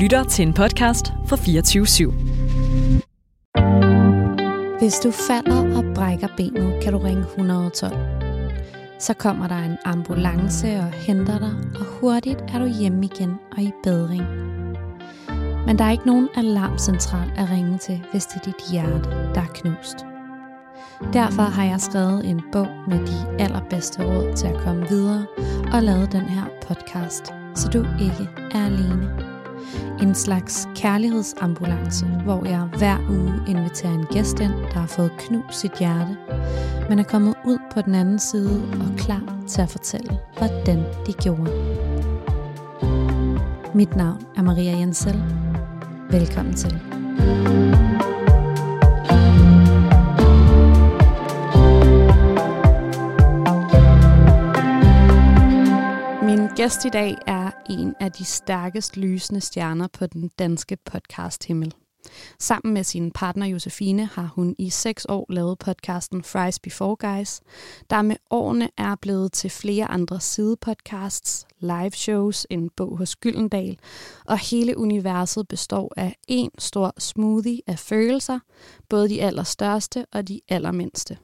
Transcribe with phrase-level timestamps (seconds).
[0.00, 2.12] lytter til en podcast fra 24 /7.
[4.78, 7.96] Hvis du falder og brækker benet, kan du ringe 112.
[8.98, 13.62] Så kommer der en ambulance og henter dig, og hurtigt er du hjemme igen og
[13.62, 14.22] i bedring.
[15.66, 19.40] Men der er ikke nogen alarmcentral at ringe til, hvis det er dit hjerte, der
[19.40, 19.96] er knust.
[21.12, 25.26] Derfor har jeg skrevet en bog med de allerbedste råd til at komme videre
[25.72, 29.29] og lavet den her podcast, så du ikke er alene.
[30.02, 35.60] En slags kærlighedsambulance, hvor jeg hver uge inviterer en gæst ind, der har fået knust
[35.60, 36.16] sit hjerte,
[36.88, 41.12] men er kommet ud på den anden side og klar til at fortælle, hvordan de
[41.12, 41.52] gjorde.
[43.74, 45.22] Mit navn er Maria Jensel.
[46.10, 46.80] Velkommen til.
[56.22, 57.39] Min gæst i dag er
[57.70, 61.74] en af de stærkest lysende stjerner på den danske podcast himmel.
[62.38, 67.40] Sammen med sin partner Josefine har hun i seks år lavet podcasten Fries Before Guys,
[67.90, 73.78] der med årene er blevet til flere andre sidepodcasts, live shows, en bog hos Gyldendal,
[74.26, 78.38] og hele universet består af en stor smoothie af følelser,
[78.88, 81.16] både de allerstørste og de allermindste.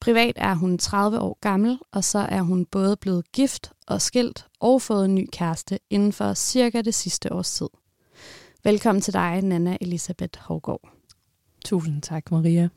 [0.00, 4.46] Privat er hun 30 år gammel, og så er hun både blevet gift og skilt
[4.60, 7.68] og fået en ny kæreste inden for cirka det sidste års tid.
[8.64, 10.88] Velkommen til dig, Nana Elisabeth Hovgaard.
[11.64, 12.68] Tusind tak, Maria.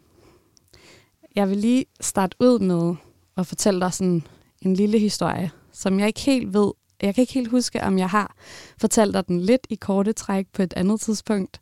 [1.36, 2.95] Jeg vil lige starte ud med
[3.38, 4.23] at fortælle dig sådan
[4.61, 6.72] en lille historie, som jeg ikke helt ved.
[7.02, 8.36] Jeg kan ikke helt huske, om jeg har
[8.78, 11.59] fortalt dig den lidt i korte træk på et andet tidspunkt.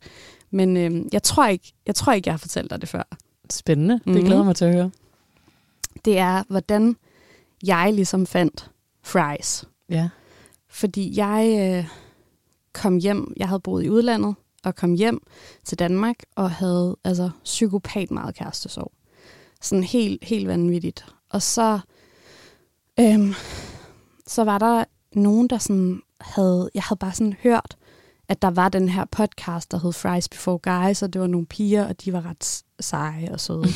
[0.51, 3.03] Men øh, jeg, tror ikke, jeg tror ikke, jeg har fortalt dig det før.
[3.51, 3.93] Spændende.
[3.93, 4.23] Det Mhm.
[4.25, 4.91] glæder mig til at høre.
[6.07, 6.95] Det er, hvordan
[7.63, 8.71] jeg ligesom fandt
[9.03, 9.65] fries.
[9.89, 10.09] Ja.
[10.69, 11.89] Fordi jeg øh,
[12.73, 15.21] kom hjem, jeg havde boet i udlandet, og kom hjem
[15.63, 18.91] til Danmark, og havde altså psykopat meget kærestesorg.
[19.61, 21.05] Sådan helt, helt vanvittigt.
[21.29, 21.79] Og så,
[22.99, 23.33] øhm,
[24.27, 24.83] så var der
[25.13, 27.77] nogen, der sådan havde, jeg havde bare sådan hørt,
[28.29, 31.45] at der var den her podcast, der hed Fries Before Guys, og det var nogle
[31.45, 33.67] piger, og de var ret seje og søde.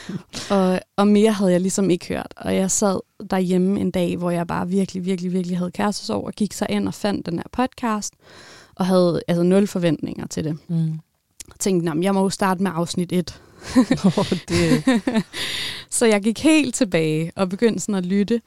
[0.50, 2.34] og, og mere havde jeg ligesom ikke hørt.
[2.36, 6.32] Og jeg sad derhjemme en dag, hvor jeg bare virkelig, virkelig, virkelig havde kærestesorg, og
[6.32, 8.14] gik så ind og fandt den her podcast,
[8.74, 10.58] og havde altså nul forventninger til det.
[10.68, 10.98] Mm.
[11.50, 13.40] Og tænkte, "Nå, men jeg må jo starte med afsnit 1.
[14.04, 14.84] Oh, det,
[15.90, 18.40] Så jeg gik helt tilbage og begyndte sådan at lytte,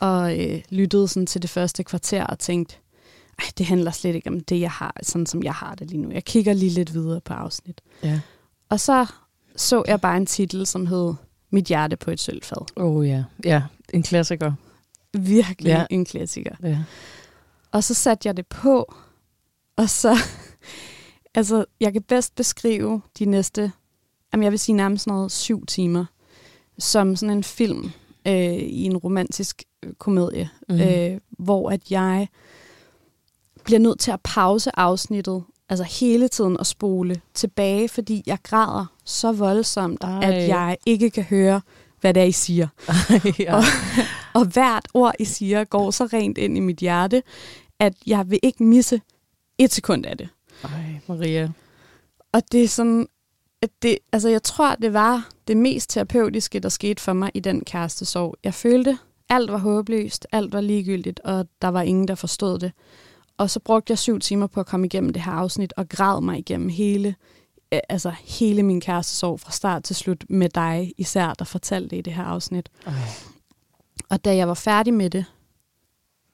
[0.00, 2.76] og øh, lyttede sådan til det første kvarter og tænkte,
[3.58, 6.10] det handler slet ikke om det, jeg har, sådan som jeg har det lige nu.
[6.10, 7.80] Jeg kigger lige lidt videre på afsnit.
[8.02, 8.20] ja.
[8.70, 9.06] Og så
[9.58, 11.14] så jeg bare en titel, som hed
[11.50, 12.66] Mit hjerte på et sølvfad.
[12.76, 13.24] Oh ja.
[13.44, 13.62] Ja,
[13.92, 14.52] en klassiker.
[15.18, 15.86] Virkelig ja.
[15.90, 16.56] En klassiker.
[16.62, 16.78] Ja.
[17.72, 18.94] Og så satte jeg det på,
[19.76, 20.16] og så,
[21.34, 23.72] altså, jeg kan bedst beskrive de næste,
[24.32, 26.04] jamen jeg vil sige nærmest noget syv timer,
[26.78, 27.90] som sådan en film
[28.26, 30.80] øh, i en romantisk øh, komedie, mm.
[30.80, 32.28] øh, hvor at jeg
[33.68, 38.86] bliver nødt til at pause afsnittet, altså hele tiden og spole tilbage, fordi jeg græder
[39.04, 40.10] så voldsomt, Ej.
[40.10, 40.24] Ej.
[40.24, 41.60] at jeg ikke kan høre,
[42.00, 42.68] hvad det er, I siger.
[43.38, 43.56] ja.
[43.56, 43.62] Og,
[44.34, 47.22] og hvert ord, I siger, går så rent ind i mit hjerte,
[47.80, 49.00] at jeg vil ikke misse
[49.58, 50.28] et sekund af det.
[50.64, 50.70] Ej,
[51.08, 51.50] Maria.
[52.32, 53.06] Og det er sådan,
[53.62, 57.40] at det, altså jeg tror, det var det mest terapeutiske, der skete for mig i
[57.40, 58.34] den kærestesorg.
[58.44, 58.98] Jeg følte,
[59.28, 62.72] alt var håbløst, alt var ligegyldigt, og der var ingen, der forstod det.
[63.38, 66.20] Og så brugte jeg syv timer på at komme igennem det her afsnit, og græd
[66.20, 67.14] mig igennem hele,
[67.72, 71.96] øh, altså hele min kærestesorg fra start til slut med dig især, der fortalte det
[71.96, 72.68] i det her afsnit.
[72.86, 72.92] Ej.
[74.08, 75.24] Og da jeg var færdig med det,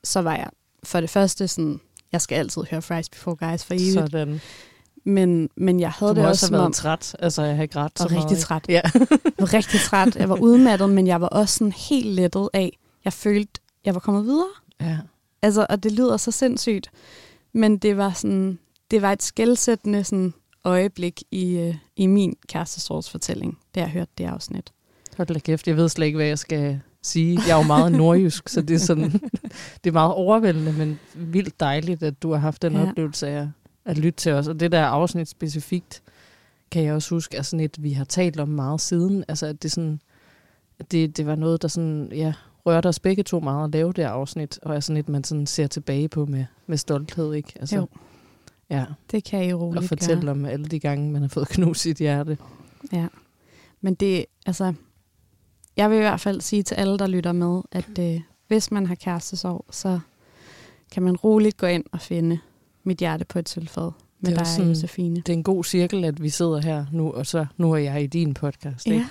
[0.04, 0.48] så var jeg
[0.84, 1.81] for det første sådan,
[2.12, 3.93] jeg skal altid høre Fries Before Guys for evigt.
[3.93, 4.41] Sådan.
[5.06, 7.16] Men, men jeg havde Du det også også have som om, været træt.
[7.19, 8.38] Altså, jeg ikke ret så rigtig meget.
[8.38, 8.64] træt.
[8.69, 8.81] Ja.
[8.94, 10.16] Jeg var rigtig træt.
[10.16, 14.00] Jeg var udmattet, men jeg var også sådan helt lettet af, jeg følte, jeg var
[14.00, 14.48] kommet videre.
[14.81, 14.98] ja.
[15.44, 16.91] Altså, og det lyder så sindssygt.
[17.52, 18.58] Men det var sådan,
[18.91, 24.25] det var et skældsættende sådan, øjeblik i, øh, i min kærestesorgsfortælling, da jeg hørte det
[24.25, 24.73] afsnit.
[25.17, 27.38] Hold da kæft, jeg ved slet ikke, hvad jeg skal sige.
[27.46, 29.11] Jeg er jo meget nordjysk, så det er, sådan,
[29.85, 32.88] det er meget overvældende, men vildt dejligt, at du har haft den Ja.
[32.88, 33.49] oplevelse af
[33.85, 34.49] at lytte til os.
[34.49, 36.02] Og det der afsnit specifikt,
[36.70, 39.25] kan jeg også huske, er sådan et, vi har talt om meget siden.
[39.29, 40.00] Altså, at det, sådan,
[40.90, 42.32] det, det var noget, der sådan, ja,
[42.66, 45.46] rørte os begge to meget at lave det afsnit, og er sådan et, man sådan
[45.46, 47.52] ser tilbage på med, med stolthed, ikke?
[47.61, 47.88] Altså, Jo.
[48.70, 50.31] Ja, Det kan I roligt og fortælle gøre.
[50.31, 52.38] om alle de gange, man har fået knust sit hjerte.
[52.93, 53.06] Ja.
[53.81, 54.75] Men det, altså,
[55.76, 58.87] jeg vil i hvert fald sige til alle, der lytter med, at øh, hvis man
[58.87, 60.00] har kærestesorg, så
[60.93, 62.38] kan man roligt gå ind og finde
[62.84, 63.90] mit hjerte på et sølvfad
[64.20, 65.16] med Det er dig, sådan- Josefine.
[65.16, 68.02] Det er en god cirkel, at vi sidder her nu, og så nu er jeg
[68.02, 68.87] i din podcast.
[68.87, 68.99] Ikke?
[68.99, 69.06] Ja,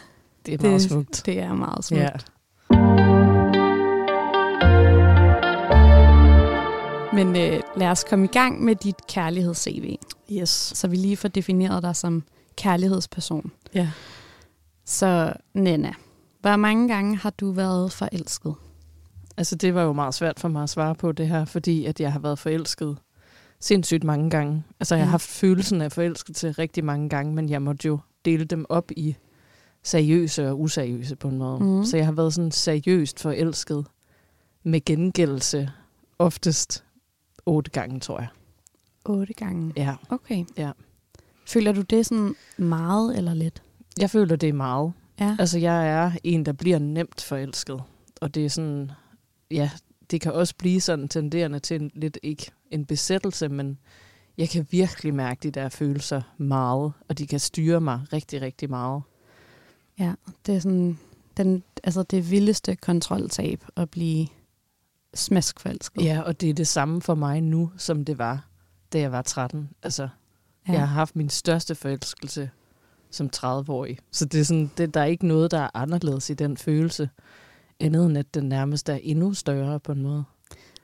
[0.45, 1.23] Det er det- meget smukt.
[1.25, 2.01] det er meget smukt.
[2.01, 2.09] Ja.
[7.13, 9.95] Men øh, lad os komme i gang med dit kærligheds-CV,
[10.31, 10.49] Yes.
[10.49, 12.23] så vi lige får defineret dig som
[12.55, 13.51] kærlighedsperson.
[13.73, 13.89] Ja.
[14.85, 15.93] Så Nana,
[16.41, 18.55] hvor mange gange har du været forelsket?
[19.37, 21.99] Altså, det var jo meget svært for mig at svare på det her, fordi at
[21.99, 22.97] jeg har været forelsket
[23.59, 24.63] sindssygt mange gange.
[24.79, 25.11] Altså, jeg har Ja.
[25.11, 28.91] haft følelsen af forelsket til rigtig mange gange, men jeg måtte jo dele dem op
[28.91, 29.15] i
[29.83, 31.59] seriøse og useriøse på en måde.
[31.63, 31.85] Mhm.
[31.85, 33.85] Så jeg har været sådan seriøst forelsket
[34.63, 35.69] med gengældelse
[36.19, 36.83] oftest
[37.45, 38.27] otte gange, tror jeg.
[39.05, 39.73] Otte gange.
[39.75, 39.95] Ja.
[40.09, 40.45] Okay.
[40.57, 40.71] Ja.
[41.47, 43.63] Føler du det sådan meget eller lidt?
[43.99, 44.93] Jeg føler, det er meget.
[45.19, 45.35] Ja.
[45.39, 47.83] Altså, jeg er en, der bliver nemt forelsket.
[48.21, 48.91] Og det er sådan,
[49.51, 49.71] ja,
[50.11, 53.77] det kan også blive sådan tenderende til en, lidt, ikke en besættelse, men
[54.37, 58.69] jeg kan virkelig mærke de der følelser meget, og de kan styre mig rigtig, rigtig
[58.69, 59.01] meget.
[59.99, 60.13] Ja,
[60.45, 60.99] det er sådan
[61.37, 64.27] den, altså det vildeste kontroltab at blive
[65.13, 66.03] smaskforelsket.
[66.03, 68.47] Ja, og det er det samme for mig nu, som det var,
[68.93, 69.69] da jeg var 13.
[69.83, 70.09] Altså,
[70.67, 70.73] ja.
[70.73, 72.49] jeg har haft min største forelskelse
[73.11, 73.97] som 30-årig.
[74.11, 77.09] Så det er sådan, det, der er ikke noget, der er anderledes i den følelse,
[77.79, 80.23] andet end at den nærmest er endnu større på en måde.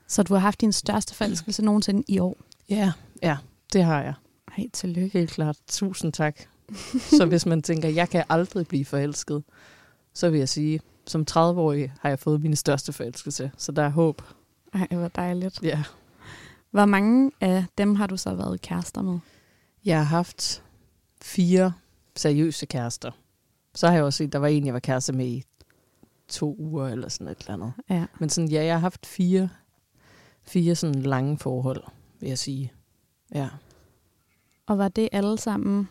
[0.07, 2.37] Så du har haft din største forelskelse nogensinde i år?
[2.69, 2.91] Ja,
[3.23, 3.37] ja,
[3.73, 4.13] det har jeg.
[4.55, 5.19] Hej, tillykke.
[5.19, 5.57] Helt klart.
[5.67, 6.39] Tusind tak.
[7.17, 9.43] så hvis man tænker, jeg kan aldrig blive forelsket,
[10.13, 13.51] så vil jeg sige, som 30-årig har jeg fået min største forelskelse.
[13.57, 14.21] Så der er håb.
[14.73, 15.63] Ej, hvor dejligt.
[15.63, 15.83] Ja.
[16.71, 19.19] Hvor mange af dem har du så været kærester med?
[19.85, 20.63] Jeg har haft
[21.21, 21.73] fire
[22.15, 23.11] seriøse kærester.
[23.75, 25.43] Så har jeg også set, der var en, jeg var kæreste med i
[26.27, 27.73] to uger eller sådan et eller andet.
[27.89, 28.05] Ja.
[28.19, 29.49] Men sådan, ja, jeg har haft fire,
[30.43, 31.83] fire sådan lange forhold,
[32.19, 32.73] vil jeg sige.
[33.35, 33.49] Ja.
[34.67, 35.89] Og var det alle sammen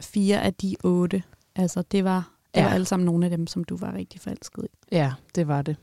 [0.00, 1.22] fire af de otte?
[1.56, 2.64] Altså, det var, det Ja.
[2.66, 4.68] var alle sammen nogle af dem, som du var rigtig forelsket i.
[4.92, 5.76] Ja, det var det.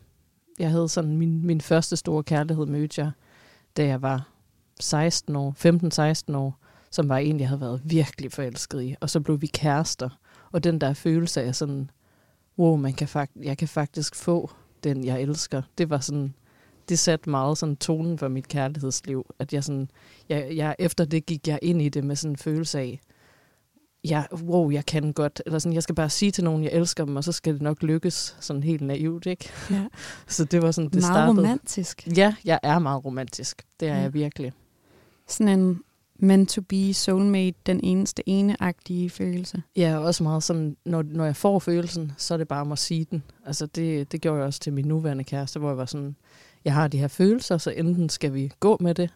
[0.59, 3.11] Jeg havde sådan min, min første store kærlighed mødte jeg,
[3.77, 4.29] da jeg var
[4.79, 5.55] 16 år,
[6.31, 6.59] 15-16 år,
[6.91, 8.95] som var en, jeg havde været virkelig forelsket i.
[9.01, 10.09] Og så blev vi kærester.
[10.51, 11.89] Og den der følelse af sådan,
[12.59, 14.51] wow, man kan fakt- jeg kan faktisk få
[14.83, 15.61] den, jeg elsker.
[15.77, 16.33] Det var sådan,
[16.89, 19.25] det satte meget sådan tonen for mit kærlighedsliv.
[19.39, 19.89] At jeg sådan,
[20.29, 22.99] jeg, jeg, efter det gik jeg ind i det med sådan en følelse af,
[24.09, 25.41] jeg, wow, jeg kan godt.
[25.45, 27.61] Eller sådan, jeg skal bare sige til nogen, jeg elsker dem, og så skal det
[27.61, 29.49] nok lykkes sådan helt naivt, ikke?
[29.71, 29.85] Ja.
[30.27, 31.37] Så det var sådan, det Meget startede.
[31.39, 32.07] romantisk.
[32.17, 33.61] Ja, jeg er meget romantisk.
[33.79, 34.01] Det er Ja.
[34.01, 34.51] jeg virkelig.
[35.27, 35.81] Sådan en
[36.19, 39.63] meant to be, soulmate, den eneste ene-agtige følelse.
[39.75, 42.79] Er også meget sådan, når, når jeg får følelsen, så er det bare om at
[42.79, 43.23] sige den.
[43.45, 46.15] Altså det, det gjorde jeg også til min nuværende kæreste, hvor jeg var sådan,
[46.65, 49.09] jeg har de her følelser, så enten skal vi gå med det,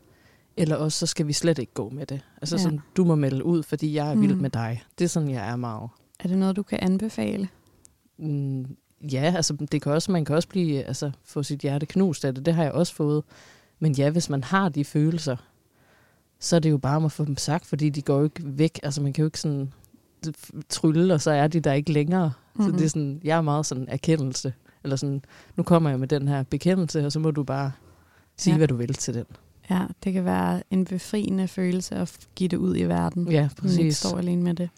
[0.61, 2.21] eller også så skal vi slet ikke gå med det.
[2.41, 2.61] Altså Ja.
[2.61, 4.41] sådan, du må melde ud, fordi jeg er vild Mm.
[4.41, 4.83] med dig.
[5.00, 5.89] Det er sådan, jeg er meget.
[6.19, 7.50] Er det noget, du kan anbefale?
[8.17, 8.65] Mm,
[9.11, 12.35] ja, altså det kan også, man kan også blive, altså, få sit hjerte knust af
[12.35, 12.45] det.
[12.45, 13.23] Det har jeg også fået.
[13.79, 15.35] Men ja, hvis man har de følelser,
[16.39, 18.41] så er det jo bare om at få dem sagt, fordi de går jo ikke
[18.45, 18.79] væk.
[18.83, 19.73] Altså man kan jo ikke sådan
[20.69, 22.31] trylle, og så er de der ikke længere.
[22.56, 22.71] Mm-hmm.
[22.73, 24.53] Så det er sådan, jeg er meget sådan erkendelse.
[24.83, 25.21] Eller sådan,
[25.56, 27.71] nu kommer jeg med den her bekendelse, og så må du bare
[28.38, 28.57] sige, ja.
[28.57, 29.25] hvad du vil til den.
[29.69, 33.31] Ja, det kan være en befriende følelse at give det ud i verden.
[33.31, 33.97] Ja, Man ikke præcis.
[33.97, 34.69] står alene med det.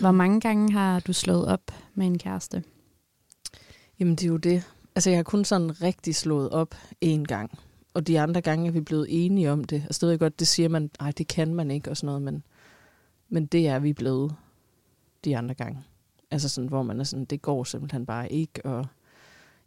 [0.00, 2.62] Hvor mange gange har du slået op med en kæreste?
[4.00, 4.62] Jamen, det er jo det.
[4.94, 6.74] Altså, jeg har kun sådan rigtig slået op
[7.04, 7.58] én gang.
[7.94, 9.82] Og de andre gange er vi blevet enige om det.
[9.84, 12.06] Altså, det ved jeg godt, det siger man, nej, det kan man ikke og sådan
[12.06, 12.42] noget, men,
[13.28, 14.34] men det er vi blevet
[15.24, 15.82] de andre gange.
[16.30, 18.86] Altså sådan, hvor man er sådan, det går simpelthen bare ikke, og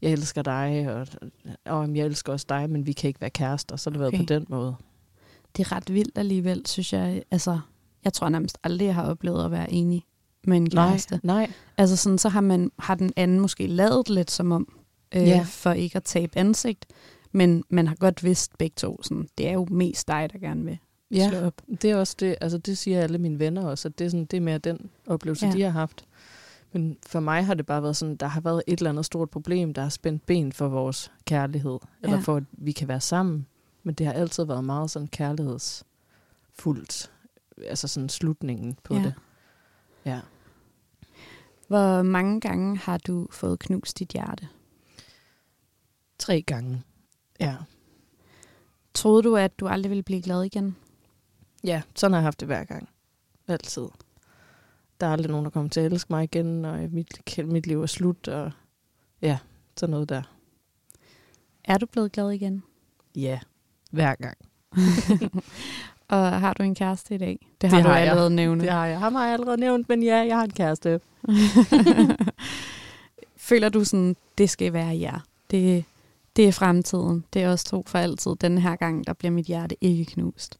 [0.01, 1.07] jeg elsker dig, og,
[1.65, 4.13] og jeg elsker også dig, men vi kan ikke være kærester, så har det været
[4.13, 4.17] Okay.
[4.19, 4.75] på den måde.
[5.57, 7.23] Det er ret vildt alligevel, synes jeg.
[7.31, 7.59] Altså,
[8.03, 10.03] jeg tror nærmest aldrig, jeg har oplevet at være enig
[10.43, 11.19] med en Nej, kæreste.
[11.23, 14.73] nej, Altså sådan, så har, man, har den anden måske lavet lidt som om,
[15.15, 15.45] øh, Ja.
[15.47, 16.85] for ikke at tabe ansigt.
[17.31, 20.65] Men man har godt vidst begge to, sådan, det er jo mest dig, der gerne
[20.65, 20.77] vil
[21.11, 21.29] ja.
[21.29, 21.61] slå op.
[21.81, 24.25] Det er også det, altså det siger alle mine venner også, at det er, sådan,
[24.25, 25.51] det er mere den oplevelse, ja.
[25.51, 26.05] de har haft.
[26.71, 29.29] Men for mig har det bare været sådan, der har været et eller andet stort
[29.29, 32.21] problem, der har spændt ben for vores kærlighed, eller Ja.
[32.21, 33.47] for at vi kan være sammen.
[33.83, 37.11] Men det har altid været meget sådan kærlighedsfuldt,
[37.65, 39.03] altså sådan slutningen på ja.
[39.03, 39.13] det.
[40.05, 40.19] Ja.
[41.67, 44.47] Hvor mange gange har du fået knust dit hjerte?
[46.19, 46.83] Tre gange.
[47.39, 47.55] Ja.
[48.93, 50.75] Troede du, at du aldrig ville blive glad igen?
[51.63, 52.89] Ja, sådan har jeg haft det hver gang.
[53.47, 53.87] Altid.
[54.99, 57.81] Der er aldrig nogen, der kommer til at elske mig igen, og mit, mit liv
[57.81, 58.51] er slut, og
[59.21, 59.37] ja,
[59.77, 60.21] sådan noget der.
[61.63, 62.63] Er du blevet glad igen?
[63.15, 63.39] Ja,
[63.91, 64.37] hver gang.
[66.09, 67.47] Og har du en kæreste i dag?
[67.61, 68.07] Det har Det du har jeg.
[68.09, 68.61] allerede nævnt.
[68.61, 68.99] Det har jeg.
[68.99, 70.99] Ham har jeg allerede nævnt, men ja, jeg har en kæreste.
[73.37, 75.19] Føler du sådan, det skal være jer?
[75.51, 75.83] Det,
[76.35, 77.23] det er fremtiden.
[77.33, 78.31] Det er også to for altid.
[78.41, 80.59] Den her gang, der bliver mit hjerte ikke knust.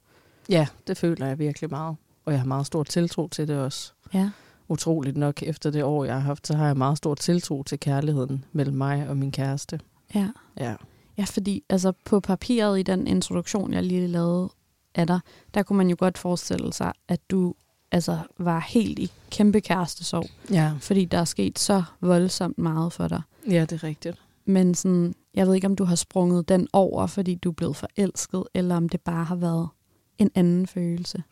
[0.50, 1.96] Ja, det føler jeg virkelig meget.
[2.28, 3.92] Og jeg har meget stor tiltro til det også.
[4.14, 4.30] Ja.
[4.70, 7.80] Utroligt nok, efter det år, jeg har haft, så har jeg meget stor tiltro til
[7.80, 9.80] kærligheden mellem mig og min kæreste.
[10.16, 10.30] Ja.
[10.60, 10.76] Ja.
[11.18, 14.50] Ja, fordi altså, på papiret i den introduktion, jeg lige lavede
[14.96, 15.20] af dig,
[15.54, 17.56] der kunne man jo godt forestille sig, at du
[17.92, 20.74] altså, var helt i kæmpe kærestesorg, Ja.
[20.80, 23.22] fordi der er sket så voldsomt meget for dig.
[23.50, 24.18] ja, det er rigtigt.
[24.46, 27.76] Men sådan, jeg ved ikke, om du har sprunget den over, fordi du er blevet
[27.76, 29.68] forelsket, eller om det bare har været
[30.18, 31.24] en anden følelse.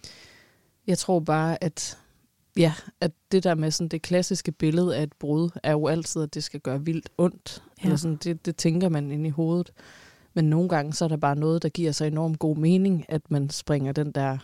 [0.87, 1.97] Jeg tror bare, at,
[2.57, 6.23] ja, at det der med sådan det klassiske billede af et brud, er jo altid,
[6.23, 7.63] at det skal gøre vildt ondt.
[7.77, 7.83] Ja.
[7.83, 9.71] Eller sådan, det, det tænker man ind i hovedet.
[10.33, 13.31] Men nogle gange, så er der bare noget, der giver sig enormt god mening, at
[13.31, 14.37] man springer den der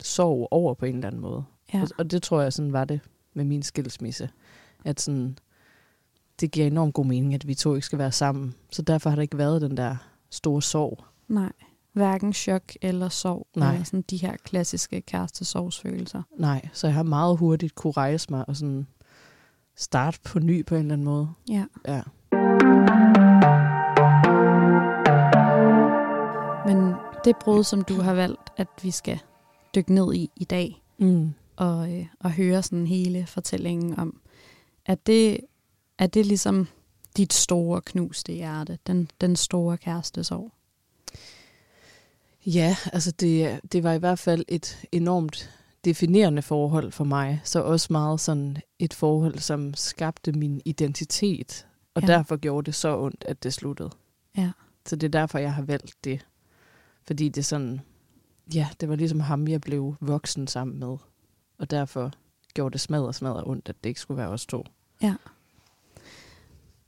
[0.00, 1.44] sorg over på en eller anden måde.
[1.74, 1.82] Ja.
[1.82, 3.00] Og, og det tror jeg sådan var det
[3.34, 4.30] med min skilsmisse.
[4.84, 5.38] At sådan,
[6.40, 8.54] det giver enormt god mening, at vi to ikke skal være sammen.
[8.70, 9.96] Så derfor har der ikke været den der
[10.30, 11.04] store sorg.
[11.28, 11.52] Nej,
[11.92, 13.72] hverken chok eller sorg, Nej.
[13.72, 16.22] eller sådan de her klassiske kærestesorgsfølelser.
[16.38, 18.86] Nej, så jeg har meget hurtigt kunne rejse mig og sådan
[19.76, 21.28] starte på ny på en eller anden måde.
[21.50, 21.64] Ja.
[21.88, 22.02] Ja.
[26.66, 26.94] Men
[27.24, 29.18] det brud, som du har valgt, at vi skal
[29.74, 31.32] dykke ned i i dag, Mm.
[31.56, 34.20] og, øh, og høre sådan hele fortællingen om,
[34.86, 35.40] at det,
[35.98, 36.66] er det ligesom
[37.16, 40.52] dit store knuste hjerte, den, den store kærestesorg.
[42.46, 45.50] Ja, altså det, det var i hvert fald et enormt
[45.84, 47.40] definerende forhold for mig.
[47.44, 51.66] Så også meget sådan et forhold, som skabte min identitet.
[51.94, 52.06] Og Ja.
[52.12, 52.16] ja.
[52.16, 53.90] derfor gjorde det så ondt, at det sluttede.
[54.36, 54.50] Ja.
[54.86, 56.26] Så det er derfor, jeg har valgt det.
[57.06, 57.80] Fordi det sådan,
[58.54, 60.96] ja, det var ligesom ham, jeg blev voksen sammen med.
[61.58, 62.12] Og derfor
[62.54, 64.64] gjorde det smadret smadret ondt, at det ikke skulle være os to.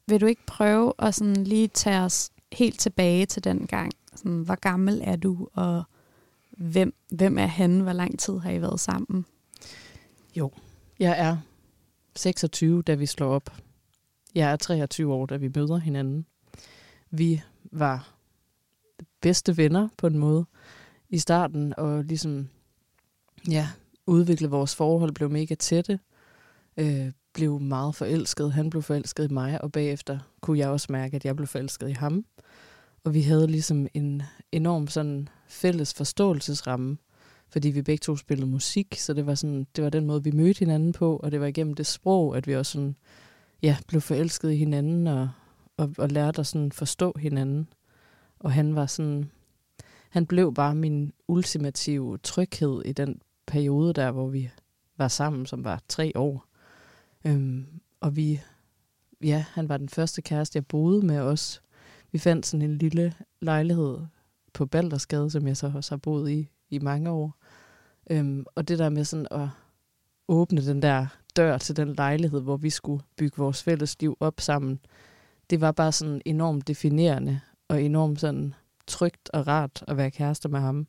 [0.07, 3.93] Vil du ikke prøve at sådan lige tage os helt tilbage til den gang?
[4.17, 5.83] Sådan, hvor gammel er du, og
[6.51, 7.81] hvem, hvem er han?
[7.81, 9.27] Hvor lang tid har I været sammen?
[10.37, 10.51] Jo,
[10.99, 11.37] Jeg er
[12.17, 13.51] 26, da vi slår op.
[14.35, 16.27] Jeg er 23 år, da vi møder hinanden.
[17.11, 17.43] Vi
[17.73, 18.15] var
[19.21, 20.45] bedste venner på en måde
[21.09, 22.49] i starten, og ligesom,
[23.49, 23.69] ja,
[24.07, 26.01] udviklede vores forhold, blev mega tætte,
[26.77, 28.53] øh, blev meget forelsket.
[28.53, 31.89] Han blev forelsket i mig, og bagefter kunne jeg også mærke, at jeg blev forelsket
[31.89, 32.25] i ham.
[33.05, 36.97] Og vi havde ligesom en enorm sådan fælles forståelsesramme,
[37.49, 40.31] fordi vi begge to spillede musik, så det var, sådan, det var den måde, vi
[40.31, 42.97] mødte hinanden på, og det var igennem det sprog, at vi også sådan,
[43.63, 45.31] ja, blev forelsket i hinanden og,
[45.77, 47.69] og, og lærte at sådan forstå hinanden.
[48.39, 49.31] Og han var sådan,
[50.11, 54.51] han blev bare min ultimative tryghed i den periode der, hvor vi
[54.99, 56.47] var sammen, som var tre år.
[57.25, 57.67] Øhm,
[58.01, 58.41] og vi,
[59.23, 61.62] ja, han var den første kæreste, jeg boede med os.
[62.13, 63.99] Vi fandt sådan en lille lejlighed
[64.53, 67.37] på Baldersgade, som jeg så også har boet i i mange år.
[68.11, 69.49] Øhm, og det der med sådan at
[70.29, 74.41] åbne den der dør til den lejlighed, hvor vi skulle bygge vores fælles liv op
[74.41, 74.81] sammen,
[75.51, 78.55] det var bare sådan enormt definerende og enormt sådan
[78.87, 80.87] trygt og rart at være kærester med ham.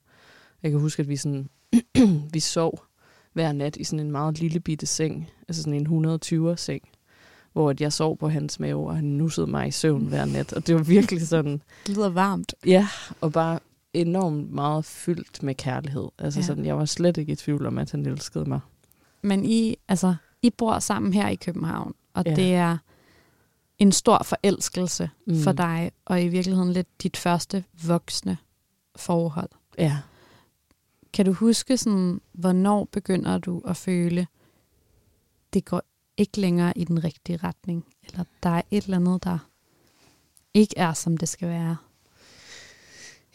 [0.64, 1.50] Jeg kan huske, at vi sådan
[2.34, 2.86] vi sov
[3.34, 6.90] hver nat i sådan en meget lille bitte seng, altså sådan en 120'er seng,
[7.54, 10.54] hvor jeg sov på hans mave, og han nussede mig i søvn hver nat.
[10.54, 12.56] Og det var virkelig sådan, Det lyder varmt.
[12.66, 12.88] Ja,
[13.22, 13.60] og bare
[13.94, 16.08] enormt meget fyldt med kærlighed.
[16.20, 16.46] Altså Ja.
[16.46, 18.60] sådan, jeg var slet ikke i tvivl om, at han elskede mig.
[19.22, 22.36] Men I, altså, I bor sammen her i København, og ja.
[22.36, 22.78] Det er
[23.80, 25.10] en stor forelskelse.
[25.28, 25.40] Mm.
[25.44, 28.38] for dig, og i virkeligheden lidt dit første voksne
[28.96, 29.50] forhold.
[29.78, 29.98] Ja.
[31.14, 34.28] Kan du huske, sådan, hvornår begynder du at føle,
[35.54, 35.82] det går
[36.18, 39.38] ikke længere i den rigtige retning, eller der er et eller andet, der
[40.54, 41.78] ikke er, som det skal være?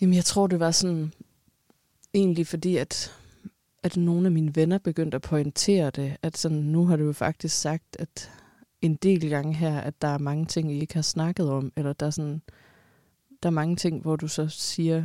[0.00, 1.12] Jamen, jeg tror, det var sådan,
[2.14, 3.14] egentlig fordi, at,
[3.82, 7.12] at nogle af mine venner begyndte at pointere det, at sådan, nu har du jo
[7.12, 8.30] faktisk sagt, at
[8.82, 11.92] en del gange her, at der er mange ting, I ikke har snakket om, eller
[11.92, 12.42] der er sådan,
[13.42, 15.04] der er mange ting, hvor du så siger,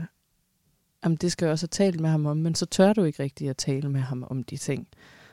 [1.04, 3.24] jamen det skal jeg også have talt med ham om, men så tør du ikke
[3.24, 4.88] rigtig at tale med ham om de ting.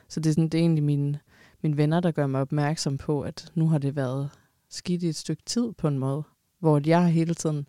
[0.07, 1.19] Så det er, sådan, det er egentlig mine,
[1.63, 4.29] mine venner, der gør mig opmærksom på, at nu har det været
[4.69, 6.23] skidt i et stykke tid på en måde,
[6.59, 7.67] hvor jeg hele tiden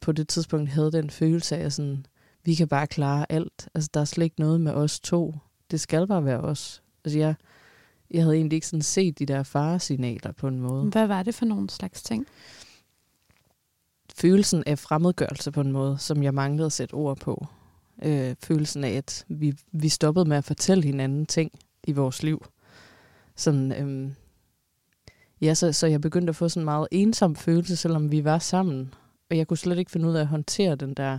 [0.00, 2.06] på det tidspunkt havde den følelse af, at sådan,
[2.44, 3.68] vi kan bare klare alt.
[3.74, 5.34] Altså, der er slet ikke noget med os to.
[5.70, 6.82] Det skal bare være os.
[7.04, 7.34] Altså, jeg,
[8.10, 10.90] jeg havde egentlig ikke sådan set de der faresignaler på en måde.
[10.90, 12.26] Hvad var det for nogle slags ting?
[14.16, 17.46] følelsen af fremmedgørelse på en måde, som jeg manglede at sætte ord på.
[18.02, 21.52] Øh, følelsen af, at vi, vi stoppede med at fortælle hinanden ting
[21.84, 22.44] i vores liv.
[23.42, 24.14] Sådan, øhm,
[25.40, 28.38] ja, så, så jeg begyndte at få sådan en meget ensom følelse, selvom vi var
[28.38, 28.94] sammen.
[29.30, 31.18] Og jeg kunne slet ikke finde ud af at håndtere den der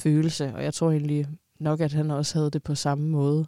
[0.00, 0.54] følelse.
[0.54, 1.26] Og jeg tror egentlig
[1.60, 3.46] nok, at han også havde det på samme måde.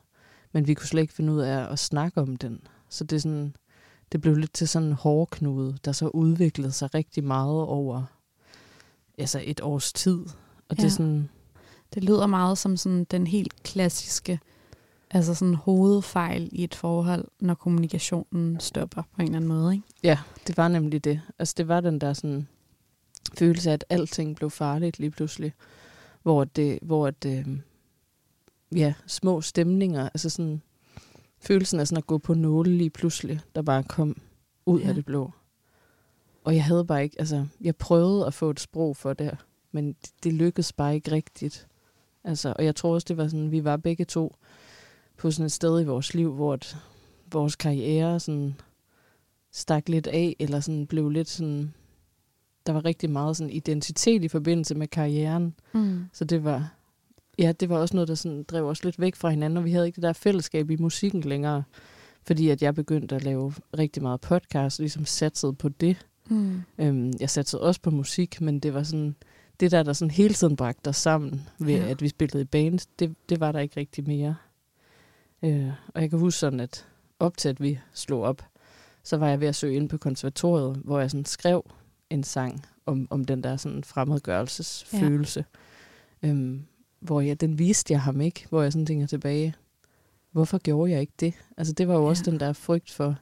[0.52, 2.60] Men vi kunne slet ikke finde ud af at snakke om den.
[2.88, 3.56] Så det, er sådan,
[4.12, 8.02] det blev lidt til sådan en hårdknude, der så udviklede sig rigtig meget over
[9.18, 10.18] altså et års tid.
[10.68, 10.82] Og ja.
[10.82, 11.28] det er sådan...
[11.94, 14.40] Det lyder meget som sådan den helt klassiske
[15.14, 19.86] altså sådan hovedfejl i et forhold, når kommunikationen stopper på en eller anden måde, ikke?
[20.02, 21.20] Ja, det var nemlig det.
[21.38, 22.48] Altså det var den der sådan
[23.38, 25.52] følelse af, at alting blev farligt lige pludselig.
[26.22, 27.58] Hvor det, hvor det, øh,
[28.78, 30.62] ja, små stemninger, altså sådan
[31.38, 34.16] følelsen af sådan at gå på nåle lige pludselig, der bare kom
[34.66, 34.88] ud ja.
[34.88, 35.30] af det blå.
[36.44, 39.36] Og jeg havde bare ikke, altså, jeg prøvede at få et sprog for det,
[39.72, 41.66] men det, det lykkedes bare ikke rigtigt.
[42.24, 44.36] Altså, og jeg tror også, det var sådan, vi var begge to
[45.16, 46.76] på sådan et sted i vores liv, hvor et,
[47.32, 48.54] vores karriere sådan
[49.52, 51.74] stak lidt af, eller sådan blev lidt sådan,
[52.66, 55.54] der var rigtig meget sådan identitet i forbindelse med karrieren.
[55.72, 56.04] Mm.
[56.12, 56.74] Så det var,
[57.38, 59.72] ja, det var også noget, der sådan drev os lidt væk fra hinanden, og vi
[59.72, 61.62] havde ikke det der fællesskab i musikken længere,
[62.26, 66.06] fordi at jeg begyndte at lave rigtig meget podcast, ligesom satsede på det.
[66.28, 66.62] Mm.
[66.78, 69.14] Øhm, jeg satsede også på musik, men det var sådan,
[69.60, 71.88] det der, der sådan hele tiden bragte os sammen ved, ja.
[71.88, 74.34] at vi spillede i band, det, det var der ikke rigtig mere.
[75.44, 76.86] Øh, og jeg kan huske sådan, at
[77.18, 78.42] op til at vi slog op,
[79.02, 81.70] så var jeg ved at søge ind på konservatoriet, hvor jeg sådan skrev
[82.10, 85.44] en sang om, om den der sådan fremmedgørelsesfølelse.
[86.22, 86.28] Ja.
[86.28, 86.64] Øhm,
[87.00, 89.54] hvor jeg, den viste jeg ham ikke, hvor jeg sådan tænker tilbage,
[90.30, 91.34] hvorfor gjorde jeg ikke det?
[91.56, 92.08] Altså det var jo ja.
[92.08, 93.16] også den der frygt for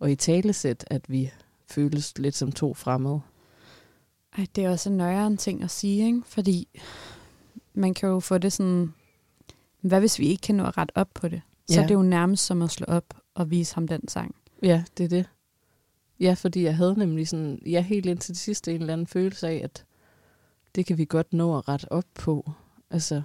[0.00, 1.30] at i talesæt, at vi
[1.66, 3.20] føles lidt som to fremmede.
[4.38, 6.22] Ej, det er også en nøjere ting at sige, ikke?
[6.26, 6.68] fordi
[7.74, 8.94] man kan jo få det sådan,
[9.80, 11.42] hvad hvis vi ikke kan nå at rette op på det?
[11.68, 11.82] Så ja.
[11.82, 14.34] er det jo nærmest som at slå op og vise ham den sang.
[14.62, 15.28] Ja, det er det.
[16.20, 19.48] Ja, fordi jeg havde nemlig sådan, ja, helt indtil det sidste en eller anden følelse
[19.48, 19.84] af, at
[20.74, 22.50] det kan vi godt nå at rette op på.
[22.90, 23.22] Altså,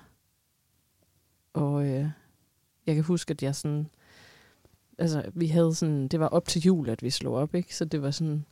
[1.54, 2.08] og øh,
[2.86, 3.88] jeg kan huske, at jeg sådan,
[4.98, 7.76] altså vi havde sådan, det var op til jul, at vi slog op, ikke?
[7.76, 8.46] Så det var sådan,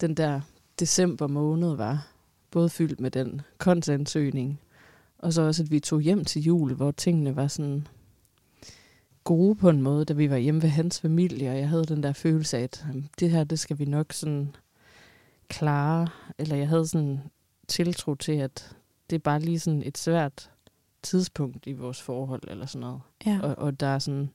[0.00, 0.40] den der
[0.78, 2.12] december måned var
[2.50, 4.60] både fyldt med den kontansøgning,
[5.18, 7.86] og så også, at vi tog hjem til jul, hvor tingene var sådan
[9.24, 12.02] gode på en måde, da vi var hjemme ved hans familie, og jeg havde den
[12.02, 12.86] der følelse af, at
[13.20, 14.54] det her, det skal vi nok sådan
[15.48, 17.20] klare, eller jeg havde sådan
[17.68, 18.76] tiltro til, at
[19.10, 20.50] det er bare lige sådan et svært
[21.02, 23.00] tidspunkt i vores forhold, eller sådan noget.
[23.26, 23.40] Ja.
[23.42, 24.30] Og, og der er sådan,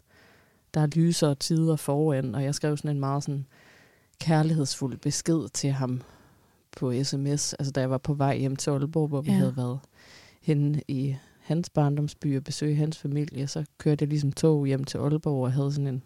[0.74, 3.46] der er lysere tider foran, og jeg skrev sådan en meget sådan
[4.20, 6.02] kærlighedsfuld besked til ham
[6.78, 9.38] på sms, altså da jeg var på vej hjem til Aalborg, hvor vi ja.
[9.38, 9.80] havde været
[10.42, 11.16] henne i
[11.46, 13.48] hans barndomsby og besøge hans familie.
[13.48, 16.04] Så kørte jeg ligesom tog hjem til Aalborg og havde sådan en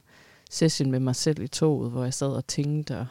[0.50, 3.06] session med mig selv i toget, hvor jeg sad og tænkte og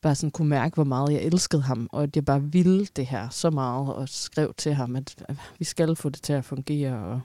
[0.00, 3.06] bare sådan kunne mærke, hvor meget jeg elskede ham, og at jeg bare ville det
[3.06, 5.24] her så meget, og skrev til ham, at
[5.58, 7.04] vi skal få det til at fungere.
[7.04, 7.20] Og,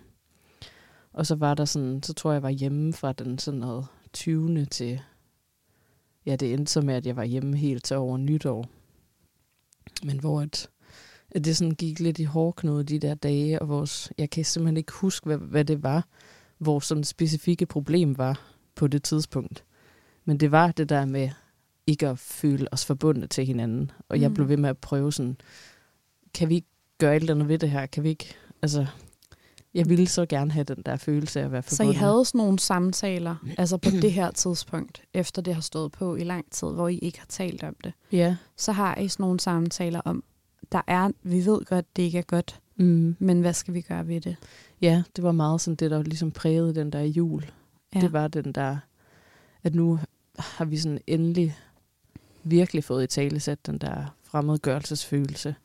[1.14, 3.86] og så var der sådan, så tror jeg, jeg var hjemme fra den sådan noget
[4.14, 4.66] 20.
[4.66, 5.02] til,
[6.26, 8.66] ja, det endte så med, at jeg var hjemme helt til over nytår.
[10.04, 10.70] Men hvor at,
[11.32, 14.78] at det sådan gik lidt i hårdknude de der dage, og vores, jeg kan simpelthen
[14.78, 16.08] ikke huske, hvad, hvad det var,
[16.60, 18.42] vores sådan specifikke problem var
[18.76, 19.64] på det tidspunkt.
[20.26, 21.30] Men det var det der med
[21.88, 23.92] ikke at føle os forbundet til hinanden.
[24.10, 24.22] Og mm.
[24.22, 25.38] jeg blev ved med at prøve sådan,
[26.34, 26.68] kan vi ikke
[26.98, 27.86] gøre et eller andet ved det her?
[27.86, 28.86] Kan vi ikke, altså,
[29.74, 31.96] jeg ville så gerne have den der følelse af at være forbundet.
[31.96, 35.92] Så I havde sådan nogle samtaler, altså på det her tidspunkt, efter det har stået
[35.92, 37.94] på i lang tid, hvor I ikke har talt om det.
[38.12, 38.36] Ja.
[38.58, 40.24] Så har I sådan nogle samtaler om,
[40.72, 43.16] der er, vi ved godt, det ikke er godt, mm.
[43.20, 44.36] men hvad skal vi gøre ved det?
[44.82, 47.52] Ja, det var meget sådan det, der ligesom prægede den der jul.
[47.96, 48.02] Ja.
[48.02, 48.78] Det var den der,
[49.64, 50.00] at nu
[50.38, 51.58] har vi sådan endelig
[52.44, 55.56] virkelig fået i tale sat den der fremmedgørelsesfølelse.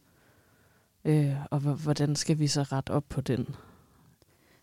[1.05, 3.57] Øh, og hvordan skal vi så rette op på den?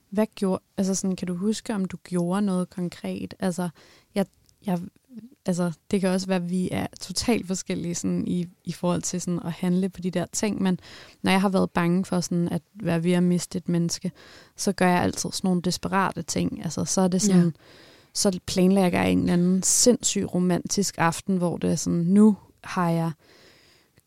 [0.09, 3.33] Hvad gjorde, altså sådan, kan du huske, om du gjorde noget konkret?
[3.39, 3.69] Altså,
[4.15, 4.25] jeg,
[4.65, 4.79] jeg,
[5.45, 9.21] altså, det kan også være, at vi er totalt forskellige sådan, i, i forhold til
[9.21, 10.79] sådan, at handle på de der ting, men
[11.21, 14.11] når jeg har været bange for sådan, at være ved at miste et menneske,
[14.57, 16.63] så gør jeg altid sådan nogle desperate ting.
[16.63, 17.51] Altså, så er det sådan, ja.
[18.13, 22.89] så planlægger jeg en eller anden sindssyg romantisk aften, hvor det er sådan, nu har
[22.89, 23.11] jeg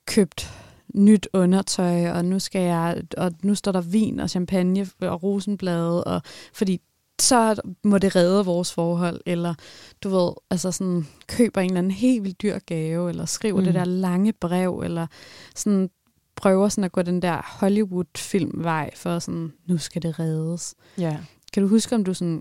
[0.07, 0.51] købt
[0.94, 6.05] nyt undertøj, og nu skal jeg, og nu står der vin og champagne og rosenblade,
[6.05, 6.22] og
[6.53, 6.81] fordi
[7.20, 9.55] så må det redde vores forhold, eller
[10.02, 13.64] du ved, altså sådan, køber en eller anden helt vildt dyr gave, eller skriver mm.
[13.64, 15.07] det der lange brev, eller
[15.55, 15.90] sådan
[16.37, 20.74] prøver sådan at gå den der Hollywood-filmvej for sådan, nu skal det reddes.
[20.98, 21.18] Ja.
[21.52, 22.40] Kan du huske, om du sådan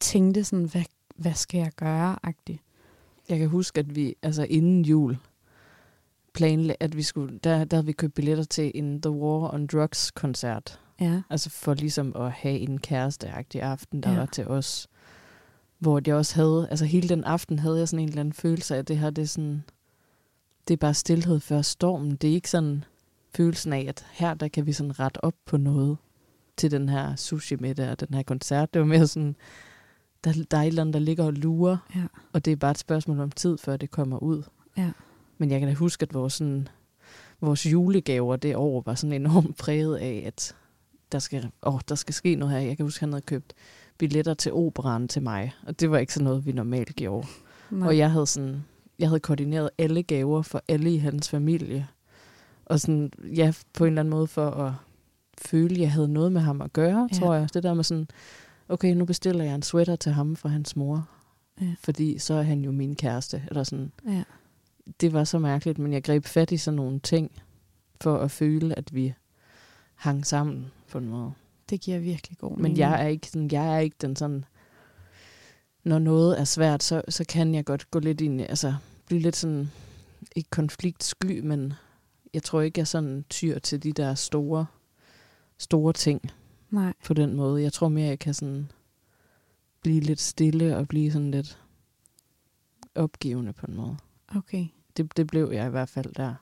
[0.00, 0.84] tænkte sådan, hvad,
[1.16, 2.62] hvad skal jeg gøre, agtigt?
[3.28, 5.18] Jeg kan huske, at vi, altså inden jul,
[6.34, 9.66] planlagde, at vi skulle, der, der havde vi købt billetter til en The War on
[9.66, 10.80] Drugs koncert.
[11.00, 11.22] Ja.
[11.30, 14.16] Altså for ligesom at have en kæresteagtig aften, der Ja.
[14.18, 14.88] var til os.
[15.78, 18.74] Hvor jeg også havde, altså hele den aften havde jeg sådan en eller anden følelse
[18.74, 19.64] af, at det her, det er sådan,
[20.68, 22.16] det er bare stillhed før stormen.
[22.16, 22.84] Det er ikke sådan
[23.34, 25.96] følelsen af, at her, der kan vi sådan rette op på noget
[26.56, 28.74] til den her sushi middag og den her koncert.
[28.74, 29.36] Det var mere sådan,
[30.24, 32.04] der, der er et eller andet, der ligger og lurer, Ja.
[32.32, 34.42] og det er bare et spørgsmål om tid, før det kommer ud.
[34.76, 34.90] Ja.
[35.38, 36.68] Men jeg kan da huske, at vores, sådan,
[37.40, 40.56] vores julegaver det år var sådan enormt præget af, at
[41.12, 42.60] der skal, åh, der skal ske noget her.
[42.60, 43.52] Jeg kan huske, han havde købt
[43.98, 47.26] billetter til operan til mig, og det var ikke sådan noget, vi normalt gjorde.
[47.70, 47.88] Nej.
[47.88, 48.64] Og jeg havde sådan,
[48.98, 51.88] jeg havde koordineret alle gaver for alle i hans familie.
[52.64, 54.72] Og sådan, ja, på en eller anden måde for at
[55.38, 57.18] føle, at jeg havde noget med ham at gøre, ja.
[57.18, 57.54] tror jeg.
[57.54, 58.08] Det der med sådan,
[58.68, 61.08] okay, nu bestiller jeg en sweater til ham fra hans mor,
[61.60, 61.74] Ja.
[61.80, 63.42] fordi så er han jo min kæreste.
[63.48, 63.92] Eller sådan.
[64.08, 64.22] Ja.
[65.00, 67.30] Det var så mærkeligt, men jeg greb fat i sådan nogle ting,
[68.00, 69.14] for at føle, at vi
[69.94, 71.32] hang sammen på en måde.
[71.70, 72.78] Det giver virkelig god Men mening.
[72.78, 74.44] jeg er ikke sådan, jeg er ikke den sådan,
[75.84, 78.74] når noget er svært, så, så kan jeg godt gå lidt ind, i- altså
[79.06, 79.70] blive lidt sådan,
[80.36, 81.72] ikke konfliktsky, men
[82.34, 84.66] jeg tror ikke, jeg sådan tyr til de der store,
[85.58, 86.20] store ting
[86.70, 86.92] Nej.
[87.04, 87.62] på den måde.
[87.62, 88.70] Jeg tror mere, jeg kan sådan
[89.82, 91.58] blive lidt stille og blive sådan lidt
[92.94, 93.96] opgivende på en måde.
[94.36, 94.66] Okay.
[94.96, 96.34] Det, det blev jeg i hvert fald der.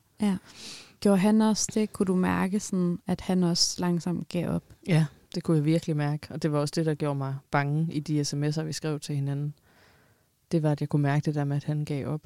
[1.04, 1.92] Gjorde han også det?
[1.92, 4.64] Kunne du mærke, sådan, at han også langsomt gav op?
[4.88, 6.26] Ja, det kunne jeg virkelig mærke.
[6.30, 9.14] Og det var også det, der gjorde mig bange i de sms'er, vi skrev til
[9.14, 9.54] hinanden.
[10.52, 12.22] Det var, at jeg kunne mærke det der med, at han gav op.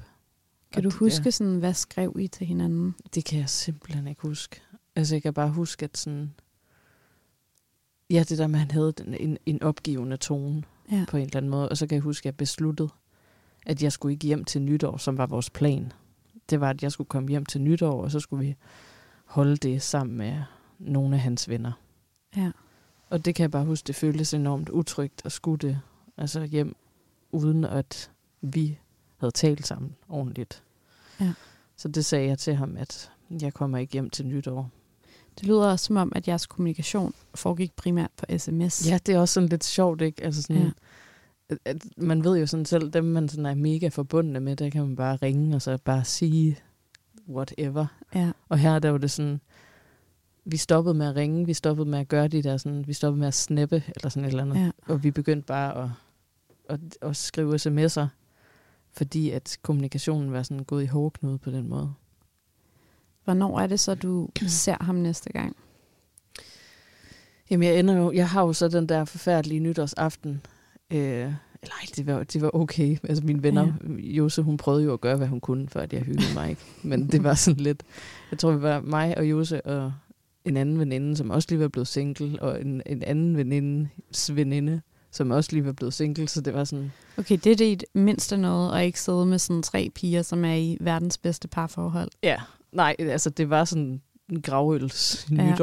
[0.71, 2.95] Kan Og du huske, sådan, hvad skrev I til hinanden?
[3.15, 4.61] Det kan jeg simpelthen ikke huske.
[4.95, 6.33] Altså, jeg kan bare huske, at sådan...
[8.09, 11.05] Ja, det der med, at han havde en, en opgivende tone Ja.
[11.09, 11.69] på en eller anden måde.
[11.69, 12.89] Og så kan jeg huske, at jeg besluttede,
[13.65, 15.91] at jeg skulle ikke hjem til nytår, som var vores plan.
[16.49, 18.55] Det var, at jeg skulle komme hjem til nytår, og så skulle vi
[19.25, 20.41] holde det sammen med
[20.79, 21.71] nogle af hans venner.
[22.37, 22.51] Ja.
[23.09, 25.79] Og det kan jeg bare huske, det føltes enormt utrygt at skulle det
[26.17, 26.75] altså hjem,
[27.31, 28.79] uden at vi
[29.17, 30.63] havde talt sammen ordentligt.
[31.21, 31.33] Ja.
[31.75, 34.69] Så det sagde jeg til ham, at jeg kommer ikke hjem til nytår.
[35.39, 38.89] Det lyder også som om, at jeres kommunikation foregik primært på sms.
[38.89, 40.23] Ja, det er også sådan lidt sjovt, ikke?
[40.23, 40.71] Altså sådan, Ja.
[41.65, 44.81] At man ved jo sådan selv, dem man sådan er mega forbundne med, der kan
[44.81, 46.57] man bare ringe og så bare sige
[47.29, 47.85] whatever.
[48.15, 48.31] ja.
[48.49, 49.41] Og her der var det sådan,
[50.45, 53.19] vi stoppede med at ringe, vi stoppede med at gøre de der sådan, vi stoppede
[53.19, 54.55] med at snappe eller sådan et eller andet.
[54.55, 54.71] ja.
[54.87, 55.89] Og vi begyndte bare at,
[56.69, 58.07] at, at skrive sms'er,
[58.91, 61.93] fordi at kommunikationen var sådan gået i hårdknude på den måde.
[63.23, 65.55] Hvornår er det så, du ser ham næste gang?
[67.49, 70.41] Jamen, jeg, ender jo, jeg har jo så den der forfærdelige nytårsaften.
[70.93, 72.97] Øh, eller ej, det var, det var okay.
[73.03, 74.01] Altså mine venner, ja.
[74.01, 76.49] Jose, hun prøvede jo at gøre, hvad hun kunne, for at jeg hyggede mig.
[76.49, 76.61] Ikke?
[76.83, 77.83] Men det var sådan lidt...
[78.31, 79.93] Jeg tror, det var mig og Jose og
[80.45, 84.81] en anden veninde, som også lige var blevet single, og en, en anden venindes veninde,
[85.11, 86.27] som også lige var blevet single.
[86.27, 86.91] Så det var sådan...
[87.17, 90.55] Okay, det er det mindste noget, og ikke sidde med sådan tre piger, som er
[90.55, 92.09] i verdens bedste parforhold.
[92.23, 92.37] Ja,
[92.71, 95.55] nej, altså det var sådan en gravøls Ja.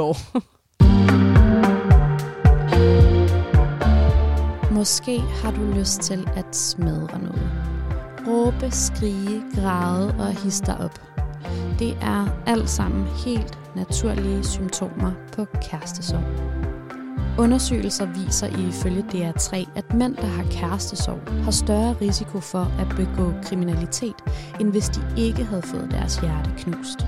[4.76, 7.50] Måske har du lyst til at smadre noget.
[8.28, 11.00] Råbe, skrige, græde og hisse dig op.
[11.78, 16.22] Det er alt sammen helt naturlige symptomer på kærestesorg.
[17.38, 23.32] Undersøgelser viser ifølge DR3, at mænd, der har kærestesorg, har større risiko for at begå
[23.42, 24.16] kriminalitet,
[24.60, 27.06] end hvis de ikke havde fået deres hjerte knust.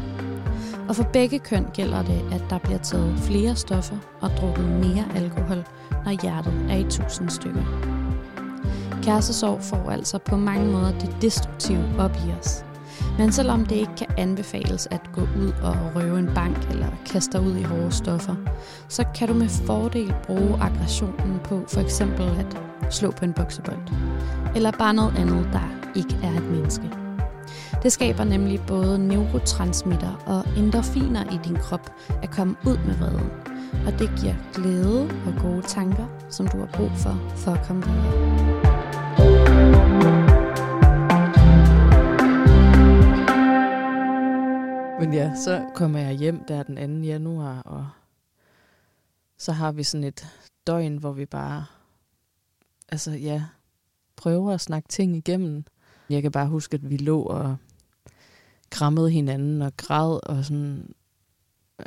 [0.88, 5.04] Og for begge køn gælder det, at der bliver taget flere stoffer og drukket mere
[5.16, 5.64] alkohol,
[6.04, 7.64] når hjertet er i tusind stykker.
[9.02, 12.64] Kærestesorg får altså på mange måder det destruktive op i os.
[13.18, 17.38] Men selvom det ikke kan anbefales at gå ud og røve en bank eller kaste
[17.38, 18.34] dig ud i hårde stoffer,
[18.88, 22.56] så kan du med fordel bruge aggressionen på for eksempel at
[22.94, 23.78] slå på en boksebold.
[24.56, 27.07] Eller bare noget andet, der ikke er et menneske.
[27.82, 31.90] Det skaber nemlig både neurotransmitter og endorfiner i din krop
[32.22, 33.30] at komme ud med vreden.
[33.86, 37.82] Og det giver glæde og gode tanker, som du har brug for for at komme
[37.82, 38.38] videre.
[45.00, 47.06] Men ja, så kommer jeg hjem der den 2.
[47.06, 47.88] januar, og
[49.36, 50.26] så har vi sådan et
[50.66, 51.64] døgn, hvor vi bare,
[52.88, 53.44] altså ja,
[54.16, 55.64] prøver at snakke ting igennem.
[56.10, 57.56] Jeg kan bare huske, at vi lå og
[58.70, 60.94] krammede hinanden og græd, og sådan,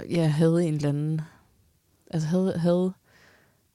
[0.09, 1.21] jeg havde en eller anden,
[2.11, 2.93] altså havde, havde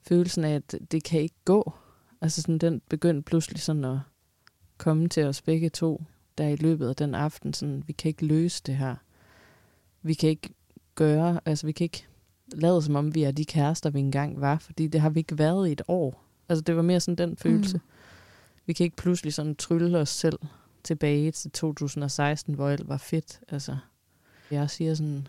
[0.09, 1.73] følelsen af, at det kan ikke gå.
[2.21, 3.99] Altså sådan, den begyndte pludselig sådan at
[4.79, 6.03] komme til os begge to,
[6.39, 8.95] der i løbet af den aften, sådan, vi kan ikke løse det her.
[10.03, 10.55] Vi kan ikke
[10.95, 12.07] gøre, altså vi kan ikke
[12.53, 15.39] lade som om, vi er de kærester, vi engang var, fordi det har vi ikke
[15.39, 16.25] været i et år.
[16.49, 17.77] Altså det var mere sådan den følelse.
[17.77, 17.83] Mm.
[18.67, 20.39] Vi kan ikke pludselig sådan trylle os selv
[20.87, 23.41] tilbage til 2016, hvor alt var fedt.
[23.49, 23.77] Altså,
[24.51, 25.29] jeg siger sådan,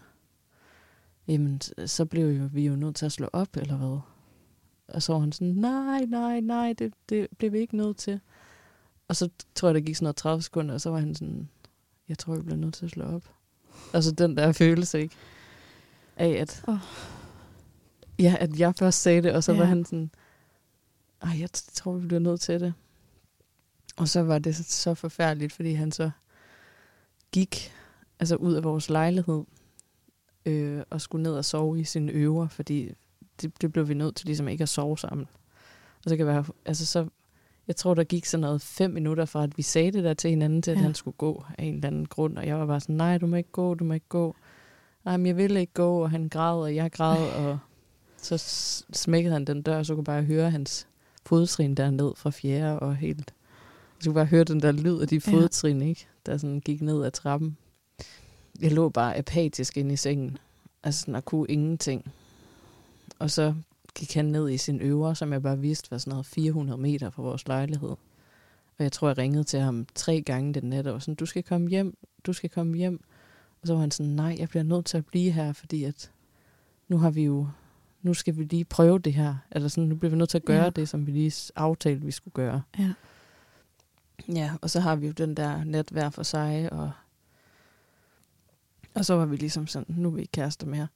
[1.28, 4.00] jamen, så blev jo, vi jo nødt til at slå op, eller hvad?
[4.88, 8.20] Og så var han sådan, nej, nej, nej, det, det blev vi ikke nødt til.
[9.08, 11.50] Og så tror jeg, der gik sådan noget 30 sekunder, og så var han sådan,
[12.10, 13.24] jeg tror, vi bliver nødt til at slå op.
[13.93, 15.15] Altså den der følelse, ikke?
[16.17, 16.78] Af at, oh.
[18.20, 19.58] ja, at jeg først sagde det, og så ja.
[19.58, 20.12] var han sådan,
[21.22, 22.74] ej, jeg tror, vi bliver nødt til det.
[23.98, 26.10] Og så var det så forfærdeligt, fordi han så
[27.32, 27.72] gik
[28.20, 29.44] altså ud af vores lejlighed
[30.46, 32.92] øh, og skulle ned og sove i sine øver, fordi
[33.42, 35.28] det, det blev vi nødt til ligesom ikke at sove sammen.
[36.04, 37.08] Og så kan være, altså så,
[37.68, 40.30] jeg tror, der gik sådan noget fem minutter fra, at vi sagde det der til
[40.30, 40.84] hinanden, til at ja.
[40.84, 42.38] han skulle gå af en eller anden grund.
[42.38, 44.36] Og jeg var bare sådan, nej, du må ikke gå, du må ikke gå.
[45.06, 47.60] Nej, men jeg ville ikke gå, og han græd, og jeg græd, og
[48.18, 48.38] så
[48.94, 50.88] smækkede han den dør, og så kunne bare høre hans
[51.26, 53.34] fodtrin derned fra fjerde, og helt...
[54.04, 55.88] Kunne bare høre den der lyd af de fodtrin, ja.
[55.88, 56.08] ikke?
[56.26, 57.58] Der sådan gik ned ad trappen.
[58.62, 60.38] Jeg lå bare apatisk inde i sengen.
[60.84, 62.12] Altså sådan, og kunne ingenting.
[63.20, 63.54] Og så
[63.96, 67.10] gik han ned i sin øver, som jeg bare vidste var sådan noget 400 meter
[67.10, 67.90] fra vores lejlighed.
[68.78, 71.26] Og jeg tror, jeg ringede til ham tre gange den nat, og var sådan, du
[71.26, 73.04] skal komme hjem, du skal komme hjem.
[73.62, 76.12] Og så var han sådan, nej, jeg bliver nødt til at blive her, fordi at
[76.88, 77.48] nu har vi jo,
[78.02, 79.36] nu skal vi lige prøve det her.
[79.52, 80.70] Eller sådan, nu bliver vi nødt til at gøre ja.
[80.70, 82.62] det, som vi lige aftalte, vi skulle gøre.
[82.80, 82.94] Ja.
[84.28, 86.92] Ja, og så har vi jo den der net hver for sig, og,
[88.96, 90.88] og så var vi ligesom sådan, nu er vi ikke kærester mere.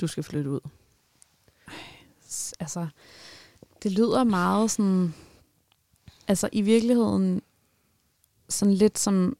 [0.00, 0.60] Du skal flytte ud
[2.60, 2.86] altså,
[3.82, 5.14] det lyder meget sådan,
[6.28, 7.42] altså i virkeligheden
[8.48, 9.36] sådan lidt som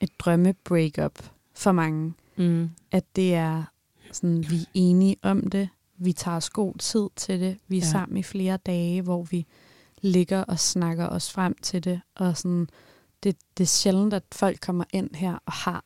[0.00, 2.14] et drømme-breakup for mange.
[2.36, 2.70] Mm.
[2.90, 3.64] At det er
[4.12, 7.80] sådan, vi er enige om det, vi tager os god tid til det, vi er
[7.80, 7.90] ja.
[7.90, 9.46] sammen i flere dage, hvor vi
[10.00, 12.68] ligger og snakker os frem til det, og sådan,
[13.22, 15.84] det, det er sjældent, at folk kommer ind her og har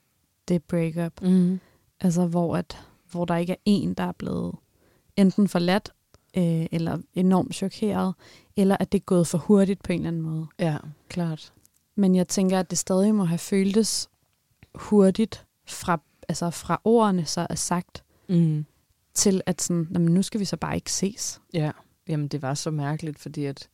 [0.48, 1.22] det breakup.
[1.22, 1.61] Mm.
[2.00, 2.79] Altså, hvor, at,
[3.11, 4.55] hvor der ikke er en, der er blevet
[5.16, 5.92] enten forladt,
[6.37, 8.14] øh, eller enormt chokeret,
[8.57, 10.46] eller at det er gået for hurtigt på en eller anden måde.
[10.59, 10.77] Ja,
[11.09, 11.53] klart.
[11.94, 14.09] Men jeg tænker, at det stadig må have føltes
[14.74, 18.66] hurtigt fra, altså fra ordene så er sagt, mm.
[19.14, 21.40] til at sådan, nu skal vi så bare ikke ses.
[21.55, 21.70] Ja,
[22.09, 23.68] jamen det var så mærkeligt, fordi at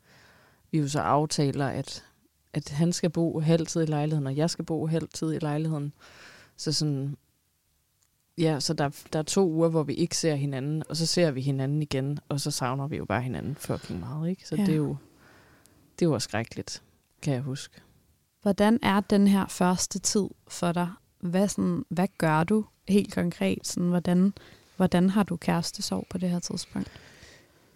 [0.72, 2.04] vi jo så aftaler, at,
[2.52, 5.92] at han skal bo halvtid i lejligheden, og jeg skal bo halvtid i lejligheden.
[6.56, 7.16] Så sådan,
[8.38, 11.30] Ja, så der, der er to uger, hvor vi ikke ser hinanden, og så ser
[11.30, 14.48] vi hinanden igen, og så savner vi jo bare hinanden fucking meget, ikke?
[14.48, 14.62] Så ja.
[14.62, 14.96] det er jo
[16.00, 16.83] det var skrækkeligt,
[17.22, 17.80] kan jeg huske.
[18.42, 20.88] Hvordan er den her første tid for dig?
[21.20, 23.66] Hvad, sådan, hvad gør du helt konkret?
[23.66, 24.33] Sådan, hvordan,
[24.76, 26.90] hvordan har du kærestesorg på det her tidspunkt?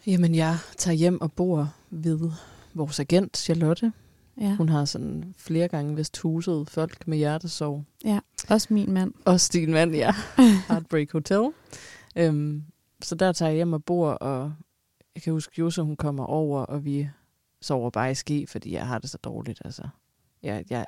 [0.07, 2.31] Jamen, jeg tager hjem og bor ved
[2.75, 3.93] vores agent, Charlotte.
[4.41, 4.57] Ja.
[4.57, 7.85] Hun har sådan flere gange vist huset folk med hjertesorg.
[8.05, 9.13] Ja, også min mand.
[9.25, 10.15] Også din mand, ja.
[10.69, 11.51] Heartbreak Hotel.
[12.17, 12.63] Øhm,
[13.03, 14.53] så der tager jeg hjem og bor, og
[15.15, 17.09] jeg kan huske, Jose, hun kommer over, og vi
[17.63, 19.63] sover bare i ski, fordi jeg har det så dårligt.
[19.65, 19.83] Altså,
[20.43, 20.87] jeg, jeg,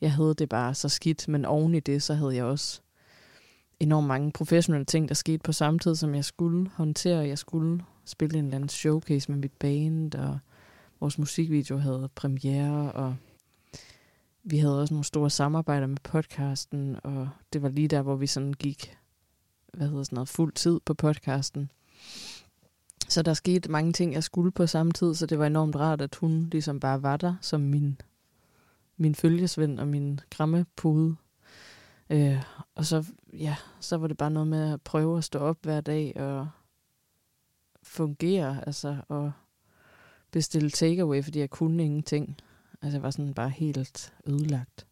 [0.00, 2.80] jeg havde det bare så skidt, men oven i det, så havde jeg også
[3.80, 7.28] enormt mange professionelle ting, der skete på samme tid, som jeg skulle håndtere.
[7.28, 10.38] Jeg skulle spille en eller anden showcase med mit band, og
[11.00, 13.16] vores musikvideo havde premiere, og
[14.44, 18.26] vi havde også nogle store samarbejder med podcasten, og det var lige der, hvor vi
[18.26, 18.98] sådan gik,
[19.74, 21.70] hvad hedder sådan noget, fuld tid på podcasten.
[23.08, 26.00] Så der skete mange ting, jeg skulle på samme tid, så det var enormt rart,
[26.00, 28.00] at hun ligesom bare var der som min,
[28.96, 31.16] min følgesvend og min grammepude.
[32.10, 32.42] Øh,
[32.74, 35.80] og så, ja, så var det bare noget med at prøve at stå op hver
[35.80, 36.48] dag og
[37.82, 39.32] fungere, altså, og
[40.36, 42.36] bestille takeaway, fordi jeg kunne ingenting.
[42.82, 44.86] Altså jeg var sådan bare helt ødelagt.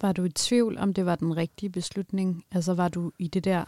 [0.00, 2.44] Var du i tvivl, om det var den rigtige beslutning?
[2.50, 3.64] Altså var du i det der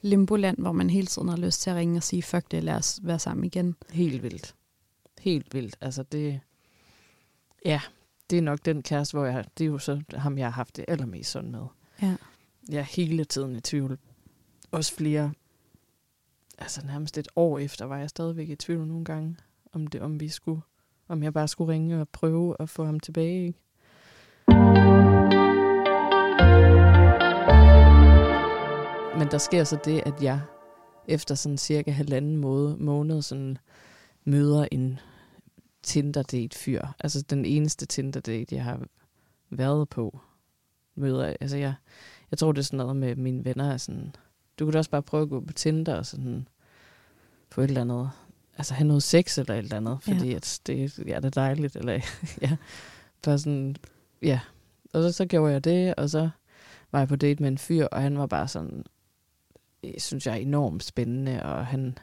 [0.00, 2.74] limboland, hvor man hele tiden har lyst til at ringe og sige, fuck det, lad
[2.74, 3.76] os være sammen igen?
[3.90, 4.54] Helt vildt.
[5.20, 5.76] Helt vildt.
[5.80, 6.40] Altså det,
[7.64, 7.80] ja,
[8.30, 10.76] det er nok den kæreste, hvor jeg, det er jo så ham, jeg har haft
[10.76, 11.66] det allermest sådan med.
[12.02, 12.16] Ja.
[12.68, 13.98] Jeg er hele tiden i tvivl.
[14.70, 15.32] Også flere,
[16.58, 19.36] altså nærmest et år efter, var jeg stadigvæk i tvivl nogle gange
[19.72, 20.60] om det, om vi skulle,
[21.08, 23.46] om jeg bare skulle ringe og prøve at få ham tilbage.
[23.46, 23.58] Ikke?
[29.18, 30.40] Men der sker så det, at jeg
[31.08, 33.58] efter sådan cirka halvanden måde, måned sådan
[34.24, 34.98] møder en
[35.82, 36.86] Tinder-date-fyr.
[37.00, 38.80] Altså den eneste Tinder-date, jeg har
[39.50, 40.18] været på.
[40.94, 41.74] Møder, altså jeg,
[42.30, 43.72] jeg tror, det er sådan noget med mine venner.
[43.72, 44.14] Er sådan,
[44.58, 46.48] du kunne da også bare prøve at gå på Tinder og sådan
[47.48, 48.10] få et eller andet,
[48.58, 50.36] altså have noget sex eller et eller andet, fordi ja.
[50.36, 51.76] at det, ja, det er dejligt.
[51.76, 51.92] Eller,
[52.42, 52.56] ja,
[53.22, 53.76] bare sådan,
[54.22, 54.40] ja.
[54.92, 56.30] Og så, så gjorde jeg det, og så
[56.92, 58.84] var jeg på date med en fyr, og han var bare sådan,
[59.98, 61.98] synes jeg, enormt spændende, og han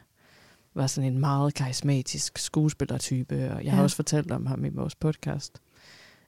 [0.74, 3.70] var sådan en meget karismatisk skuespillertype, og jeg ja.
[3.70, 5.60] har også fortalt om ham i vores podcast.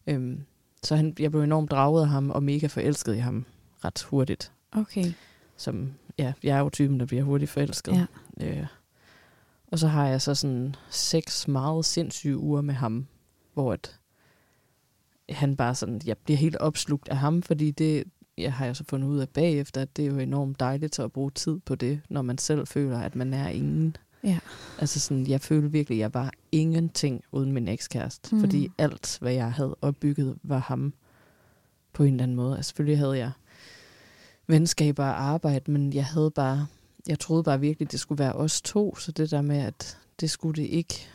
[0.07, 0.45] Øhm,
[0.83, 3.47] så han, jeg blev enormt draget af ham, og mega forelsket i ham
[3.85, 4.53] ret hurtigt.
[4.73, 5.13] Okay.
[5.57, 8.09] Som, ja, jeg er jo typen, der bliver hurtigt forelsket.
[8.41, 8.47] Ja.
[8.47, 8.67] Øh,
[9.73, 13.07] og så har jeg så sådan seks meget sindssyge uger med ham,
[13.55, 14.01] hvor at
[15.29, 18.05] han bare sådan, jeg bliver helt opslugt af ham, fordi det,
[18.39, 21.13] jeg har jeg så fundet ud af bagefter, at det er jo enormt dejligt at
[21.13, 23.97] bruge tid på det, når man selv føler, at man er ingen.
[24.25, 24.39] Ja.
[24.79, 28.35] Altså sådan, jeg følte virkelig, at jeg var ingenting uden min ekskæreste.
[28.35, 28.41] Mm.
[28.41, 30.95] Fordi alt, hvad jeg havde opbygget, var ham
[31.93, 32.57] på en eller anden måde.
[32.57, 33.31] Altså selvfølgelig havde jeg
[34.47, 36.67] venskaber og arbejde, men jeg havde bare,
[37.09, 38.97] jeg troede bare virkelig, det skulle være os to.
[38.97, 41.09] Så det der med, at det skulle det ikke,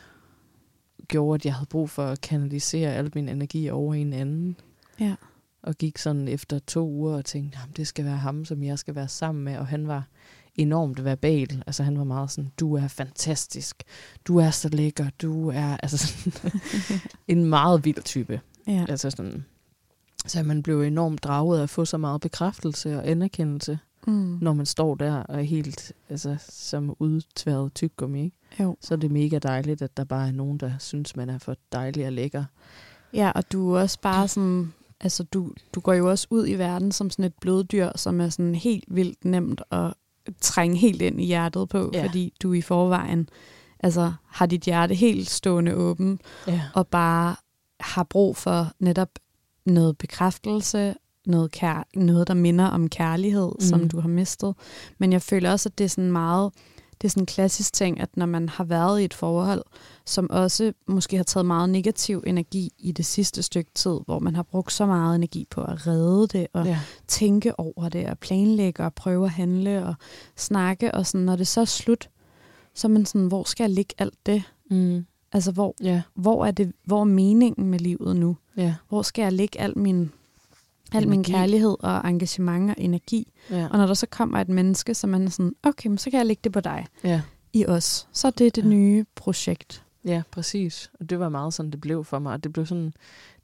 [1.08, 4.56] gjorde, at jeg havde brug for at kanalisere al min energi over en anden.
[5.00, 5.14] Ja.
[5.62, 8.94] Og gik sådan efter to uger og tænkte, det skal være ham, som jeg skal
[8.94, 9.56] være sammen med.
[9.56, 10.08] Og han var
[10.54, 11.62] enormt verbal.
[11.66, 13.82] Altså han var meget sådan, du er fantastisk,
[14.24, 16.60] du er så lækker, du er altså sådan,
[17.28, 18.40] en meget vild type.
[18.66, 18.86] Ja.
[18.88, 19.44] Altså sådan,
[20.26, 24.38] så man blev enormt draget af at få så meget bekræftelse og anerkendelse, mm.
[24.40, 28.24] når man står der og er helt altså, som udtværet tyggegummi.
[28.24, 28.36] Ikke?
[28.60, 28.76] Jo.
[28.80, 31.56] Så er det mega dejligt, at der bare er nogen, der synes, man er for
[31.72, 32.44] dejlig og lækker.
[33.12, 36.54] Ja, og du er også bare sådan, altså du, du går jo også ud i
[36.54, 39.94] verden som sådan et bloddyr, som er sådan helt vildt nemt at
[40.40, 42.04] trænge helt ind i hjertet på, ja.
[42.04, 43.28] fordi du i forvejen
[43.80, 46.62] altså, har dit hjerte helt stående åben, ja.
[46.74, 47.36] og bare
[47.80, 49.10] har brug for netop
[49.64, 50.94] noget bekræftelse,
[51.28, 53.60] noget, kær- noget der minder om kærlighed, mm.
[53.60, 54.54] som du har mistet.
[54.98, 56.52] Men jeg føler også, at det er sådan meget
[57.00, 59.62] det er sådan en klassisk ting, at når man har været i et forhold,
[60.06, 64.36] som også måske har taget meget negativ energi i det sidste stykke tid, hvor man
[64.36, 66.78] har brugt så meget energi på at redde det, og ja.
[67.08, 69.94] tænke over det, og planlægge, og prøve at handle, og
[70.36, 72.10] snakke, og sådan, når det så er slut,
[72.74, 74.42] så er man sådan, hvor skal jeg lægge alt det?
[74.70, 75.06] Mm.
[75.32, 76.02] Altså, hvor, ja.
[76.14, 78.36] hvor, er det, hvor er meningen med livet nu?
[78.56, 78.74] Ja.
[78.88, 80.10] Hvor skal jeg lægge al min
[80.92, 81.08] Al energi.
[81.10, 83.32] min kærlighed og engagement og energi.
[83.50, 83.68] Ja.
[83.70, 86.18] Og når der så kommer et menneske, som man er sådan, okay, men så kan
[86.18, 86.86] jeg lægge det på dig.
[87.04, 87.22] Ja.
[87.52, 88.08] I os.
[88.12, 88.68] Så er det det ja.
[88.68, 89.84] nye projekt.
[90.04, 90.90] Ja, præcis.
[91.00, 92.44] Og det var meget sådan, det blev for mig.
[92.44, 92.92] Det blev sådan,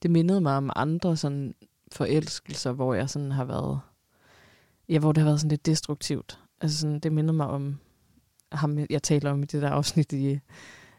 [0.02, 1.54] det mindede mig om andre sådan
[1.92, 3.80] forelskelser, hvor jeg sådan har været,
[4.88, 6.38] ja, hvor det har været sådan lidt destruktivt.
[6.60, 7.78] Altså sådan, det mindede mig om
[8.52, 10.38] ham, jeg taler om i det der afsnit i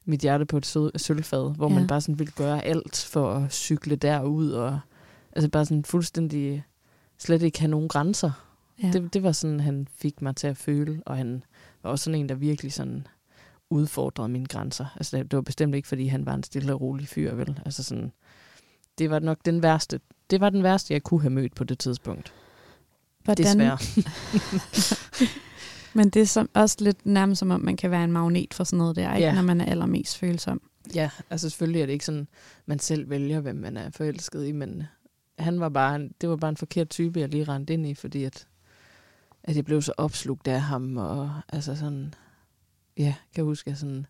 [0.05, 1.75] mit hjerte på et sølvfad, hvor ja.
[1.75, 4.79] man bare sådan ville gøre alt for at cykle derud og
[5.35, 6.63] altså bare sådan fuldstændig
[7.17, 8.31] slet ikke have nogen grænser.
[8.83, 8.91] Ja.
[8.91, 11.43] Det, det var sådan, han fik mig til at føle, og han
[11.83, 13.07] var også sådan en, der virkelig sådan
[13.69, 14.85] udfordrede mine grænser.
[14.95, 17.59] Altså det, det var bestemt ikke, fordi han var en stille og rolig fyr, vel?
[17.65, 18.11] Altså sådan,
[18.97, 21.79] det var nok den værste, det var den værste, jeg kunne have mødt på det
[21.79, 22.33] tidspunkt.
[23.23, 23.45] Hvordan?
[23.45, 23.77] Desværre.
[25.97, 28.63] Men det er som, også lidt nærmest som om, man kan være en magnet for
[28.63, 29.27] sådan noget der, ikke?
[29.27, 29.35] Ja.
[29.35, 30.61] når man er allermest følsom.
[30.95, 32.27] Ja, altså selvfølgelig er det ikke sådan,
[32.65, 34.83] man selv vælger, hvem man er forelsket i, men
[35.39, 38.23] han var bare, det var bare en forkert type, jeg lige rendte ind i, fordi
[38.23, 38.47] at,
[39.43, 42.13] at jeg blev så opslugt af ham, og altså sådan,
[42.97, 44.05] ja, kan jeg huske, jeg sådan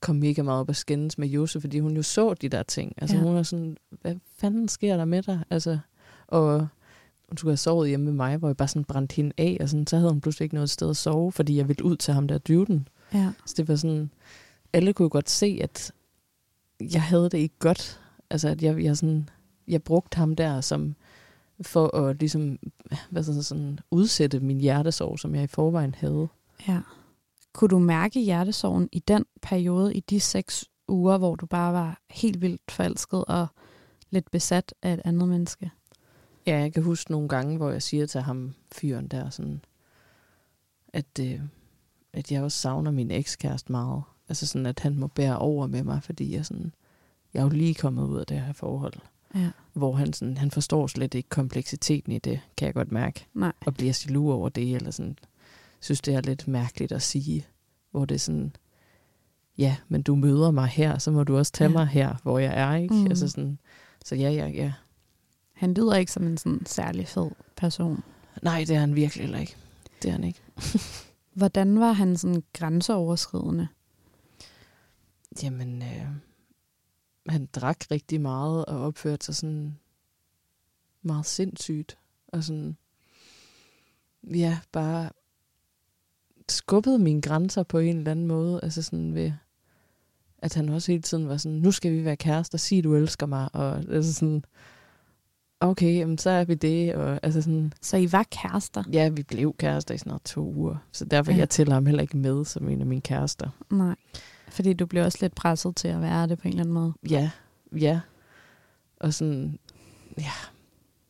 [0.00, 2.92] kom mega meget op og skændes med Jose, fordi hun jo så de der ting.
[2.96, 3.22] Altså ja.
[3.22, 5.44] hun var sådan, hvad fanden sker der med dig?
[5.50, 5.78] Altså,
[6.26, 6.68] og
[7.28, 9.68] hun skulle have sovet hjemme med mig, hvor jeg bare sådan brændte hende af, og
[9.68, 12.14] sådan, så havde hun pludselig ikke noget sted at sove, fordi jeg ville ud til
[12.14, 12.88] ham der dyvden.
[13.14, 13.32] Ja.
[13.46, 14.10] Så det var sådan,
[14.72, 15.92] alle kunne godt se, at
[16.80, 18.00] jeg havde det ikke godt.
[18.30, 19.28] Altså, at jeg, jeg sådan,
[19.70, 20.94] jeg brugte ham der som
[21.62, 22.58] for at ligesom,
[23.10, 26.28] hvad sådan, sådan, udsætte min hjertesorg, som jeg i forvejen havde.
[26.68, 26.80] Ja.
[27.52, 32.00] Kunne du mærke hjertesorgen i den periode, i de seks uger, hvor du bare var
[32.10, 33.46] helt vildt forelsket og
[34.10, 35.70] lidt besat af et andet menneske?
[36.46, 39.60] Ja, jeg kan huske nogle gange, hvor jeg siger til ham, fyren der, sådan,
[40.92, 41.40] at, øh,
[42.12, 44.02] at jeg også savner min ekskæreste meget.
[44.28, 46.72] Altså sådan, at han må bære over med mig, fordi jeg, sådan,
[47.34, 48.94] jeg er jo lige kommet ud af det her forhold.
[49.34, 49.50] Ja.
[49.72, 53.26] Hvor han, sådan, han forstår slet ikke kompleksiteten i det, kan jeg godt mærke.
[53.34, 53.52] Nej.
[53.66, 55.18] Og bliver jaloux over det, eller sådan,
[55.80, 57.46] synes det er lidt mærkeligt at sige.
[57.90, 58.56] Hvor det er sådan,
[59.58, 61.76] ja, men du møder mig her, så må du også tage ja.
[61.76, 62.94] mig her, hvor jeg er, ikke?
[62.94, 63.06] Mm.
[63.06, 63.58] Altså sådan,
[64.04, 64.72] så ja, ja, ja.
[65.52, 68.02] Han lyder ikke som en sådan særlig fed person.
[68.42, 69.56] Nej, det er han virkelig heller ikke.
[70.02, 70.40] det er han ikke.
[71.40, 73.68] Hvordan var han sådan grænseoverskridende?
[75.42, 76.06] Jamen, øh,
[77.30, 79.78] han drak rigtig meget og opførte sig sådan
[81.02, 81.98] meget sindssygt.
[82.28, 82.76] Og sådan,
[84.24, 85.10] ja, bare
[86.48, 88.60] skubbede mine grænser på en eller anden måde.
[88.62, 89.32] Altså sådan ved,
[90.38, 93.26] at han også hele tiden var sådan, nu skal vi være kærester, sig du elsker
[93.26, 93.48] mig.
[93.52, 94.44] Og altså sådan,
[95.60, 96.94] okay, jamen, så er vi det.
[96.94, 98.84] Og, altså sådan, Så I var kærester?
[98.92, 100.76] ja, vi blev kærester i sådan noget to uger.
[100.92, 101.38] Så derfor ja.
[101.38, 103.48] jeg tæller ham heller ikke med som en af mine kærester.
[103.70, 103.96] Nej.
[104.50, 106.92] Fordi du blev også lidt presset til at være det på en eller anden måde.
[107.10, 107.30] Ja,
[107.78, 108.00] ja.
[109.00, 109.58] Og sådan,
[110.18, 110.30] ja,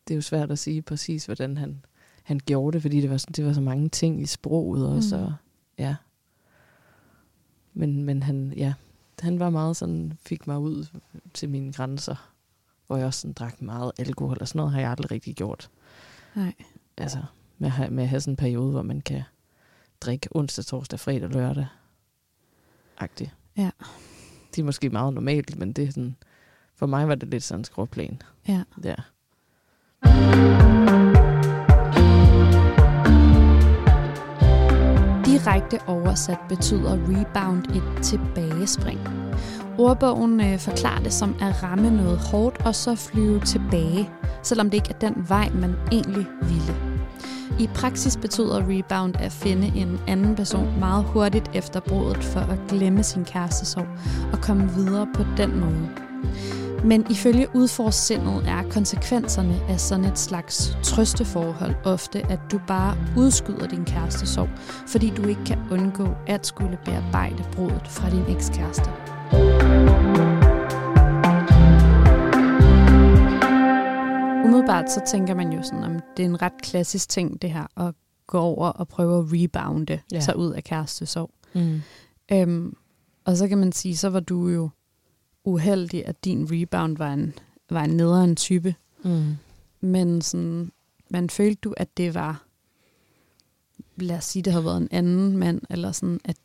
[0.08, 1.84] det er jo svært at sige præcis, hvordan han,
[2.22, 5.16] han gjorde det, fordi det var, sådan- det var så mange ting i sproget også,
[5.16, 5.22] Mm.
[5.22, 5.34] og
[5.78, 5.96] ja.
[7.74, 8.74] Men, men han, ja,
[9.20, 10.86] han var meget sådan, fik mig ud
[11.34, 12.32] til mine grænser,
[12.86, 15.70] hvor jeg også sådan drak meget alkohol, og sådan noget har jeg aldrig rigtig gjort.
[16.36, 16.54] Nej.
[16.96, 17.18] Altså,
[17.58, 19.22] med, at have- med at have sådan en periode, hvor man kan
[20.00, 21.66] drikke onsdag, torsdag, fredag, lørdag.
[23.00, 23.30] Agtigt.
[23.56, 23.70] Ja.
[24.54, 26.16] Det er måske meget normalt, men det er sådan,
[26.76, 28.22] for mig var det lidt sådan en skråplan.
[28.48, 28.62] Ja.
[28.84, 28.94] Ja.
[35.26, 39.00] Direkte oversat betyder rebound et tilbagespring.
[39.78, 44.10] Ordbogen øh, forklarer det som at ramme noget hårdt og så flyve tilbage,
[44.42, 46.89] selvom det ikke er den vej, man egentlig ville.
[47.60, 52.58] I praksis betyder rebound at finde en anden person meget hurtigt efter bruddet for at
[52.68, 53.86] glemme sin kærestesorg
[54.32, 55.88] og komme videre på den måde.
[56.84, 63.66] Men ifølge udforsindet er konsekvenserne af sådan et slags trøsteforhold ofte, at du bare udskyder
[63.66, 64.48] din kærestesorg,
[64.86, 68.90] fordi du ikke kan undgå at skulle bearbejde brudet fra din ekskæreste.
[74.60, 77.80] Umiddelbart så tænker man jo sådan, om det er en ret klassisk ting det her,
[77.88, 77.94] at
[78.26, 80.20] gå over og prøve at rebounde ja.
[80.20, 81.30] Sig ud af kærestesorg.
[81.54, 81.80] Mm.
[82.32, 82.76] Øhm,
[83.24, 84.70] og så kan man sige, så var du jo
[85.44, 87.34] uheldig, at din rebound var en,
[87.70, 88.74] var en nederen type.
[89.04, 89.36] Mm.
[89.80, 90.72] Men sådan,
[91.10, 92.42] man følte du, at det var,
[93.96, 96.36] lad os sige, det havde været en anden mand, eller sådan, at,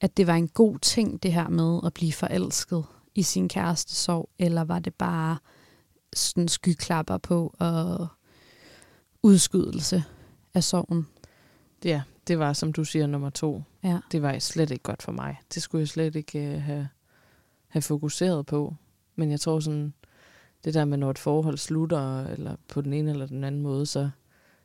[0.00, 2.84] at det var en god ting, det her med at blive forelsket
[3.14, 5.36] i sin kæreste sorg, eller var det bare
[6.14, 8.06] sådan skyklapper på og
[9.22, 10.04] udskydelse
[10.54, 11.06] af sorgen?
[11.84, 13.62] Ja, det var, som du siger, nummer to.
[13.84, 13.98] Ja.
[14.12, 15.36] Det var slet ikke godt for mig.
[15.54, 16.88] Det skulle jeg slet ikke uh, have,
[17.68, 18.74] have fokuseret på.
[19.16, 19.94] Men jeg tror sådan,
[20.64, 23.86] det der med, når et forhold slutter, eller på den ene eller den anden måde,
[23.86, 24.10] så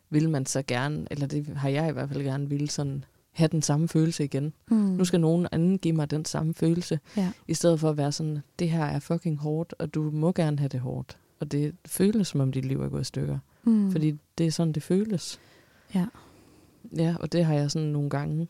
[0.10, 3.48] vil man så gerne, eller det har jeg i hvert fald gerne ville, sådan have
[3.48, 4.54] den samme følelse igen.
[4.72, 4.78] Mm.
[4.78, 7.32] Nu skal nogen anden give mig den samme følelse, Ja.
[7.48, 10.60] i stedet for at være sådan, det her er fucking hårdt, og du må gerne
[10.60, 11.18] have det hårdt.
[11.40, 13.40] Og det føles, som om dit liv er gået i stykker.
[13.64, 13.92] Mm.
[13.92, 15.40] Fordi det er sådan, det føles.
[15.96, 16.06] Ja.
[16.98, 18.48] Ja, og det har jeg sådan nogle gange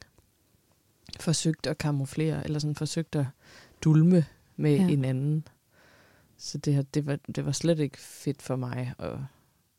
[1.20, 3.26] forsøgt at kamuflere, eller sådan forsøgt at
[3.84, 4.26] dulme
[4.58, 4.88] med ja.
[4.88, 5.48] en anden.
[6.38, 9.18] Så det, her, det, var, det var slet ikke fedt for mig at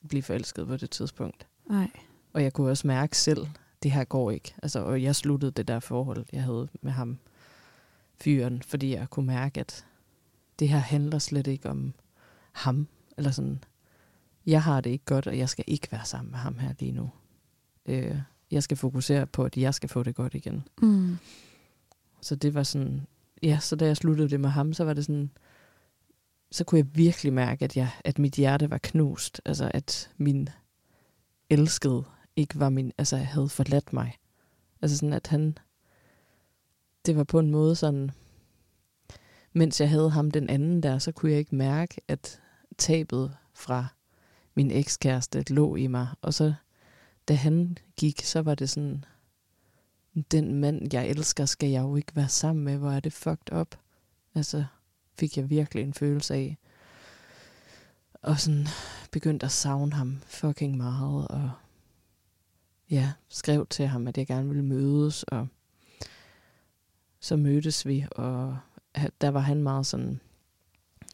[0.08, 1.46] blive forelsket på det tidspunkt.
[1.66, 1.90] Nej.
[2.32, 3.46] Og jeg kunne også mærke selv,
[3.82, 4.54] det her går ikke.
[4.62, 7.18] Altså, og jeg sluttede det der forhold, jeg havde med ham,
[8.20, 9.86] fyren, fordi jeg kunne mærke, at
[10.58, 11.92] det her handler slet ikke om
[12.52, 12.88] ham.
[13.20, 13.64] Eller sådan,
[14.46, 16.92] jeg har det ikke godt, og jeg skal ikke være sammen med ham her lige
[16.92, 17.10] nu.
[17.86, 18.18] Øh,
[18.50, 20.68] jeg skal fokusere på, at jeg skal få det godt igen.
[20.82, 21.18] Mm.
[22.20, 23.06] Så det var sådan,
[23.42, 25.30] ja, så da jeg sluttede det med ham, så var det sådan,
[26.50, 29.40] så kunne jeg virkelig mærke, at, jeg, at mit hjerte var knust.
[29.44, 30.48] Altså, at min
[31.50, 32.04] elskede
[32.36, 34.14] ikke var min, altså havde forladt mig.
[34.82, 35.58] Altså sådan, at han,
[37.06, 38.10] det var på en måde sådan,
[39.52, 42.39] mens jeg havde ham den anden der, så kunne jeg ikke mærke, at
[42.81, 43.87] tabet fra
[44.55, 46.09] min ekskæreste lå i mig.
[46.22, 46.55] Og så,
[47.28, 49.05] da han gik, så var det sådan,
[50.31, 52.76] den mand, jeg elsker, skal jeg jo ikke være sammen med.
[52.76, 53.76] Hvor er det fucked up?
[54.35, 54.64] Altså,
[55.18, 56.59] fik jeg virkelig en følelse af.
[58.22, 58.66] Og sådan
[59.11, 61.28] begyndte at savne ham fucking meget.
[61.28, 61.51] Og
[62.91, 65.22] ja, skrev til ham, at jeg gerne ville mødes.
[65.22, 65.49] Og
[67.20, 68.59] så mødtes vi, og
[69.20, 70.20] der var han meget sådan,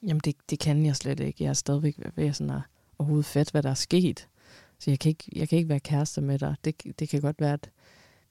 [0.07, 1.45] jamen det, det kan jeg slet ikke.
[1.45, 2.61] Jeg er stadigvæk ved sådan at
[2.99, 4.29] overhovedet fat, hvad der er sket.
[4.79, 6.55] Så jeg kan ikke, jeg kan ikke være kærester med dig.
[6.65, 7.71] Det, det kan godt være, at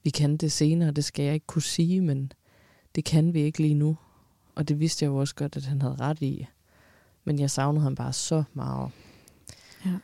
[0.03, 2.31] vi kan det senere, det skal jeg ikke kunne sige, men
[2.95, 3.97] det kan vi ikke lige nu.
[4.55, 6.47] Og det vidste jeg jo også godt, at han havde ret i.
[7.23, 8.91] Men jeg savnede ham bare så meget.
[9.85, 9.97] Ja.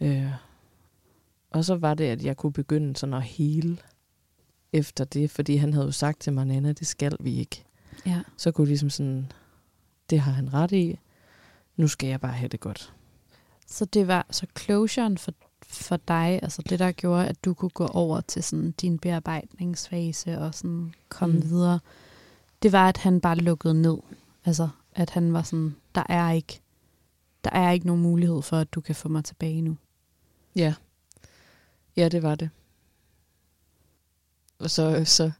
[0.00, 0.32] Øh,
[1.50, 3.78] og så var det, at jeg kunne begynde sådan at hele
[4.72, 7.64] efter det, fordi han havde jo sagt til mig, Nana, det skal vi ikke.
[8.06, 8.22] Ja.
[8.36, 9.32] Så kunne jeg ligesom sådan,
[10.10, 10.98] det har han ret i,
[11.76, 12.92] nu skal jeg bare have det godt.
[13.66, 15.32] Så det var så closuren for,
[15.66, 20.38] for dig, altså det, der gjorde, at du kunne gå over til sådan din bearbejdningsfase
[20.38, 21.42] og sådan komme Mm.
[21.42, 21.80] videre,
[22.62, 23.96] det var, at han bare lukkede ned.
[24.44, 26.60] Altså, at han var sådan, der er ikke,
[27.44, 29.76] der er ikke nogen mulighed for, at du kan få mig tilbage nu.
[30.56, 30.74] Ja.
[31.96, 32.50] Ja, det var det.
[34.58, 35.30] Og så, så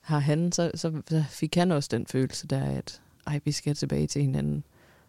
[0.00, 3.74] har han, så, så, så fik han også den følelse der, at ej, vi skal
[3.74, 4.64] tilbage til hinanden.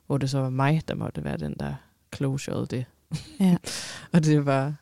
[0.10, 1.74] Hvor det så var mig, der måtte være den, der
[2.16, 2.86] closurede det.
[3.40, 3.58] Ja.
[4.14, 4.74] og det var,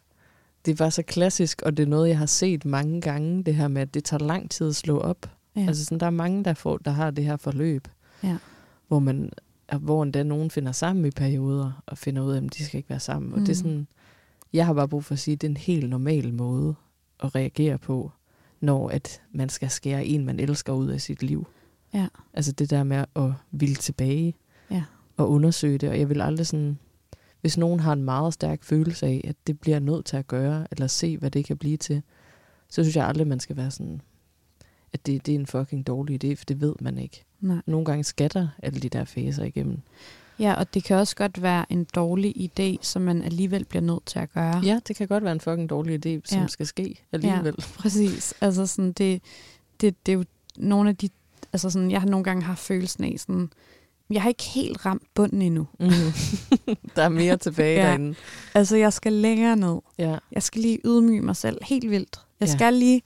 [0.65, 3.67] det var så klassisk, og det er noget, jeg har set mange gange, det her
[3.67, 5.29] med, at det tager lang tid at slå op.
[5.55, 5.61] Ja.
[5.67, 7.87] Altså sådan, der er mange, der, får, der har det her forløb,
[8.23, 8.37] Ja.
[8.87, 9.31] hvor man
[9.79, 12.89] hvor endda nogen finder sammen i perioder, og finder ud af, at de skal ikke
[12.89, 13.33] være sammen.
[13.33, 13.55] Og det er Mm.
[13.55, 13.87] sådan,
[14.53, 16.75] jeg har bare brug for at sige, at det er en helt normal måde
[17.23, 18.11] at reagere på,
[18.59, 21.47] når at man skal skære en, man elsker ud af sit liv.
[21.93, 22.07] Ja.
[22.33, 24.35] Altså det der med at ville tilbage
[24.71, 24.83] Ja.
[25.17, 25.89] Og undersøge det.
[25.89, 26.79] Og jeg vil aldrig sådan,
[27.41, 30.67] hvis nogen har en meget stærk følelse af, at det bliver nødt til at gøre,
[30.71, 32.01] eller se, hvad det kan blive til,
[32.69, 34.01] så synes jeg aldrig, man skal være sådan,
[34.93, 37.23] at det, det er en fucking dårlig idé, for det ved man ikke.
[37.39, 37.61] Nej.
[37.65, 39.79] Nogle gange skatter alle de der faser igennem.
[40.39, 44.05] Ja, og det kan også godt være en dårlig idé, som man alligevel bliver nødt
[44.05, 44.57] til at gøre.
[44.65, 46.41] Ja, det kan godt være en fucking dårlig idé, som Ja.
[46.41, 46.47] ja.
[46.47, 47.55] skal ske alligevel.
[47.77, 48.33] Præcis.
[48.41, 49.21] Altså sådan, det,
[49.81, 50.25] det, det er jo
[50.57, 51.09] nogle af de...
[51.53, 53.49] Altså sådan, jeg har nogle gange haft følelsen af sådan...
[54.09, 55.67] Jeg har ikke helt ramt bunden endnu.
[55.79, 55.89] Mm.
[56.95, 57.87] der er mere tilbage Ja.
[57.87, 58.15] derinde.
[58.53, 59.77] Altså, jeg skal længere ned.
[59.97, 60.17] Ja.
[60.31, 62.19] Jeg skal lige ydmyge mig selv helt vildt.
[62.39, 62.53] Jeg Ja.
[62.55, 63.01] skal lige...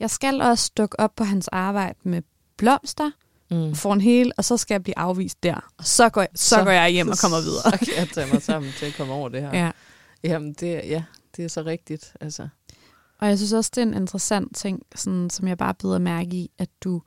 [0.00, 2.22] Jeg skal også dukke op på hans arbejde med
[2.56, 3.10] blomster
[3.50, 3.74] Mm.
[3.74, 5.54] for en hel, og så skal jeg blive afvist der.
[5.78, 7.62] Og så går jeg, så, så går jeg hjem og kommer videre.
[7.70, 9.50] Så kan jeg tage mig sammen til at komme over det her.
[9.64, 9.70] Ja.
[10.24, 11.02] Jamen, det, ja,
[11.36, 12.12] det er så rigtigt.
[12.20, 12.48] Altså.
[13.18, 16.30] Og jeg synes også, det er en interessant ting, sådan, som jeg bare bider mærke
[16.36, 17.02] i, at du,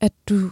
[0.00, 0.50] at du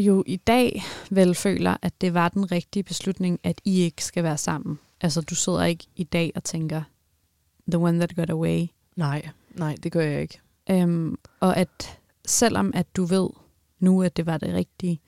[0.00, 4.24] jo i dag vel føler, at det var den rigtige beslutning, at I ikke skal
[4.24, 4.78] være sammen.
[5.00, 6.82] Altså, du sidder ikke i dag og tænker,
[7.68, 8.66] the one that got away.
[8.96, 10.40] Nej, nej, det gør jeg ikke.
[10.70, 13.28] Øhm, og at selvom at du ved
[13.78, 15.00] nu, at det var det rigtige,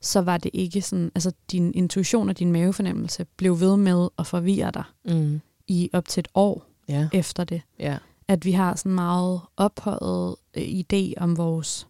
[0.00, 4.26] så var det ikke sådan, altså din intuition og din mavefornemmelse blev ved med at
[4.26, 5.40] forvirre dig Mm.
[5.66, 7.62] i op til et år Ja, efter det.
[7.78, 7.98] ja.
[8.28, 11.86] at vi har sådan meget ophøjet øh, idé om vores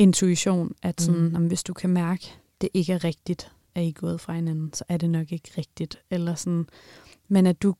[0.00, 1.40] intuition, at sådan, Mm.
[1.40, 1.46] mm.
[1.46, 2.26] hvis du kan mærke,
[2.60, 5.50] det ikke er rigtigt, at I er gået fra hinanden, så er det nok ikke
[5.58, 6.02] rigtigt.
[6.10, 6.66] Eller sådan,
[7.28, 7.74] men at du,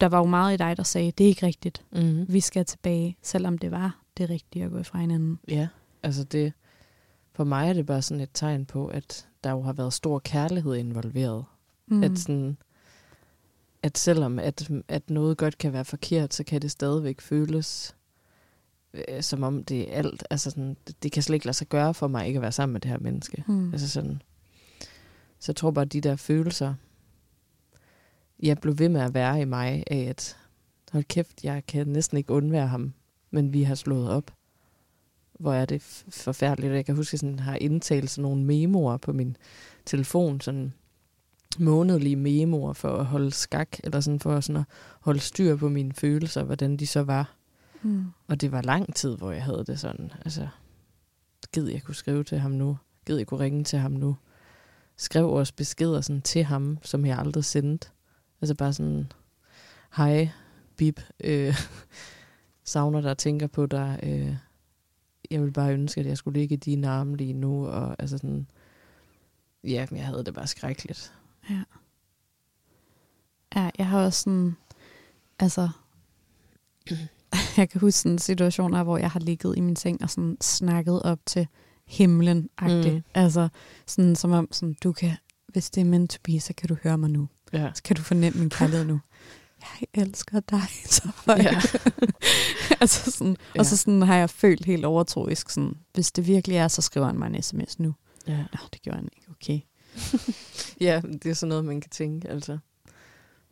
[0.00, 1.84] der var jo meget i dig, der sagde, det er ikke rigtigt.
[1.92, 2.24] Mm.
[2.28, 5.38] Vi skal tilbage, selvom det var det rigtige at gå fra hinanden.
[5.48, 5.68] Ja,
[6.02, 6.52] altså det,
[7.32, 10.18] for mig er det bare sådan et tegn på, at der jo har været stor
[10.18, 11.44] kærlighed involveret.
[11.86, 12.02] Mm.
[12.04, 12.56] At, sådan,
[13.82, 17.96] at selvom at, at noget godt kan være forkert, så kan det stadigvæk føles
[18.94, 20.24] øh, som om det er alt.
[20.30, 22.52] Altså sådan, det, det kan slet ikke lade sig gøre for mig ikke at være
[22.52, 23.44] sammen med det her menneske.
[23.46, 23.72] mm.
[23.72, 24.22] Altså sådan,
[25.38, 26.74] så jeg tror bare, at de der følelser,
[28.42, 30.36] jeg blev ved med at være i mig af, at
[30.92, 32.92] hold kæft, jeg kan næsten ikke undvære ham,
[33.30, 34.30] men vi har slået op.
[35.40, 36.72] Hvor er det forfærdeligt.
[36.72, 39.36] Jeg kan huske, at jeg har indtalt sådan nogle memoer på min
[39.86, 40.72] telefon, sådan
[41.58, 44.66] månedlige memoer for at holde skak, eller sådan for sådan at
[45.00, 47.36] holde styr på mine følelser, hvordan de så var.
[47.82, 48.04] Mm.
[48.28, 50.12] Og det var lang tid, hvor jeg havde det sådan.
[50.24, 50.48] Altså,
[51.52, 52.78] gid jeg kunne skrive til ham nu.
[53.06, 54.16] Gid jeg kunne ringe til ham nu.
[54.96, 57.88] Skrev også beskeder sådan til ham, som jeg aldrig sendte.
[58.40, 59.12] Altså bare sådan,
[59.96, 60.30] hej,
[60.76, 61.56] bip, øh,
[62.64, 64.00] savner dig, tænker på dig.
[64.02, 64.36] Øh,
[65.30, 67.66] jeg vil bare ønske, at jeg skulle ligge i dine arme lige nu.
[67.66, 68.46] Og altså sådan,
[69.64, 71.14] ja, men jeg havde det bare skrækkeligt.
[71.50, 71.62] Ja.
[73.56, 74.56] Ja, jeg har også sådan,
[75.38, 75.68] altså,
[77.56, 81.02] jeg kan huske sådan situationer, hvor jeg har ligget i min seng og sådan snakket
[81.02, 81.46] op til
[81.86, 82.94] himlen agtigt.
[82.94, 83.02] Mm.
[83.14, 83.48] Altså,
[83.86, 85.10] sådan som om, sådan, du kan,
[85.48, 87.28] hvis det er meant to be, så kan du høre mig nu.
[87.52, 87.70] Ja.
[87.74, 89.00] Så kan du fornemme min kærlighed nu.
[89.80, 90.62] Jeg elsker dig
[90.96, 91.44] så højt.
[91.44, 91.60] Ja.
[92.80, 93.58] altså sådan, Ja.
[93.60, 97.06] Og så sådan har jeg følt helt overtroisk, sådan, hvis det virkelig er, så skriver
[97.06, 97.94] han mig en sms nu.
[98.26, 98.36] ja.
[98.36, 99.60] Nå, det gjorde han ikke, okay.
[100.80, 102.58] Ja, det er sådan noget, man kan tænke, altså.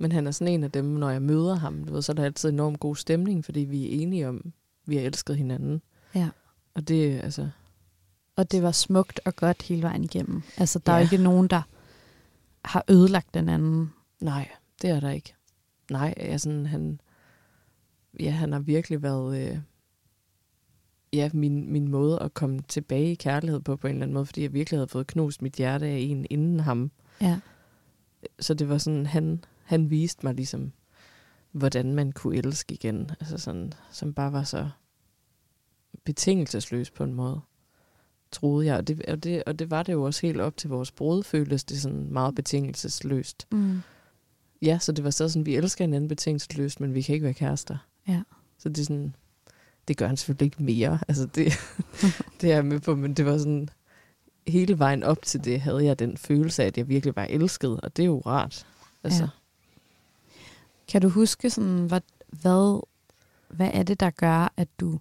[0.00, 2.14] Men han er sådan en af dem, når jeg møder ham, du ved, så er
[2.14, 4.52] der altid enormt god stemning, fordi vi er enige om,
[4.86, 5.82] vi har elsket hinanden.
[6.14, 6.28] Ja.
[6.74, 7.48] Og det, altså,
[8.36, 10.42] Og det var smukt og godt hele vejen igennem.
[10.56, 10.98] Altså, der ja.
[10.98, 11.62] er jo ikke nogen, der
[12.64, 13.92] har ødelagt den anden.
[14.20, 14.48] nej,
[14.82, 15.34] det er der ikke.
[15.90, 17.00] Nej, altså, han,
[18.20, 19.58] ja, han har virkelig været, øh,
[21.12, 24.26] ja, min, min måde at komme tilbage i kærlighed på, på en eller anden måde,
[24.26, 26.90] fordi jeg virkelig havde fået knust mit hjerte af en inden ham.
[27.20, 27.40] Ja.
[28.38, 30.72] Så det var sådan, han, han viste mig ligesom,
[31.52, 33.10] hvordan man kunne elske igen.
[33.20, 34.70] Altså sådan, som bare var så
[36.04, 37.40] betingelsesløs på en måde,
[38.30, 38.76] troede jeg.
[38.76, 41.22] Og det, og, det, og det var det jo også helt op til vores brud,
[41.22, 43.46] føltes det sådan meget betingelsesløst.
[43.52, 43.80] Mm.
[44.62, 47.34] ja, så det var så sådan, vi elsker hinanden betingelsesløst, men vi kan ikke være
[47.34, 47.76] kærester.
[48.08, 48.22] Ja.
[48.58, 49.14] Så det er sådan,
[49.88, 50.98] det gør han selvfølgelig ikke mere.
[51.08, 51.52] Altså det,
[52.40, 53.68] det er jeg med på, men det var sådan,
[54.46, 57.80] hele vejen op til det, havde jeg den følelse af, at jeg virkelig var elsket,
[57.80, 58.66] og det er jo rart.
[59.04, 59.28] Altså, Ja.
[60.90, 62.80] Kan du huske, sådan, hvad, hvad,
[63.48, 65.00] hvad er det, der gør, at du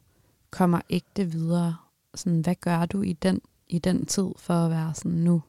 [0.49, 1.75] kommer ægte videre?
[2.15, 5.41] Sådan, hvad gør du i den, i den tid for at være sådan nu?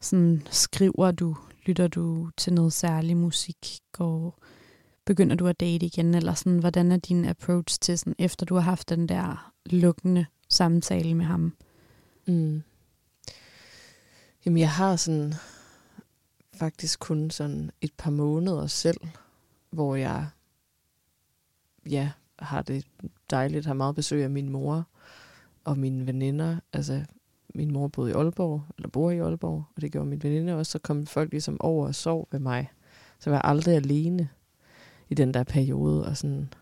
[0.00, 1.36] Sådan, skriver du,
[1.66, 4.38] lytter du til noget særlig musik, går,
[5.04, 8.54] begynder du at date igen, eller sådan, hvordan er din approach til, sådan, efter du
[8.54, 11.56] har haft den der lukkende samtale med ham?
[12.26, 12.62] Mm.
[14.46, 15.34] Jamen, jeg har sådan
[16.54, 19.00] faktisk kun sådan et par måneder selv,
[19.70, 20.26] hvor jeg
[21.90, 22.86] ja, har det
[23.30, 24.86] dejligt, har meget besøg af min mor
[25.64, 26.56] og mine veninder.
[26.72, 27.04] Altså,
[27.54, 30.72] min mor boede i Aalborg, eller bor i Aalborg, og det gjorde min veninde også.
[30.72, 32.70] Så kom folk ligesom over og sov ved mig.
[33.18, 34.28] Så jeg var aldrig alene
[35.10, 36.06] i den der periode.
[36.06, 36.52] Og sådan,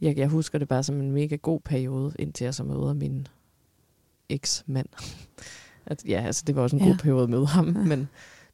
[0.00, 3.26] jeg, jeg husker det bare som en mega god periode, indtil jeg så møder min
[4.28, 4.88] eks-mand.
[5.86, 6.88] At, ja, altså det var også en Ja.
[6.88, 7.84] god periode at møde ham, Ja.
[7.84, 8.08] men,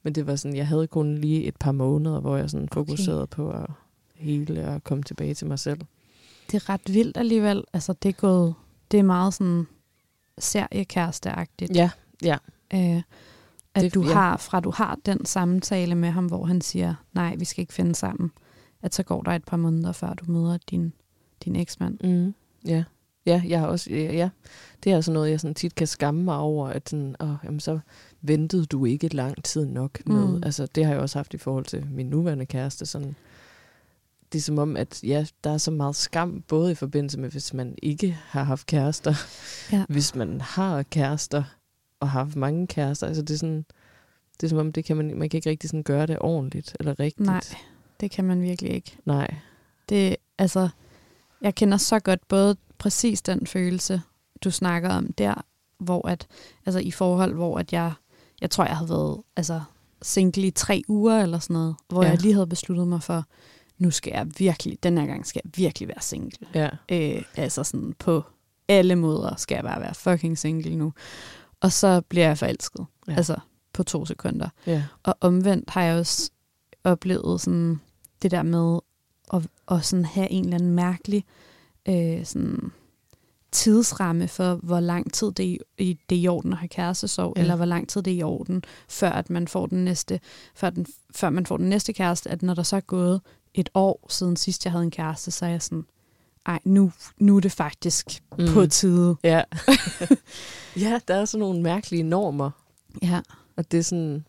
[0.07, 3.23] men det var sådan, jeg havde kun lige et par måneder, hvor jeg sådan fokuserede
[3.23, 3.37] okay.
[3.37, 3.67] på at
[4.15, 5.81] hele og komme tilbage til mig selv.
[6.51, 7.65] Det er ret vildt alligevel.
[7.73, 8.55] Altså, det er gået,
[8.91, 9.67] det er meget sådan
[10.39, 11.75] seriekæresteagtigt.
[11.77, 11.91] Ja,
[12.23, 12.37] ja.
[12.75, 13.03] Øh,
[13.75, 14.13] at Det- du ja.
[14.13, 17.73] har, fra du har den samtale med ham, hvor han siger, nej, vi skal ikke
[17.73, 18.31] finde sammen,
[18.83, 20.93] at så går der et par måneder, før du møder din,
[21.45, 21.99] din eksmand.
[22.05, 22.35] Mm.
[22.67, 22.85] Ja.
[23.27, 24.29] Ja, jeg har også, ja, ja,
[24.85, 27.61] det er altså noget, jeg sådan tit kan skamme mig over, at sådan, åh, jamen
[27.61, 27.79] så
[28.23, 30.27] ventede du ikke lang tid nok med.
[30.29, 30.43] Mm.
[30.45, 32.87] Altså, det har jeg også haft i forhold til min nuværende kæreste.
[32.87, 33.17] Sådan,
[34.33, 37.31] det er som om, at ja, der er så meget skam, både i forbindelse med,
[37.31, 39.15] hvis man ikke har haft kærester,
[39.73, 39.85] Ja.
[39.95, 41.43] hvis man har kærester,
[42.01, 43.07] og har haft mange kærester.
[43.07, 43.65] Altså, det er sådan,
[44.41, 46.77] det er som om, det kan man, man kan ikke rigtig sådan gøre det ordentligt,
[46.81, 47.27] eller rigtigt.
[47.27, 47.41] Nej,
[48.01, 48.97] det kan man virkelig ikke.
[49.05, 49.35] Nej.
[49.89, 50.69] Det, altså,
[51.41, 54.03] jeg kender så godt både præcis den følelse,
[54.45, 55.45] du snakker om der,
[55.79, 56.27] hvor at,
[56.67, 57.93] altså i forhold, hvor at jeg,
[58.41, 59.61] jeg tror, jeg havde været altså,
[60.03, 62.09] single i tre uger eller sådan noget, hvor Ja.
[62.11, 63.25] jeg lige havde besluttet mig for,
[63.79, 66.47] nu skal jeg virkelig, den her gang skal jeg virkelig være single.
[66.55, 66.69] Ja.
[66.89, 68.25] Øh, altså sådan på
[68.69, 70.93] alle måder skal jeg bare være fucking single nu.
[71.61, 72.87] Og så bliver jeg forelsket.
[73.09, 73.15] Ja.
[73.17, 73.37] Altså
[73.73, 74.49] på to sekunder.
[74.67, 74.83] Ja.
[75.03, 76.31] Og omvendt har jeg også
[76.85, 77.81] oplevet sådan
[78.23, 78.79] det der med
[79.33, 81.25] at, at sådan have en eller anden mærkelig
[81.89, 82.73] øh, sådan
[83.57, 87.33] tidsramme for, hvor lang tid det er, i, det er i orden at have kærestesorg,
[87.37, 87.41] Ja.
[87.43, 90.21] eller hvor lang tid det er i orden, før at man får den næste,
[90.55, 93.21] før, den, før man får den næste kæreste, at når der så er gået
[93.55, 95.85] et år siden sidst, jeg havde en kæreste, så er jeg sådan,
[96.47, 98.47] ej, nu, nu er det faktisk mm.
[98.53, 99.17] på tide.
[99.25, 99.43] Ja.
[100.85, 102.51] ja, der er sådan nogle mærkelige normer.
[103.03, 103.21] Ja.
[103.57, 104.27] Og det er sådan...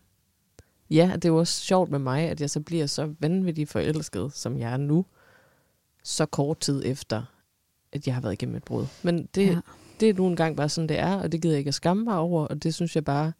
[0.90, 4.30] Ja, det er jo også sjovt med mig, at jeg så bliver så vanvittigt forelsket,
[4.34, 5.04] som jeg er nu,
[6.04, 7.22] så kort tid efter,
[7.92, 8.86] at jeg har været igennem et brud.
[9.02, 9.60] Men det, ja.
[10.00, 12.04] det er nu engang bare sådan, det er, og det gider jeg ikke at skamme
[12.04, 13.32] mig over, og det synes jeg bare,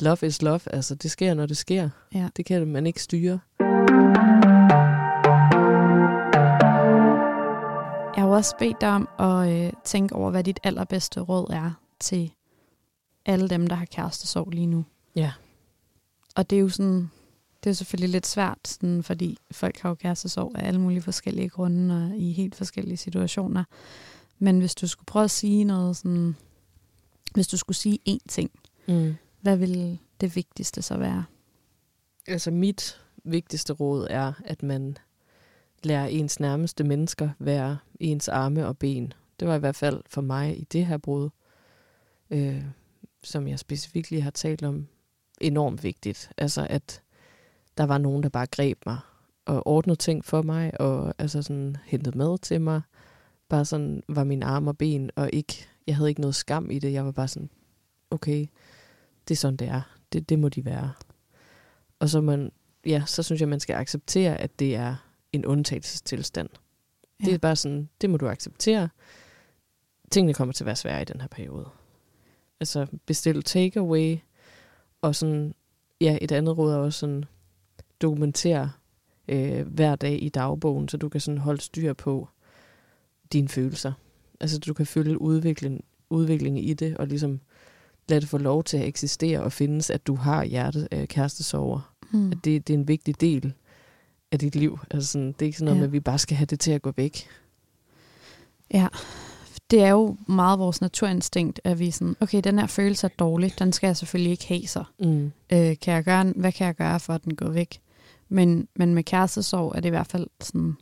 [0.00, 1.90] love is love, altså det sker, når det sker.
[2.14, 2.28] Ja.
[2.36, 3.40] Det kan man ikke styre.
[8.16, 11.70] Jeg har også bedt dig om at øh, tænke over, hvad dit allerbedste råd er
[12.00, 12.32] til
[13.26, 14.84] alle dem, der har kærestesorg lige nu.
[15.16, 15.32] Ja.
[16.36, 17.10] Og det er jo sådan,
[17.64, 21.48] det er selvfølgelig lidt svært, sådan, fordi folk har jo kærestesorg af alle mulige forskellige
[21.48, 23.64] grunde og i helt forskellige situationer.
[24.38, 26.36] Men hvis du skulle prøve at sige noget sådan,
[27.34, 28.50] hvis du skulle sige én ting,
[28.88, 29.14] Mm.
[29.40, 31.24] hvad ville det vigtigste så være?
[32.26, 34.96] Altså mit vigtigste råd er, at man
[35.82, 39.12] lærer ens nærmeste mennesker være ens arme og ben.
[39.40, 41.28] Det var i hvert fald for mig i det her brud,
[42.30, 42.64] øh,
[43.22, 44.86] som jeg specifikt lige har talt om,
[45.40, 46.30] enormt vigtigt.
[46.36, 47.02] Altså at
[47.78, 48.98] der var nogen, der bare greb mig
[49.46, 52.80] og ordnede ting for mig, og altså sådan hentede mad til mig.
[53.48, 56.78] Bare sådan var min arme og ben, og ikke, jeg havde ikke noget skam i
[56.78, 56.92] det.
[56.92, 57.50] Jeg var bare sådan,
[58.10, 58.46] okay,
[59.28, 59.98] det er sådan, det er.
[60.12, 60.92] Det, det må de være.
[61.98, 62.52] Og så, man,
[62.86, 64.96] ja, så synes jeg, man skal acceptere, at det er
[65.32, 66.48] en undtagelsestilstand.
[67.20, 67.24] Ja.
[67.24, 68.88] Det er bare sådan, det må du acceptere.
[70.10, 71.68] Tingene kommer til at være svære i den her periode.
[72.60, 74.18] Altså bestil takeaway,
[75.02, 75.54] og sådan,
[76.00, 77.24] ja, et andet råd er også sådan,
[78.02, 78.70] dokumentere
[79.28, 82.28] øh, hver dag i dagbogen, så du kan sådan holde styr på
[83.32, 83.92] dine følelser.
[84.40, 87.40] Altså du kan følge udvikling, udviklingen i det, og ligesom
[88.08, 91.94] lade det få lov til at eksistere og findes, at du har hjertet øh, kærestesover.
[92.12, 92.32] Mm.
[92.32, 93.52] At det, det er en vigtig del
[94.32, 94.78] af dit liv.
[94.90, 95.80] Altså sådan, det er ikke sådan noget Ja.
[95.80, 97.26] med, at vi bare skal have det til at gå væk.
[98.74, 98.88] Ja,
[99.70, 103.10] det er jo meget vores naturinstinkt, at vi er sådan, okay, den her følelse er
[103.18, 104.84] dårlig, den skal jeg selvfølgelig ikke have så.
[105.00, 105.32] Mm.
[105.52, 107.80] Øh, kan jeg gøre, hvad kan jeg gøre for, at den går væk?
[108.28, 110.74] Men, men med kærestesorg er det i hvert fald sådan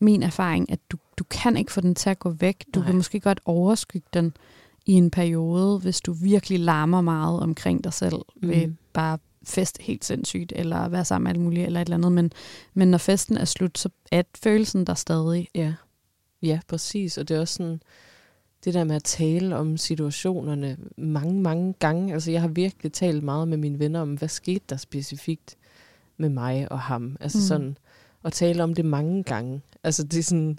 [0.00, 2.64] min erfaring, at du, du kan ikke få den til at gå væk.
[2.74, 2.86] Du Nej.
[2.86, 4.32] kan måske godt overskygge den
[4.86, 8.48] i en periode, hvis du virkelig larmer meget omkring dig selv mm.
[8.48, 12.12] ved bare fest helt sindssygt, eller være sammen med alt muligt, eller et eller andet.
[12.12, 12.32] Men,
[12.74, 15.48] men når festen er slut, så er følelsen der stadig.
[15.54, 15.74] Ja.
[16.42, 17.18] ja, præcis.
[17.18, 17.80] Og det er også sådan,
[18.64, 22.12] det der med at tale om situationerne mange, mange gange.
[22.12, 25.56] Altså jeg har virkelig talt meget med mine venner om, hvad skete der specifikt
[26.18, 27.16] med mig og ham.
[27.20, 27.42] Altså Mm.
[27.42, 27.78] sådan,
[28.24, 29.60] at tale om det mange gange.
[29.84, 30.58] Altså det er sådan,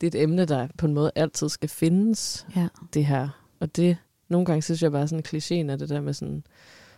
[0.00, 2.68] det er et emne, der på en måde altid skal findes, Ja.
[2.94, 3.28] det her.
[3.60, 3.96] Og det,
[4.28, 6.44] nogle gange synes jeg bare sådan klichéen af det der med sådan,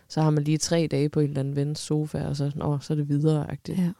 [0.07, 2.79] så har man lige tre dage på en eller anden vens sofa, og så, Nå,
[2.81, 3.81] så er det videre -agtigt.
[3.81, 3.91] ja.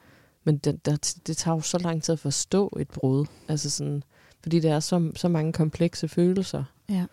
[0.43, 3.25] Men det, der, det tager jo så lang tid at forstå et brud.
[3.47, 4.03] Altså sådan,
[4.41, 6.63] fordi der er så, så mange komplekse følelser.
[6.89, 7.05] Ja.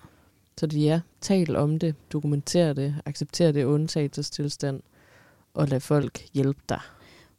[0.59, 4.81] Så det ja, tal om det, dokumenter det, accepter det undtagelsestilstand,
[5.55, 6.81] og lad folk hjælpe dig.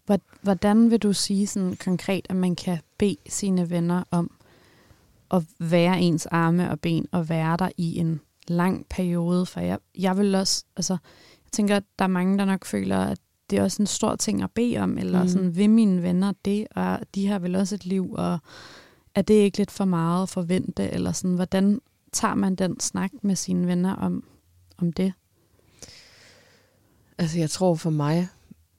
[0.05, 4.31] Hvor- Hvordan vil du sige sådan konkret, at man kan bede sine venner om
[5.31, 9.45] at være ens arme og ben og være der i en lang periode?
[9.45, 10.93] For jeg, jeg vil også, altså,
[11.45, 14.15] jeg tænker, at der er mange, der nok føler, at det er også en stor
[14.15, 15.29] ting at bede om, eller mm.
[15.29, 18.39] Sådan, vil mine venner det, og de har vel også et liv, og
[19.15, 21.79] er det ikke lidt for meget at forvente, eller sådan, hvordan
[22.11, 24.23] tager man den snak med sine venner om,
[24.77, 25.13] om det?
[27.17, 28.27] Altså jeg tror for mig,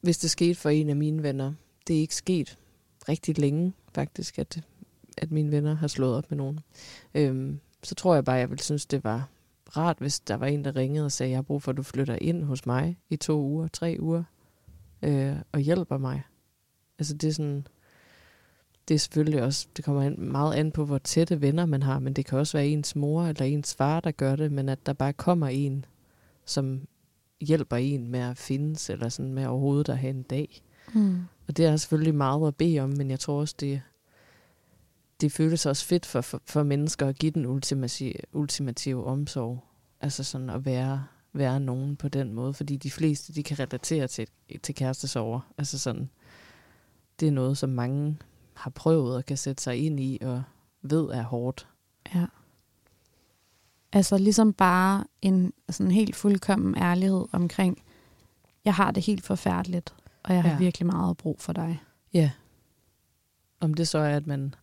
[0.00, 1.52] hvis det skete for en af mine venner,
[1.86, 2.58] det er ikke sket
[3.08, 4.60] rigtig længe faktisk, at,
[5.18, 6.60] at mine venner har slået op med nogen.
[7.14, 9.28] Øhm, så tror jeg bare, jeg ville synes, det var
[9.76, 11.82] rart, hvis der var en, der ringede og sagde, jeg har brug for, at du
[11.82, 14.22] flytter ind hos mig i to uger, tre uger,
[15.02, 16.22] øh, og hjælper mig.
[16.98, 17.66] Altså det er sådan,
[18.88, 21.98] det er selvfølgelig også, det kommer an, meget an på, hvor tætte venner man har,
[21.98, 24.86] men det kan også være ens mor eller ens far, der gør det, men at
[24.86, 25.84] der bare kommer en,
[26.44, 26.86] som
[27.44, 30.62] hjælper en med at findes, eller sådan med overhovedet at have en dag.
[30.94, 31.24] Mm.
[31.48, 33.82] Og det er selvfølgelig meget at bede om, men jeg tror også, det,
[35.20, 39.64] det føles også fedt for, for, for mennesker at give den ultimative, ultimative omsorg.
[40.00, 44.08] Altså sådan at være, være nogen på den måde, fordi de fleste, de kan relatere
[44.08, 44.28] til,
[44.62, 45.40] til kærestesover.
[45.58, 46.10] Altså sådan,
[47.20, 48.18] det er noget, som mange
[48.54, 50.42] har prøvet og kan sætte sig ind i og
[50.82, 51.68] ved er hårdt.
[52.14, 52.26] Ja.
[53.94, 57.82] Altså ligesom bare en sådan helt fuldkommen ærlighed omkring,
[58.64, 60.58] jeg har det helt forfærdeligt, og jeg har Ja.
[60.58, 61.82] virkelig meget brug for dig.
[62.14, 62.30] Ja.
[63.60, 64.54] Om det så er, at man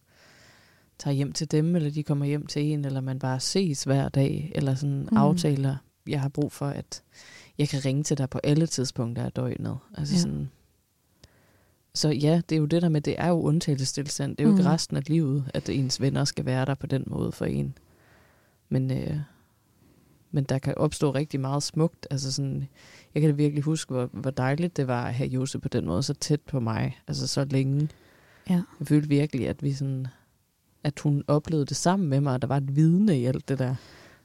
[0.99, 4.09] tager hjem til dem, eller de kommer hjem til en, eller man bare ses hver
[4.09, 5.17] dag, eller sådan Mm.
[5.17, 5.75] aftaler,
[6.07, 7.03] jeg har brug for, at
[7.57, 9.77] jeg kan ringe til dig på alle tidspunkter af døgnet.
[9.97, 10.19] Altså Ja.
[10.21, 10.49] sådan,
[11.93, 14.31] så ja, det er jo det der med, det er jo undtagelsestilstand.
[14.37, 14.55] Det er jo mm.
[14.55, 14.59] Mm.
[14.59, 17.77] ikke resten af livet, at ens venner skal være der på den måde for en.
[18.71, 19.17] Men, øh,
[20.31, 22.07] men der kan opstå rigtig meget smukt.
[22.11, 22.67] Altså sådan,
[23.13, 25.85] jeg kan da virkelig huske, hvor, hvor dejligt det var at have Jose på den
[25.85, 26.99] måde så tæt på mig.
[27.07, 27.89] Altså så længe.
[28.49, 28.61] Ja.
[28.79, 30.07] Jeg følte virkelig, at vi sådan,
[30.83, 33.59] at hun oplevede det sammen med mig, og der var et vidne i alt det
[33.59, 33.75] der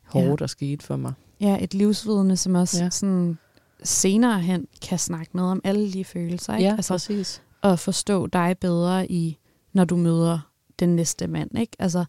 [0.05, 0.37] hårde, Ja.
[0.37, 1.13] der skete for mig.
[1.41, 2.91] Ja, et livsvidne, som også ja.
[2.91, 3.39] Sådan
[3.83, 6.57] senere hen kan snakke med om alle de følelser.
[6.57, 6.69] Ikke?
[6.69, 7.43] Ja, altså, præcis.
[7.63, 9.39] at forstå dig bedre i,
[9.73, 10.39] når du møder
[10.79, 11.59] den næste mand.
[11.59, 11.77] Ikke?
[11.79, 12.05] Altså,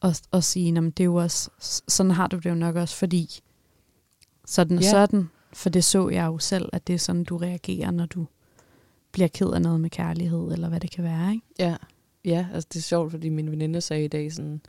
[0.00, 1.50] og, og sige, "Nå, men det er jo også,
[1.88, 3.40] sådan har du det jo nok også, fordi
[4.46, 4.90] sådan og Ja.
[4.90, 8.26] sådan, for det så jeg jo selv, at det er sådan, du reagerer, når du
[9.12, 11.32] bliver ked af noget med kærlighed, eller hvad det kan være.
[11.32, 11.46] Ikke?
[11.58, 11.76] Ja,
[12.24, 14.60] ja altså det er sjovt, fordi min veninde sagde i dag sådan,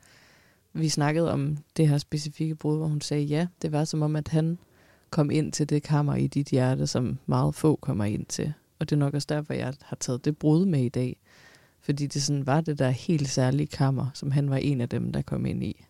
[0.74, 4.16] vi snakkede om det her specifikke brud, hvor hun sagde, ja, det var som om,
[4.16, 4.58] at han
[5.10, 8.54] kom ind til det kammer i dit hjerte, som meget få kommer ind til.
[8.80, 11.20] Og det er nok også derfor, jeg har taget det brud med i dag.
[11.90, 15.12] Fordi det sådan var det der helt særlige kammer, som han var en af dem,
[15.12, 15.86] der kom ind i.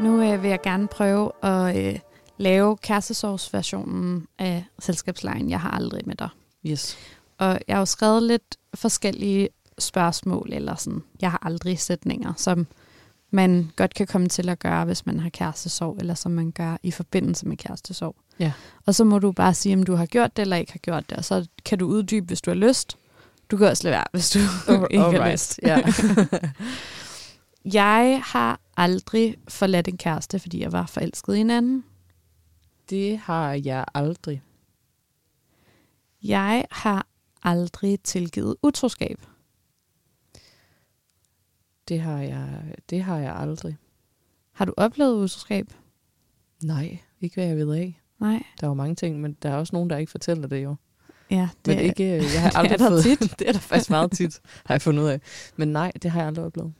[0.00, 1.98] Nu øh, vil jeg gerne prøve at øh,
[2.38, 6.28] lave kærestesorgsversionen af selskabslejen Jeg har aldrig med dig.
[6.66, 6.96] Yes.
[7.38, 9.48] Og jeg har jo skrevet lidt forskellige
[9.78, 12.66] spørgsmål, eller sådan, jeg har aldrig sætninger, som
[13.30, 16.76] man godt kan komme til at gøre, hvis man har kærestesorg, eller som man gør
[16.82, 18.16] i forbindelse med kærestesorg.
[18.38, 18.52] Ja.
[18.86, 21.10] Og så må du bare sige, om du har gjort det, eller ikke har gjort
[21.10, 22.96] det, og så kan du uddybe, hvis du har lyst.
[23.50, 24.38] Du kan også lade være, hvis du
[24.90, 25.60] ikke har lyst.
[25.62, 25.80] Ja.
[27.72, 31.84] Jeg har aldrig forladt en kæreste, fordi jeg var forelsket i en anden.
[32.90, 34.42] det har jeg aldrig.
[36.22, 37.06] Jeg har
[37.42, 39.20] aldrig tilgivet utroskab.
[41.88, 43.76] Det har jeg, det har jeg aldrig.
[44.52, 45.72] Har du oplevet utroskab?
[46.62, 48.00] Nej, ikke hvad jeg ved af.
[48.20, 48.42] Nej.
[48.60, 50.74] Der er jo mange ting, men der er også nogen, der ikke fortæller det jo.
[51.30, 53.20] Ja, Men ikke, øh, jeg har det er aldrig der fået, tit.
[53.38, 55.20] det er der faktisk meget tit, har jeg fundet ud af.
[55.56, 56.72] Men nej, det har jeg aldrig oplevet.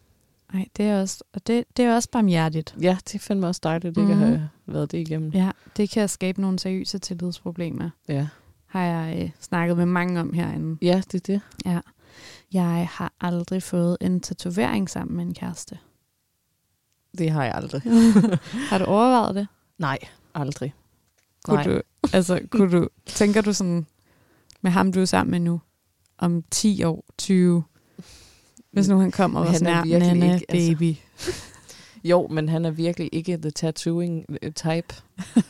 [0.53, 2.75] Nej, det er også, og det, det er også barmhjertigt.
[2.83, 4.11] Ja, det fandme også dejligt, ikke Mhm.
[4.11, 4.33] mm-hmm.
[4.33, 5.31] at have været det igennem.
[5.31, 8.27] Ja, det kan skabe nogle seriøse tillidsproblemer, Ja,
[8.67, 10.79] har jeg øh, snakket med mange om herinde.
[10.83, 11.41] ja det er det.
[11.67, 11.81] Ja.
[12.53, 15.79] Jeg har aldrig fået en tatovering sammen med en kæreste.
[17.19, 17.83] Det har jeg aldrig.
[18.71, 19.47] har du overvejet det?
[19.79, 19.99] Nej,
[20.35, 20.75] aldrig.
[21.45, 21.65] Kunne Nej.
[21.65, 21.81] du,
[22.13, 23.87] altså, kunne du, tænker du sådan,
[24.63, 25.61] med ham du er sammen med nu,
[26.19, 27.65] om 10 år, 20,
[28.73, 30.95] hvis nu han kommer og var sådan er her, Nana, ikke, altså- baby.
[32.05, 34.95] Jo, men han er virkelig ikke the tattooing øh, type.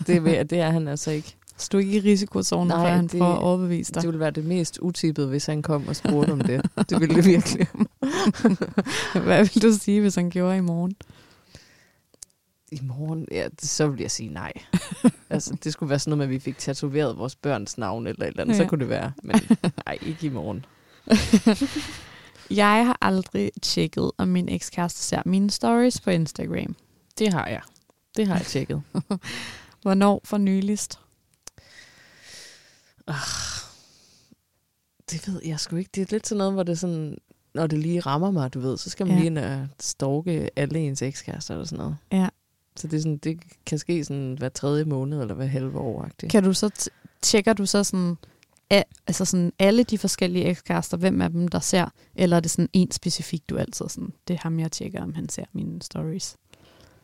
[0.06, 1.36] Det, vil, det er han altså ikke.
[1.56, 4.02] Så du er ikke i risikozonen, Nej, før han det- får overbevist dig.
[4.02, 6.62] Det ville være det mest utippede, hvis han kom og spurgte om det.
[6.90, 7.66] Det ville det virkelig.
[9.26, 10.94] Hvad vil du sige, hvis han gjorde i morgen?
[12.74, 14.52] I morgen, ja, det, så vil jeg sige nej.
[15.30, 18.22] altså, det skulle være sådan noget med, at vi fik tatoveret vores børns navn eller
[18.22, 18.54] et eller andet.
[18.54, 18.62] Ja.
[18.62, 19.12] Så kunne det være.
[19.22, 19.36] Men
[19.86, 20.64] nej, ikke i morgen.
[22.50, 26.76] Jeg har aldrig tjekket, om min ekskæreste ser mine stories på Instagram.
[27.18, 27.60] Det har jeg.
[28.16, 28.82] Det har jeg tjekket.
[29.82, 30.98] Hvornår for nyligst?
[35.10, 35.90] Det ved jeg sgu ikke.
[35.94, 37.18] Det er lidt sådan noget, hvor det sådan,
[37.54, 39.20] når det lige rammer mig, du ved, så skal man ja.
[39.20, 41.96] lige ind og stalke alle ens ekskærester eller sådan noget.
[42.12, 42.28] Ja.
[42.76, 46.04] Så det, er sådan, det kan ske sådan hver tredje måned eller hver halve år.
[46.04, 46.28] -agtigt.
[46.28, 46.90] Kan du så
[47.22, 48.16] tjekker du så sådan,
[49.06, 52.68] altså sådan alle de forskellige ekskærester, hvem af dem der ser, eller er det sådan
[52.72, 56.36] en specifik, du altid sådan, det er ham, jeg tjekker, om han ser mine stories?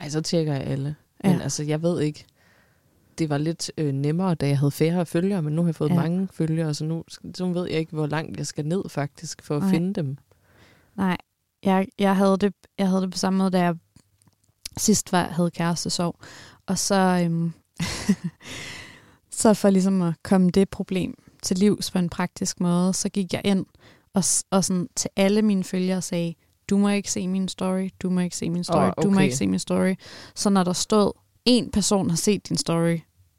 [0.01, 0.95] Ej, så tjekker jeg alle.
[1.25, 1.33] Ja.
[1.33, 2.25] Men altså, jeg ved ikke.
[3.19, 5.91] Det var lidt øh, nemmere, da jeg havde færre følgere, men nu har jeg fået
[5.91, 5.95] Ja.
[5.95, 9.43] mange følgere, så nu, så nu ved jeg ikke, hvor langt jeg skal ned faktisk,
[9.43, 9.63] for at.
[9.63, 9.71] Nej.
[9.71, 10.17] finde dem.
[10.97, 11.17] Nej,
[11.63, 13.75] jeg, jeg, havde det, jeg havde det på samme måde, da jeg
[14.77, 16.17] sidst var, havde kærestesorg.
[16.67, 17.53] Og så, øhm,
[19.41, 23.33] så for ligesom at komme det problem til livs på en praktisk måde, så gik
[23.33, 23.67] jeg ind
[24.15, 26.35] og, og sådan til alle mine følgere sagde,
[26.71, 29.17] du må ikke se min story, du må ikke se min story, Åh, du må
[29.17, 29.25] okay.
[29.25, 29.95] ikke se min story.
[30.35, 31.13] Så når der stod,
[31.45, 32.99] en person har set din story,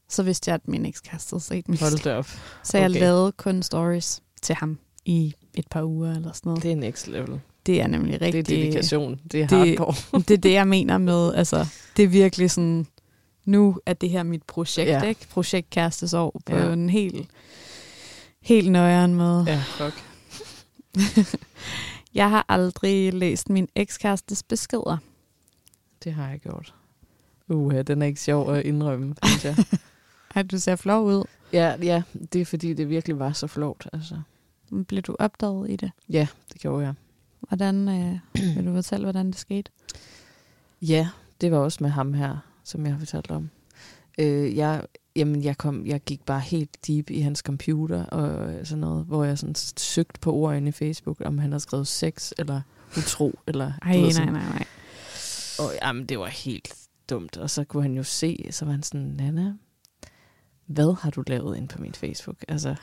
[0.09, 2.13] så vidste jeg, at min ekskæreste havde set min Hold story.
[2.13, 2.27] op.
[2.63, 2.99] Så jeg okay.
[2.99, 6.63] lavede kun stories til ham i et par uger eller sådan noget.
[6.63, 7.41] Det, Det er next level.
[7.65, 8.47] Det er nemlig Det er rigtig...
[8.55, 9.19] dedikation.
[9.31, 10.19] Det er det- hardcore.
[10.27, 11.65] det er det, jeg mener med, altså,
[11.97, 12.87] det er virkelig sådan,
[13.45, 15.01] nu er det her mit projekt, ja.
[15.03, 15.27] Ikke?
[15.27, 16.73] Projekt kærestesår på Ja.
[16.73, 17.29] en helt,
[18.41, 19.43] helt nøjeren måde.
[19.47, 19.63] Ja.
[19.65, 20.03] Fuck.
[22.13, 24.97] Jeg har aldrig læst min ekskærestes beskeder.
[26.03, 26.73] Det har jeg gjort.
[27.49, 29.55] Uha, den er ikke sjov at indrømme, synes jeg.
[30.35, 31.23] Ej, du ser flov ud.
[31.53, 32.01] ja, ja,
[32.33, 33.87] det er fordi, det virkelig var så flot.
[33.93, 34.15] Altså.
[34.87, 35.91] Blev du opdaget i det?
[36.09, 36.93] Ja, det gjorde jeg.
[37.47, 38.19] Hvordan, øh,
[38.55, 39.71] vil du fortælle, hvordan det skete?
[40.81, 41.09] Ja,
[41.41, 43.49] det var også med ham her, som jeg har fortalt om.
[44.19, 44.83] Øh, jeg,
[45.15, 49.23] jamen, jeg, kom, jeg gik bare helt deep i hans computer og sådan noget, hvor
[49.23, 52.61] jeg sådan søgte på ord inde i Facebook, om han havde skrevet sex eller
[52.97, 53.39] utro.
[53.47, 54.65] Eller, Ej, ved, nej, nej, nej.
[55.59, 56.73] Og jamen, det var helt
[57.09, 57.37] dumt.
[57.37, 59.53] Og så kunne han jo se, så var han sådan, Nana,
[60.65, 62.45] hvad har du lavet ind på min Facebook?
[62.47, 62.75] Altså,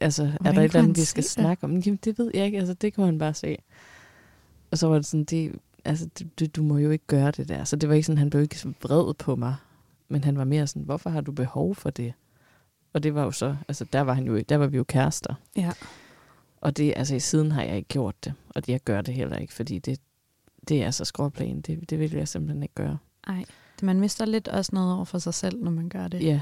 [0.00, 1.30] altså er Hvordan der et eller andet, vi skal det?
[1.30, 1.76] snakke om?
[1.76, 2.58] Jamen, det ved jeg ikke.
[2.58, 3.56] Altså, det kunne han bare se.
[4.70, 5.52] Og så var det sådan, det,
[5.84, 7.64] altså, du, du, du må jo ikke gøre det der.
[7.64, 9.54] Så det var ikke sådan, han blev ikke så vred på mig.
[10.08, 12.12] Men han var mere sådan, hvorfor har du behov for det?
[12.92, 15.34] Og det var jo så, altså der var, han jo, der var vi jo kærester.
[15.56, 15.70] Ja.
[16.60, 18.34] Og det, altså i siden har jeg ikke gjort det.
[18.48, 20.00] Og jeg gør det heller ikke, fordi det,
[20.68, 21.60] det er så skråplan.
[21.60, 22.98] Det, det vil jeg simpelthen ikke gøre.
[23.26, 23.44] Ej,
[23.82, 26.22] man mister lidt også noget over for sig selv, når man gør det.
[26.22, 26.40] Ja.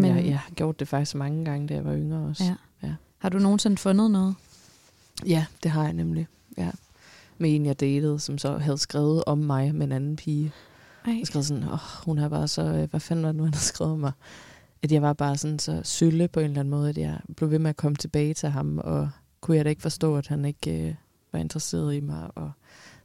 [0.00, 2.44] Men, Men- jeg, jeg har gjort det faktisk mange gange, da jeg var yngre også.
[2.44, 2.54] Ja.
[2.88, 2.94] Ja.
[3.18, 4.34] Har du nogensinde fundet noget?
[5.26, 6.26] ja det har jeg nemlig.
[6.58, 6.70] Ja.
[7.38, 10.52] Med en, jeg datede, som så havde skrevet om mig med en anden pige.
[11.06, 13.42] Ej, Jeg skrev sådan, åh, hun har bare så, øh, hvad fanden var det nu,
[13.44, 14.12] han havde skrevet om mig?
[14.82, 17.50] At jeg var bare sådan så sølle på en eller anden måde, at jeg blev
[17.50, 20.44] ved med at komme tilbage til ham, og kunne jeg da ikke forstå, at han
[20.44, 20.94] ikke øh,
[21.32, 22.30] var interesseret i mig.
[22.34, 22.50] Og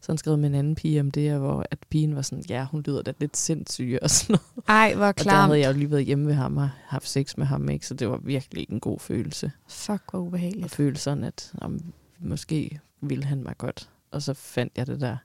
[0.02, 2.44] så han skrev med en anden pige om det, og hvor at pigen var sådan,
[2.50, 4.68] ja, hun lyder da lidt sindssyg og sådan noget.
[4.80, 7.38] Ej hvor Og der havde jeg jo lige været hjemme ved ham og haft sex
[7.38, 7.88] med ham, ikke?
[7.88, 9.52] så det var virkelig ikke en god følelse.
[9.68, 10.72] Fuck, hvor ubehageligt.
[10.76, 11.80] føle sådan, at om,
[12.20, 13.90] måske ville han mig godt.
[14.12, 15.18] Og så fandt jeg det der.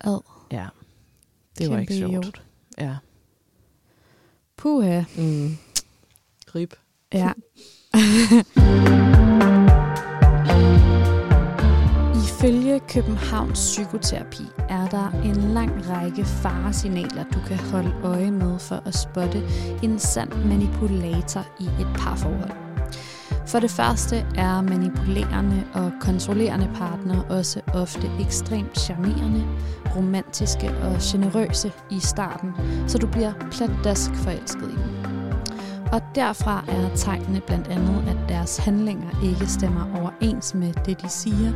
[0.00, 0.20] Ad.
[0.52, 0.66] Ja,
[1.58, 2.26] det var ikke Kæmpe sjovt.
[2.26, 2.42] idiot.
[2.78, 2.96] Ja.
[4.56, 5.02] Puha.
[5.16, 5.56] Mm.
[6.54, 6.74] Rip.
[7.12, 7.32] Ja.
[12.88, 18.94] Københavns Psykoterapi er der en lang række faresignaler, du kan holde øje med for at
[18.94, 19.42] spotte
[19.82, 22.68] en sand manipulator i et parforhold.
[23.46, 29.44] For det første er manipulerende og kontrollerende partnere også ofte ekstremt charmerende,
[29.96, 32.52] romantiske og generøse i starten,
[32.88, 35.17] så du bliver pladask forelsket i dem.
[35.92, 41.08] Og derfra er tegnene blandt andet, at deres handlinger ikke stemmer overens med det, de
[41.08, 41.52] siger.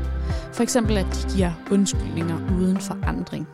[0.53, 3.49] For eksempel, at de giver undskyldninger uden forandring.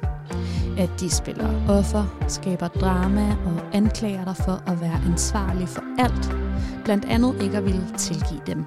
[0.79, 6.37] At de spiller offer, skaber drama og anklager dig for at være ansvarlig for alt.
[6.85, 8.65] Blandt andet ikke at ville tilgive dem.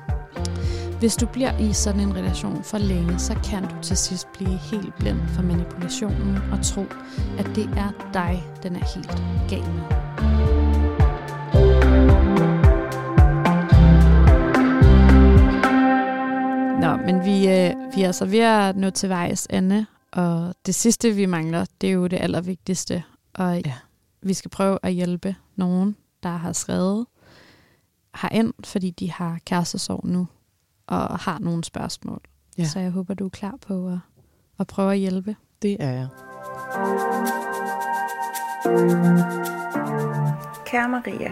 [0.99, 4.57] Hvis du bliver i sådan en relation for længe, så kan du til sidst blive
[4.57, 6.85] helt blind for manipulationen og tro,
[7.37, 10.10] at det er dig, den er helt gal med.
[16.81, 20.75] Nå, men vi, øh, vi er altså ved at nå til vejs ende, og det
[20.75, 23.03] sidste, vi mangler, det er jo det allervigtigste.
[23.33, 23.73] Og Ja.
[24.21, 27.05] vi skal prøve at hjælpe nogen, der har skrevet
[28.21, 30.27] herind, fordi de har kærestesorg nu,
[30.87, 32.21] og har nogle spørgsmål.
[32.57, 32.63] Ja.
[32.65, 33.99] Så jeg håber, du er klar på at,
[34.59, 35.35] at prøve at hjælpe.
[35.61, 36.07] Det er jeg.
[40.65, 41.31] Kære Maria,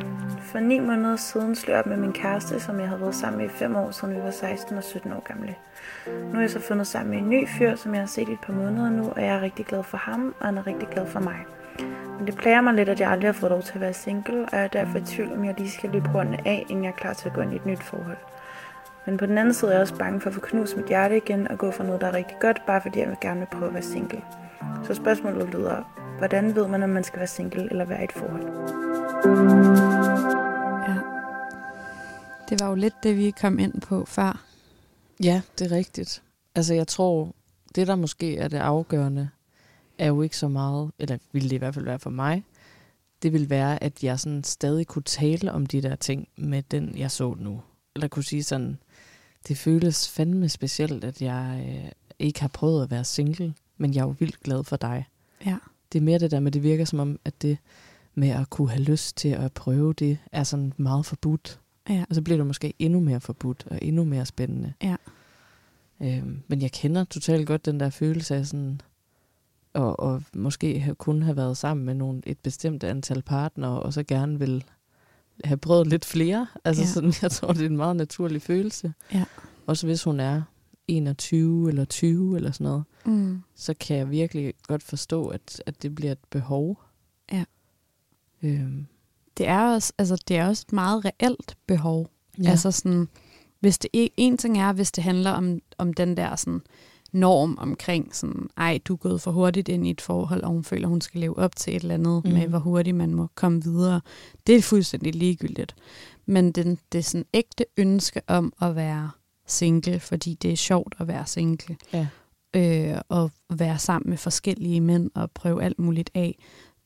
[0.51, 3.37] for ni måneder siden slog jeg op med min kæreste, som jeg havde været sammen
[3.37, 5.55] med i fem år, siden vi var 16 og 17 år gamle.
[6.31, 8.31] Nu er jeg så fundet sammen med en ny fyr, som jeg har set i
[8.31, 10.87] et par måneder nu, og jeg er rigtig glad for ham, og han er rigtig
[10.87, 11.37] glad for mig.
[12.17, 14.41] Men det plager mig lidt, at jeg aldrig har fået lov til at være single,
[14.41, 16.91] og jeg er derfor i tvivl, om jeg lige skal løbe rundt af, inden jeg
[16.91, 18.17] er klar til at gå ind i et nyt forhold.
[19.05, 21.17] Men på den anden side er jeg også bange for at få knust mit hjerte
[21.17, 23.47] igen og gå for noget, der er rigtig godt, bare fordi jeg vil gerne vil
[23.51, 24.21] prøve at være single.
[24.83, 28.11] Så spørgsmålet lyder, hvordan ved man, om man skal være single eller være i et
[28.11, 30.38] forhold?
[32.49, 34.45] Det var jo lidt det, vi kom ind på før.
[35.23, 36.23] Ja, det er rigtigt.
[36.55, 37.35] Altså, jeg tror,
[37.75, 39.29] det der måske er det afgørende,
[39.97, 42.43] er jo ikke så meget, eller ville det i hvert fald være for mig,
[43.21, 46.97] det vil være, at jeg sådan stadig kunne tale om de der ting med den,
[46.97, 47.61] jeg så nu.
[47.95, 48.77] Eller kunne sige sådan,
[49.47, 54.01] det føles fandme specielt, at jeg øh, ikke har prøvet at være single, men jeg
[54.01, 55.05] er jo vildt glad for dig.
[55.45, 55.57] Ja.
[55.93, 57.57] Det er mere det der med, det virker som om, at det
[58.15, 61.59] med at kunne have lyst til at prøve det, er sådan meget forbudt.
[61.89, 62.03] Ja.
[62.09, 64.73] Og så bliver det måske endnu mere forbudt og endnu mere spændende.
[64.83, 64.95] Ja.
[66.01, 68.81] Øhm, men jeg kender totalt godt den der følelse af sådan,
[69.73, 73.93] og, og måske have, kun have været sammen med nogle, et bestemt antal partnere, og
[73.93, 74.63] så gerne vil
[75.43, 76.47] have prøvet lidt flere.
[76.65, 76.87] Altså Ja.
[76.87, 78.93] sådan, jeg tror, det er en meget naturlig følelse.
[79.13, 79.23] Ja.
[79.67, 80.41] Også hvis hun er
[80.87, 83.41] 21 eller 20 eller sådan noget, Mm.
[83.55, 86.81] så kan jeg virkelig godt forstå, at, at det bliver et behov.
[87.31, 87.43] Ja.
[88.43, 88.85] Øhm,
[89.37, 92.09] Det er også, altså, det er også et meget reelt behov.
[92.43, 92.49] ja.
[92.49, 93.07] Altså sådan,
[93.59, 96.61] hvis det en, en ting er, hvis det handler om, om den der sådan,
[97.11, 100.63] norm omkring sådan, ej, du er gået for hurtigt ind i et forhold, og hun
[100.63, 102.31] føler, hun skal leve op til et eller andet mm.
[102.31, 104.01] Med, hvor hurtigt man må komme videre.
[104.47, 105.75] Det er fuldstændig ligegyldigt.
[106.25, 109.11] Men den, det er sådan ægte ønske om at være
[109.47, 111.77] single, fordi det er sjovt at være single.
[111.93, 112.07] Ja.
[112.55, 116.37] Øh, og være sammen med forskellige mænd og prøve alt muligt af.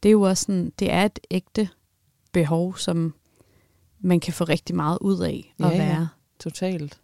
[0.03, 1.69] Det er jo også sådan, det er et ægte
[2.33, 3.13] behov, som
[3.99, 5.77] man kan få rigtig meget ud af at Ja, ja.
[5.77, 6.07] være.
[6.39, 7.01] Totalt.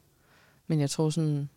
[0.68, 1.50] Men jeg tror sådan,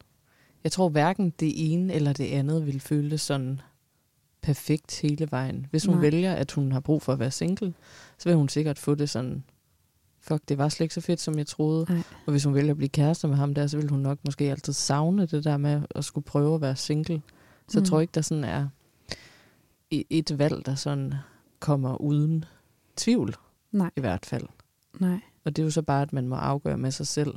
[0.64, 3.60] jeg tror hverken det ene eller det andet vil føles sådan
[4.42, 5.66] perfekt hele vejen.
[5.70, 6.00] Hvis hun Nej.
[6.00, 7.74] Vælger, at hun har brug for at være single,
[8.18, 9.44] så vil hun sikkert få det sådan,
[10.20, 11.86] fuck, det var slet ikke så fedt, som jeg troede.
[11.88, 12.02] Nej.
[12.26, 14.50] Og hvis hun vælger at blive kærester med ham der, så vil hun nok måske
[14.50, 17.22] altid savne det der med at skulle prøve at være single.
[17.68, 17.82] Så Mm.
[17.82, 18.68] jeg tror ikke, der sådan er
[19.90, 21.14] et valg, der sådan
[21.60, 22.44] kommer uden
[22.96, 23.34] tvivl.
[23.72, 23.90] Nej.
[23.96, 24.46] I hvert fald.
[25.00, 25.20] Nej.
[25.44, 27.34] Og det er jo så bare, at man må afgøre med sig selv,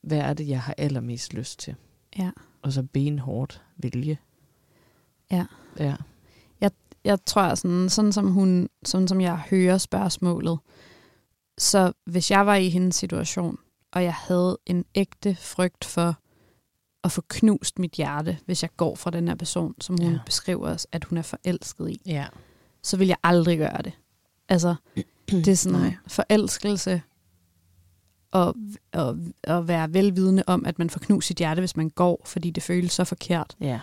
[0.00, 1.74] hvad er det, jeg har allermest lyst til?
[2.18, 2.30] Ja.
[2.62, 4.18] Og så benhårdt vælge.
[5.30, 5.46] Ja.
[5.78, 5.96] Ja.
[7.04, 10.58] Jeg tror, sådan, sådan, som hun, sådan som jeg hører spørgsmålet,
[11.58, 13.58] så hvis jeg var i hendes situation,
[13.92, 16.16] og jeg havde en ægte frygt for
[17.04, 20.18] at få knust mit hjerte, hvis jeg går fra den her person, som hun ja.
[20.26, 22.26] beskriver os, at hun er forelsket i, Ja.
[22.82, 23.92] så vil jeg aldrig gøre det.
[24.48, 24.74] Altså,
[25.30, 25.94] det er sådan Nej.
[26.06, 27.02] Forelskelse
[28.30, 28.54] og,
[28.92, 32.50] og, og være velvidende om, at man får knust sit hjerte, hvis man går, fordi
[32.50, 33.56] det føles så forkert.
[33.60, 33.80] Ja.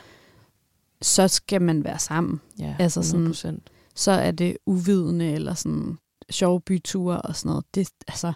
[1.02, 2.42] Så skal man være sammen.
[2.60, 3.60] Ja, Altså sådan- 100%.
[3.96, 5.98] Så er det uvidende eller sådan
[6.30, 7.66] sjove byture og sådan noget.
[7.76, 8.34] Det, altså,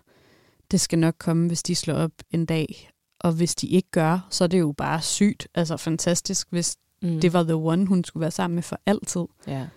[0.72, 2.90] det skal nok komme, hvis de slår op en dag.
[3.20, 5.48] Og hvis de ikke gør, så er det jo bare sygt.
[5.56, 7.22] Altså fantastisk, hvis Mm.
[7.22, 9.22] det var the one, hun skulle være sammen med for altid.
[9.48, 9.68] Ja.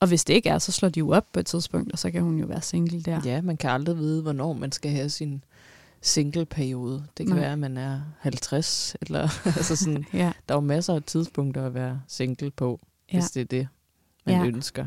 [0.00, 2.10] Og hvis det ikke er, så slår de jo op på et tidspunkt, og så
[2.10, 3.20] kan hun jo være single der.
[3.24, 5.44] ja, man kan aldrig vide, hvornår man skal have sin
[6.02, 7.04] single-periode.
[7.18, 7.42] Det kan Nej.
[7.44, 11.66] være, at man er 50, eller altså sådan, Ja, der er jo masser af tidspunkter
[11.66, 12.80] at være single på,
[13.12, 13.18] ja.
[13.18, 13.68] hvis det er det,
[14.26, 14.44] man Ja.
[14.46, 14.86] ønsker.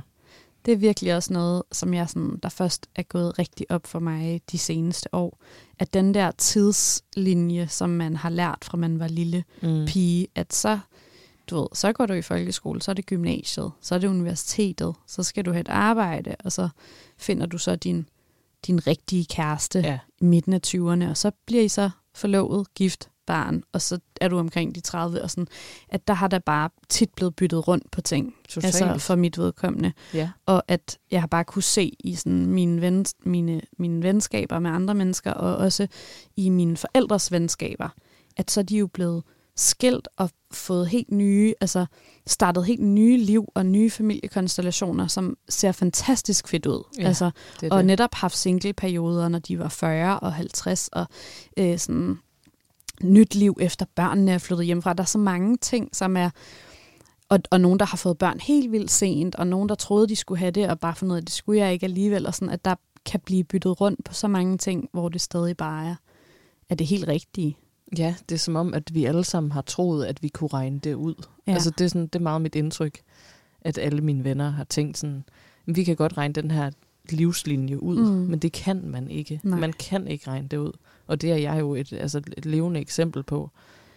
[0.66, 4.00] Det er virkelig også noget, som jeg sådan, der først er gået rigtig op for
[4.00, 5.40] mig de seneste år.
[5.80, 9.86] At den der tidslinje, som man har lært fra man var lille Mm.
[9.86, 10.80] pige, at så,
[11.50, 14.96] du ved, så går du i folkeskole, så er det gymnasiet, så er det universitetet,
[15.08, 16.70] så skal du have et arbejde, og så
[17.18, 18.10] finder du så din
[18.68, 20.00] din rigtige kæreste Ja.
[20.22, 24.28] i midten af 20'erne, og så bliver I så forlovet, gift, barn, og så er
[24.28, 25.48] du omkring de 30, og sådan,
[25.90, 28.66] at der har der bare tit blevet byttet rundt på ting, Totalt.
[28.82, 29.94] altså for mit vedkommende.
[30.14, 30.30] Ja.
[30.46, 34.72] Og at jeg har bare kunne se i sådan mine, ven, mine, mine venskaber med
[34.72, 35.88] andre mennesker, og også
[36.36, 37.90] i mine forældres venskaber,
[38.38, 39.24] at så er de jo blevet
[39.60, 41.86] skilt og fået helt nye, altså
[42.28, 46.84] startet helt nye liv og nye familiekonstellationer, som ser fantastisk fedt ud.
[47.00, 47.32] Ja, altså,
[47.62, 47.86] Det og det.
[47.86, 51.06] netop haft single-perioder, når de var 40 og 50, og
[51.58, 52.18] øh, sådan
[53.04, 54.94] nyt liv efter børnene er flyttet hjemmefra.
[54.94, 56.30] Der er så mange ting, som er...
[57.30, 60.16] Og, og nogen, der har fået børn helt vildt sent, og nogen, der troede, de
[60.16, 62.34] skulle have det, og bare fundet ud af, at det skulle jeg ikke alligevel, og
[62.34, 65.88] sådan, at der kan blive byttet rundt på så mange ting, hvor det stadig bare
[65.88, 65.96] er,
[66.70, 67.58] er det helt rigtige.
[67.98, 70.80] Ja, det er som om, at vi alle sammen har troet, at vi kunne regne
[70.80, 71.16] det ud.
[71.48, 71.54] Ja.
[71.54, 73.00] Altså, det er, sådan, det er meget mit indtryk,
[73.62, 75.24] at alle mine venner har tænkt sådan,
[75.66, 76.72] "Men vi kan godt regne den her
[77.10, 78.06] livslinje ud, Mm.
[78.30, 79.40] men det kan man ikke.
[79.44, 79.60] Nej.
[79.60, 80.72] Man kan ikke regne det ud.
[81.08, 83.50] Og det er jeg jo et, altså et levende eksempel på,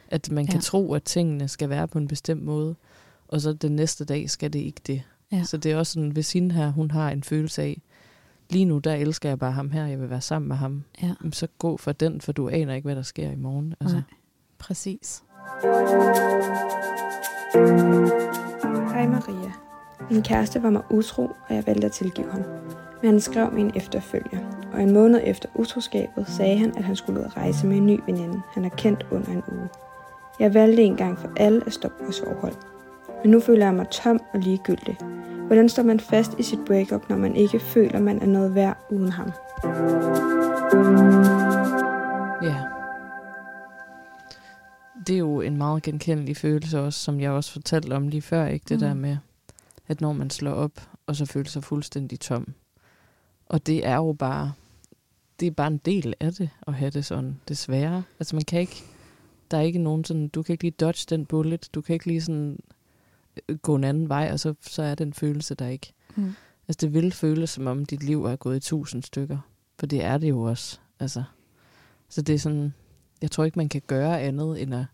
[0.09, 0.61] at man kan Ja.
[0.61, 2.75] tro, at tingene skal være på en bestemt måde,
[3.29, 5.03] og så den næste dag skal det ikke det.
[5.33, 5.45] Ja.
[5.45, 7.83] Så det er også sådan, hvis hende her, hun har en følelse af,
[8.53, 10.83] lige nu, der elsker jeg bare ham her, jeg vil være sammen med ham.
[11.03, 13.75] Ja, så gå for den, for du aner ikke, hvad der sker i morgen.
[13.81, 13.97] Altså.
[13.97, 14.05] Nej.
[14.59, 15.23] præcis.
[18.93, 19.53] Hej Maria.
[20.11, 22.43] Min kæreste var mig utro, og jeg valgte at tilgive ham.
[23.03, 24.39] Men han skrev min efterfølger,
[24.73, 27.87] og en måned efter utroskabet sagde han, at han skulle ud at rejse med en
[27.87, 29.69] ny veninde, han har kendt under en uge.
[30.41, 32.55] Jeg valgte en gang for alle at stoppe vores forhold.
[33.23, 34.99] Men nu føler jeg mig tom og ligegyldig.
[35.47, 38.87] Hvordan står man fast i sit breakup, når man ikke føler, man er noget værd
[38.91, 39.33] uden ham?
[42.43, 42.57] Ja.
[45.07, 48.47] Det er jo en meget genkendelig følelse også, som jeg også fortalte om lige før,
[48.47, 48.65] ikke?
[48.69, 48.81] Det Mm.
[48.81, 49.17] der med,
[49.89, 52.53] at når man slår op, og så føler sig fuldstændig tom.
[53.47, 54.53] Og det er jo bare,
[55.41, 58.03] det er bare en del af det, at have det sådan, desværre.
[58.21, 58.83] Altså man kan ikke,
[59.51, 62.07] der er ikke nogen sådan, du kan ikke lige dodge den bullet, du kan ikke
[62.07, 62.59] lige sådan
[63.63, 65.93] gå en anden vej, og så, så er den følelse der ikke.
[66.17, 66.35] Mm.
[66.69, 69.39] Altså det vil føles, som om dit liv er gået i tusind stykker.
[69.79, 70.79] For det er det jo også.
[71.01, 71.23] Altså.
[72.09, 72.75] Så det er sådan,
[73.23, 74.85] jeg tror ikke, man kan gøre andet, end at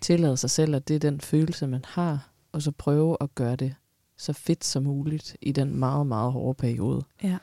[0.00, 3.56] tillade sig selv, at det er den følelse, man har, og så prøve at gøre
[3.56, 3.74] det
[4.16, 7.04] så fedt som muligt i den meget, meget hårde periode.
[7.22, 7.38] Ja.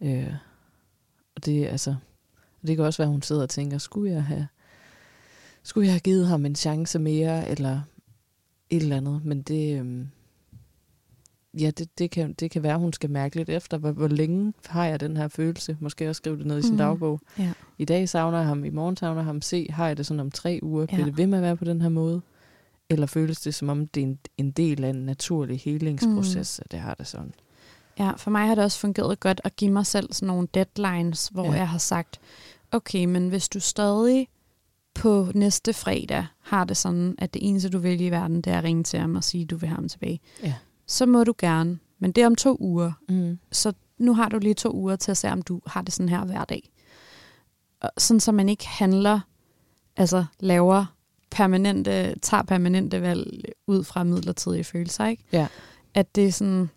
[0.00, 0.34] Øh,
[1.36, 1.96] og det, er altså,
[2.66, 4.46] det kan også være, at hun sidder og tænker, skulle jeg have,
[5.62, 7.80] skulle jeg have givet ham en chance mere, eller
[8.72, 9.20] et eller andet.
[9.24, 10.08] Men det, øhm,
[11.60, 14.52] ja, det, det, kan, det kan være, hun skal mærke lidt efter, hvor, hvor længe
[14.66, 15.76] har jeg den her følelse.
[15.80, 16.78] Måske også skrive det ned i sin Mhm.
[16.78, 17.20] dagbog.
[17.38, 17.52] Ja.
[17.78, 19.40] I dag savner jeg ham, i morgen savner jeg ham.
[19.42, 20.86] Se, har jeg det sådan om tre uger?
[20.86, 21.06] Bliver Ja.
[21.06, 22.20] det ved med at være på den her måde?
[22.90, 26.62] Eller føles det, som om det er en, en del af en naturlig helingsproces, Mm.
[26.64, 27.32] at det har det sådan?
[27.98, 31.28] Ja, for mig har det også fungeret godt at give mig selv sådan nogle deadlines,
[31.28, 31.44] hvor.
[31.44, 31.52] Ja.
[31.52, 32.20] jeg har sagt,
[32.70, 34.28] okay, men hvis du stadig
[34.94, 38.58] på næste fredag har det sådan, at det eneste, du vil i verden, det er
[38.58, 40.54] at ringe til ham og sige, at du vil have ham tilbage, Ja.
[40.86, 41.78] så må du gerne.
[41.98, 42.92] Men det er om to uger.
[43.08, 43.38] Mm.
[43.52, 46.08] Så nu har du lige to uger til at se, om du har det sådan
[46.08, 46.70] her hver dag.
[47.80, 49.20] Og Sådan, så man ikke handler,
[49.96, 50.84] altså laver
[51.30, 55.24] permanente, tager permanente valg ud fra midlertidige følelser, ikke?
[55.32, 55.46] Ja.
[55.94, 56.70] At det er sådan,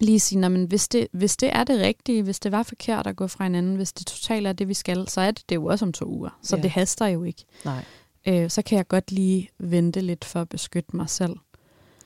[0.00, 3.06] lige sige, "Nå, men hvis det, hvis det er det rigtige, hvis det var forkert
[3.06, 5.54] at gå fra hinanden, hvis det totalt er det, vi skal, så er det det
[5.54, 6.38] jo også om to uger.
[6.42, 6.62] Så Ja.
[6.62, 7.44] det haster jo ikke.
[7.64, 7.84] Nej.
[8.26, 11.36] Øh, så kan jeg godt lige vente lidt for at beskytte mig selv.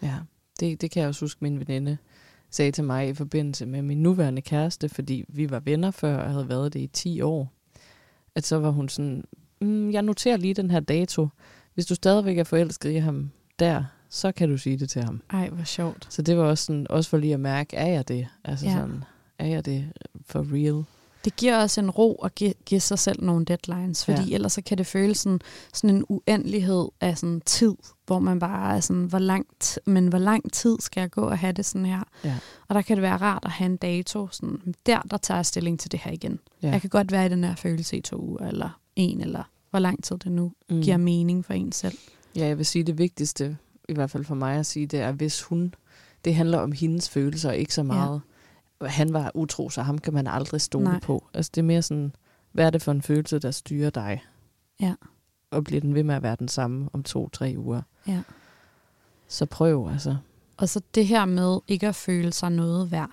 [0.03, 0.15] Ja,
[0.61, 1.99] det, det kan jeg også huske, min veninde
[2.51, 6.31] sagde til mig i forbindelse med min nuværende kæreste, fordi vi var venner før og
[6.31, 7.53] havde været det i 10 år.
[8.35, 9.25] At så var hun sådan,
[9.61, 11.29] mm, jeg noterer lige den her dato.
[11.75, 13.85] Hvis du stadigvæk er forelsket i ham der,
[14.15, 15.23] så kan du sige det til ham.
[15.31, 16.07] Ej, hvor sjovt.
[16.11, 18.27] Så det var også, sådan, også for lige at mærke, er jeg det?
[18.45, 18.73] Altså Ja.
[18.73, 19.05] sådan,
[19.39, 19.93] er jeg det
[20.27, 20.85] for real?
[21.25, 24.35] Det giver også en ro at give, give sig selv nogle deadlines, fordi ja.
[24.35, 25.41] Ellers så kan det føles sådan,
[25.75, 27.75] sådan en uendelighed af sådan tid,
[28.07, 31.39] hvor man bare er sådan, hvor langt, men hvor lang tid skal jeg gå og
[31.39, 32.03] have det sådan her?
[32.25, 32.39] Ja.
[32.69, 35.47] Og der kan det være rart at have en dato, sådan, der, der tager jeg
[35.47, 36.39] stilling til det her igen.
[36.63, 36.71] Ja.
[36.71, 39.79] Jeg kan godt være i den her følelse i to uger, eller en, eller hvor
[39.79, 40.83] lang tid det nu mm.
[40.83, 41.99] giver mening for en selv.
[42.37, 43.57] Ja, jeg vil sige, det vigtigste,
[43.93, 45.75] i hvert fald for mig at sige, det er, hvis hun,
[46.25, 48.21] det handler om hendes følelser, og ikke så meget,
[48.81, 48.87] ja.
[48.87, 50.85] han var utro, så ham kan man aldrig stole.
[50.85, 51.01] Nej.
[51.01, 51.29] på.
[51.35, 52.13] Altså det er mere sådan,
[52.53, 54.23] hvad er det for en følelse, der styrer dig?
[54.81, 54.95] Ja.
[55.51, 57.83] Og bliver den ved med at være den samme om to-tre uger?
[58.07, 58.23] Ja.
[59.29, 60.17] Så prøv, altså.
[60.57, 63.11] Og så det her med ikke at føle sig noget værd.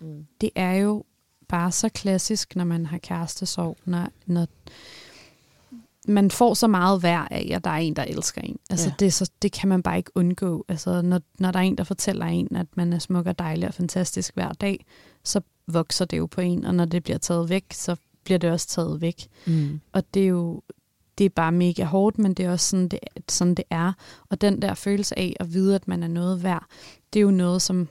[0.00, 0.26] Mm.
[0.40, 1.04] det er jo
[1.48, 4.46] bare så klassisk, når man har kærestesorg, når, når
[6.12, 8.58] man får så meget værd af, at der er en, der elsker en.
[8.70, 8.94] Altså, ja.
[8.98, 10.64] Det, så, det kan man bare ikke undgå.
[10.68, 13.68] Altså, når, når der er en, der fortæller en, at man er smuk og dejlig
[13.68, 14.86] og fantastisk hver dag,
[15.24, 18.50] så vokser det jo på en, og når det bliver taget væk, så bliver det
[18.50, 19.26] også taget væk.
[19.46, 19.80] Mm.
[19.92, 20.62] Og det er jo
[21.18, 23.92] det er bare mega hårdt, men det er også sådan det, sådan, det er.
[24.28, 26.64] Og den der følelse af at vide, at man er noget værd,
[27.12, 27.88] det er jo noget, som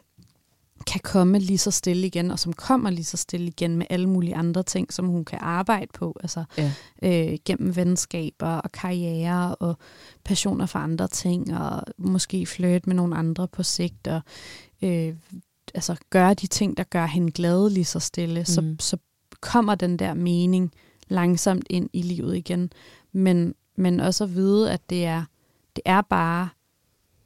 [0.88, 4.10] kan komme lige så stille igen, og som kommer lige så stille igen med alle
[4.10, 6.72] mulige andre ting, som hun kan arbejde på, altså Ja.
[7.04, 9.78] øh, gennem venskaber og karriere og
[10.24, 14.22] passioner for andre ting, og måske flirt med nogle andre på sigt, og
[14.82, 15.14] øh,
[15.74, 18.46] altså gøre de ting, der gør hende glad lige så stille, mm.
[18.46, 18.98] så, så
[19.42, 20.72] kommer den der mening
[21.08, 22.72] langsomt ind i livet igen.
[23.12, 25.24] Men, men også at vide, at det er,
[25.76, 26.50] det er bare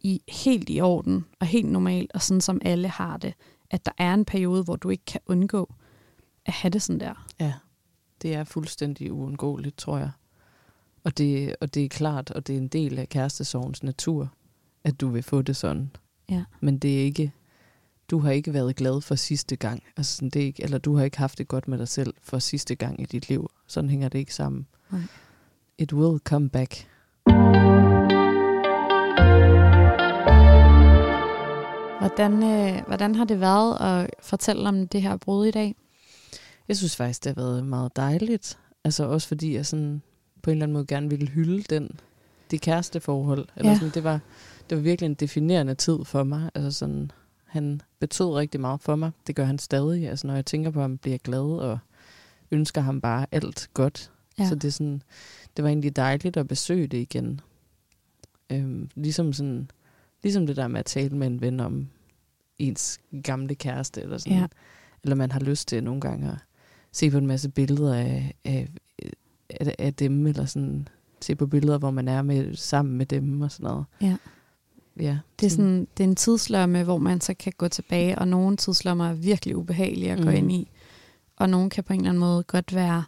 [0.03, 3.33] i, helt i orden og helt normalt, og sådan som alle har det,
[3.69, 5.73] at der er en periode, hvor du ikke kan undgå
[6.45, 7.27] at have det sådan der.
[7.39, 7.53] Ja,
[8.21, 10.11] det er fuldstændig uundgåeligt, tror jeg.
[11.03, 14.33] Og det, og det er klart, og det er en del af kærestesorgens natur,
[14.83, 15.91] at du vil få det sådan.
[16.29, 16.43] Ja.
[16.59, 17.31] Men det er ikke,
[18.11, 19.83] du har ikke været glad for sidste gang.
[19.97, 22.13] Altså sådan, det er ikke, eller du har ikke haft det godt med dig selv
[22.21, 23.49] for sidste gang i dit liv.
[23.67, 24.67] Sådan hænger det ikke sammen.
[24.91, 25.01] Nej.
[25.77, 26.87] It will come back.
[32.07, 35.75] Hvordan, øh, hvordan har det været at fortælle om det her brud i dag?
[36.67, 38.59] Jeg synes faktisk, det har været meget dejligt.
[38.83, 40.01] Altså også fordi jeg sådan
[40.41, 41.99] på en eller anden måde gerne ville hylde den,
[42.51, 43.47] det kæresteforhold.
[43.55, 43.77] Eller Ja.
[43.77, 44.19] sådan, det, var,
[44.69, 46.49] det var virkelig en definerende tid for mig.
[46.55, 47.11] Altså sådan,
[47.45, 49.11] han betød rigtig meget for mig.
[49.27, 50.09] Det gør han stadig.
[50.09, 51.79] Altså når jeg tænker på ham, bliver jeg glad og
[52.51, 54.11] ønsker ham bare alt godt.
[54.39, 54.49] Ja.
[54.49, 55.01] Så det, er sådan,
[55.57, 57.41] det var egentlig dejligt at besøge det igen.
[58.49, 59.69] Øhm, ligesom, sådan,
[60.23, 61.87] ligesom det der med at tale med en ven om
[62.59, 64.01] ens gamle kæreste.
[64.01, 64.37] Eller, sådan.
[64.37, 64.45] Ja.
[65.03, 66.37] eller man har lyst til nogle gange at
[66.91, 68.67] se på en masse billeder af, af,
[69.49, 70.27] af, af dem.
[70.27, 70.87] Eller sådan,
[71.21, 73.85] se på billeder, hvor man er med, sammen med dem og sådan noget.
[74.01, 74.17] Ja.
[74.99, 78.27] Ja, Det er, sådan, det er en tidslomme, hvor man så kan gå tilbage, og
[78.27, 80.35] nogle tidslommer er virkelig ubehagelige at gå Mhm.
[80.35, 80.71] ind i.
[81.35, 83.03] Og nogle kan på en eller anden måde godt være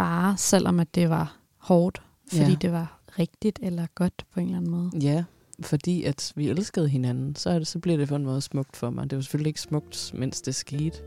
[0.00, 2.56] rare, selvom at det var hårdt, fordi Ja.
[2.60, 4.90] det var rigtigt eller godt på en eller anden måde.
[5.02, 5.24] Ja,
[5.62, 8.76] fordi at vi elskede hinanden, så, er det, så bliver det på en måde smukt
[8.76, 9.10] for mig.
[9.10, 10.98] Det var selvfølgelig ikke smukt, mens det skete.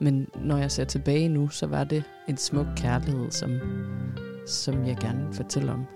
[0.00, 3.60] Men når jeg ser tilbage nu, så var det en smuk kærlighed, som,
[4.46, 5.86] som jeg gerne vil fortælle om.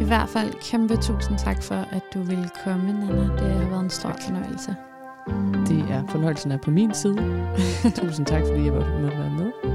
[0.00, 3.22] I hvert fald kæmpe tusind tak for, at du ville komme, Nana.
[3.22, 4.76] Det har været en stor fornøjelse.
[5.68, 7.16] Det er fornøjelsen er på min side.
[8.00, 9.65] Tusind tak, fordi jeg måtte være med.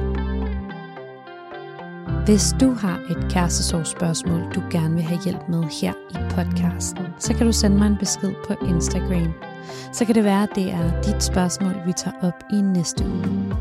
[2.32, 7.34] Hvis du har et kærestesorgsspørgsmål, du gerne vil have hjælp med her i podcasten, så
[7.34, 9.34] kan du sende mig en besked på Instagram.
[9.94, 13.56] Så kan det være, at det er dit spørgsmål, vi tager op i næste uge.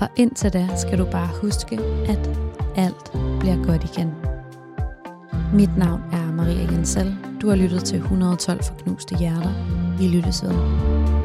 [0.00, 2.30] Og indtil da skal du bare huske, at
[2.76, 4.14] alt bliver godt igen.
[5.54, 7.16] Mit navn er Maria Jensel.
[7.42, 9.52] Du har lyttet til 112 for knuste hjerter.
[9.98, 11.21] Vi lyttes ved.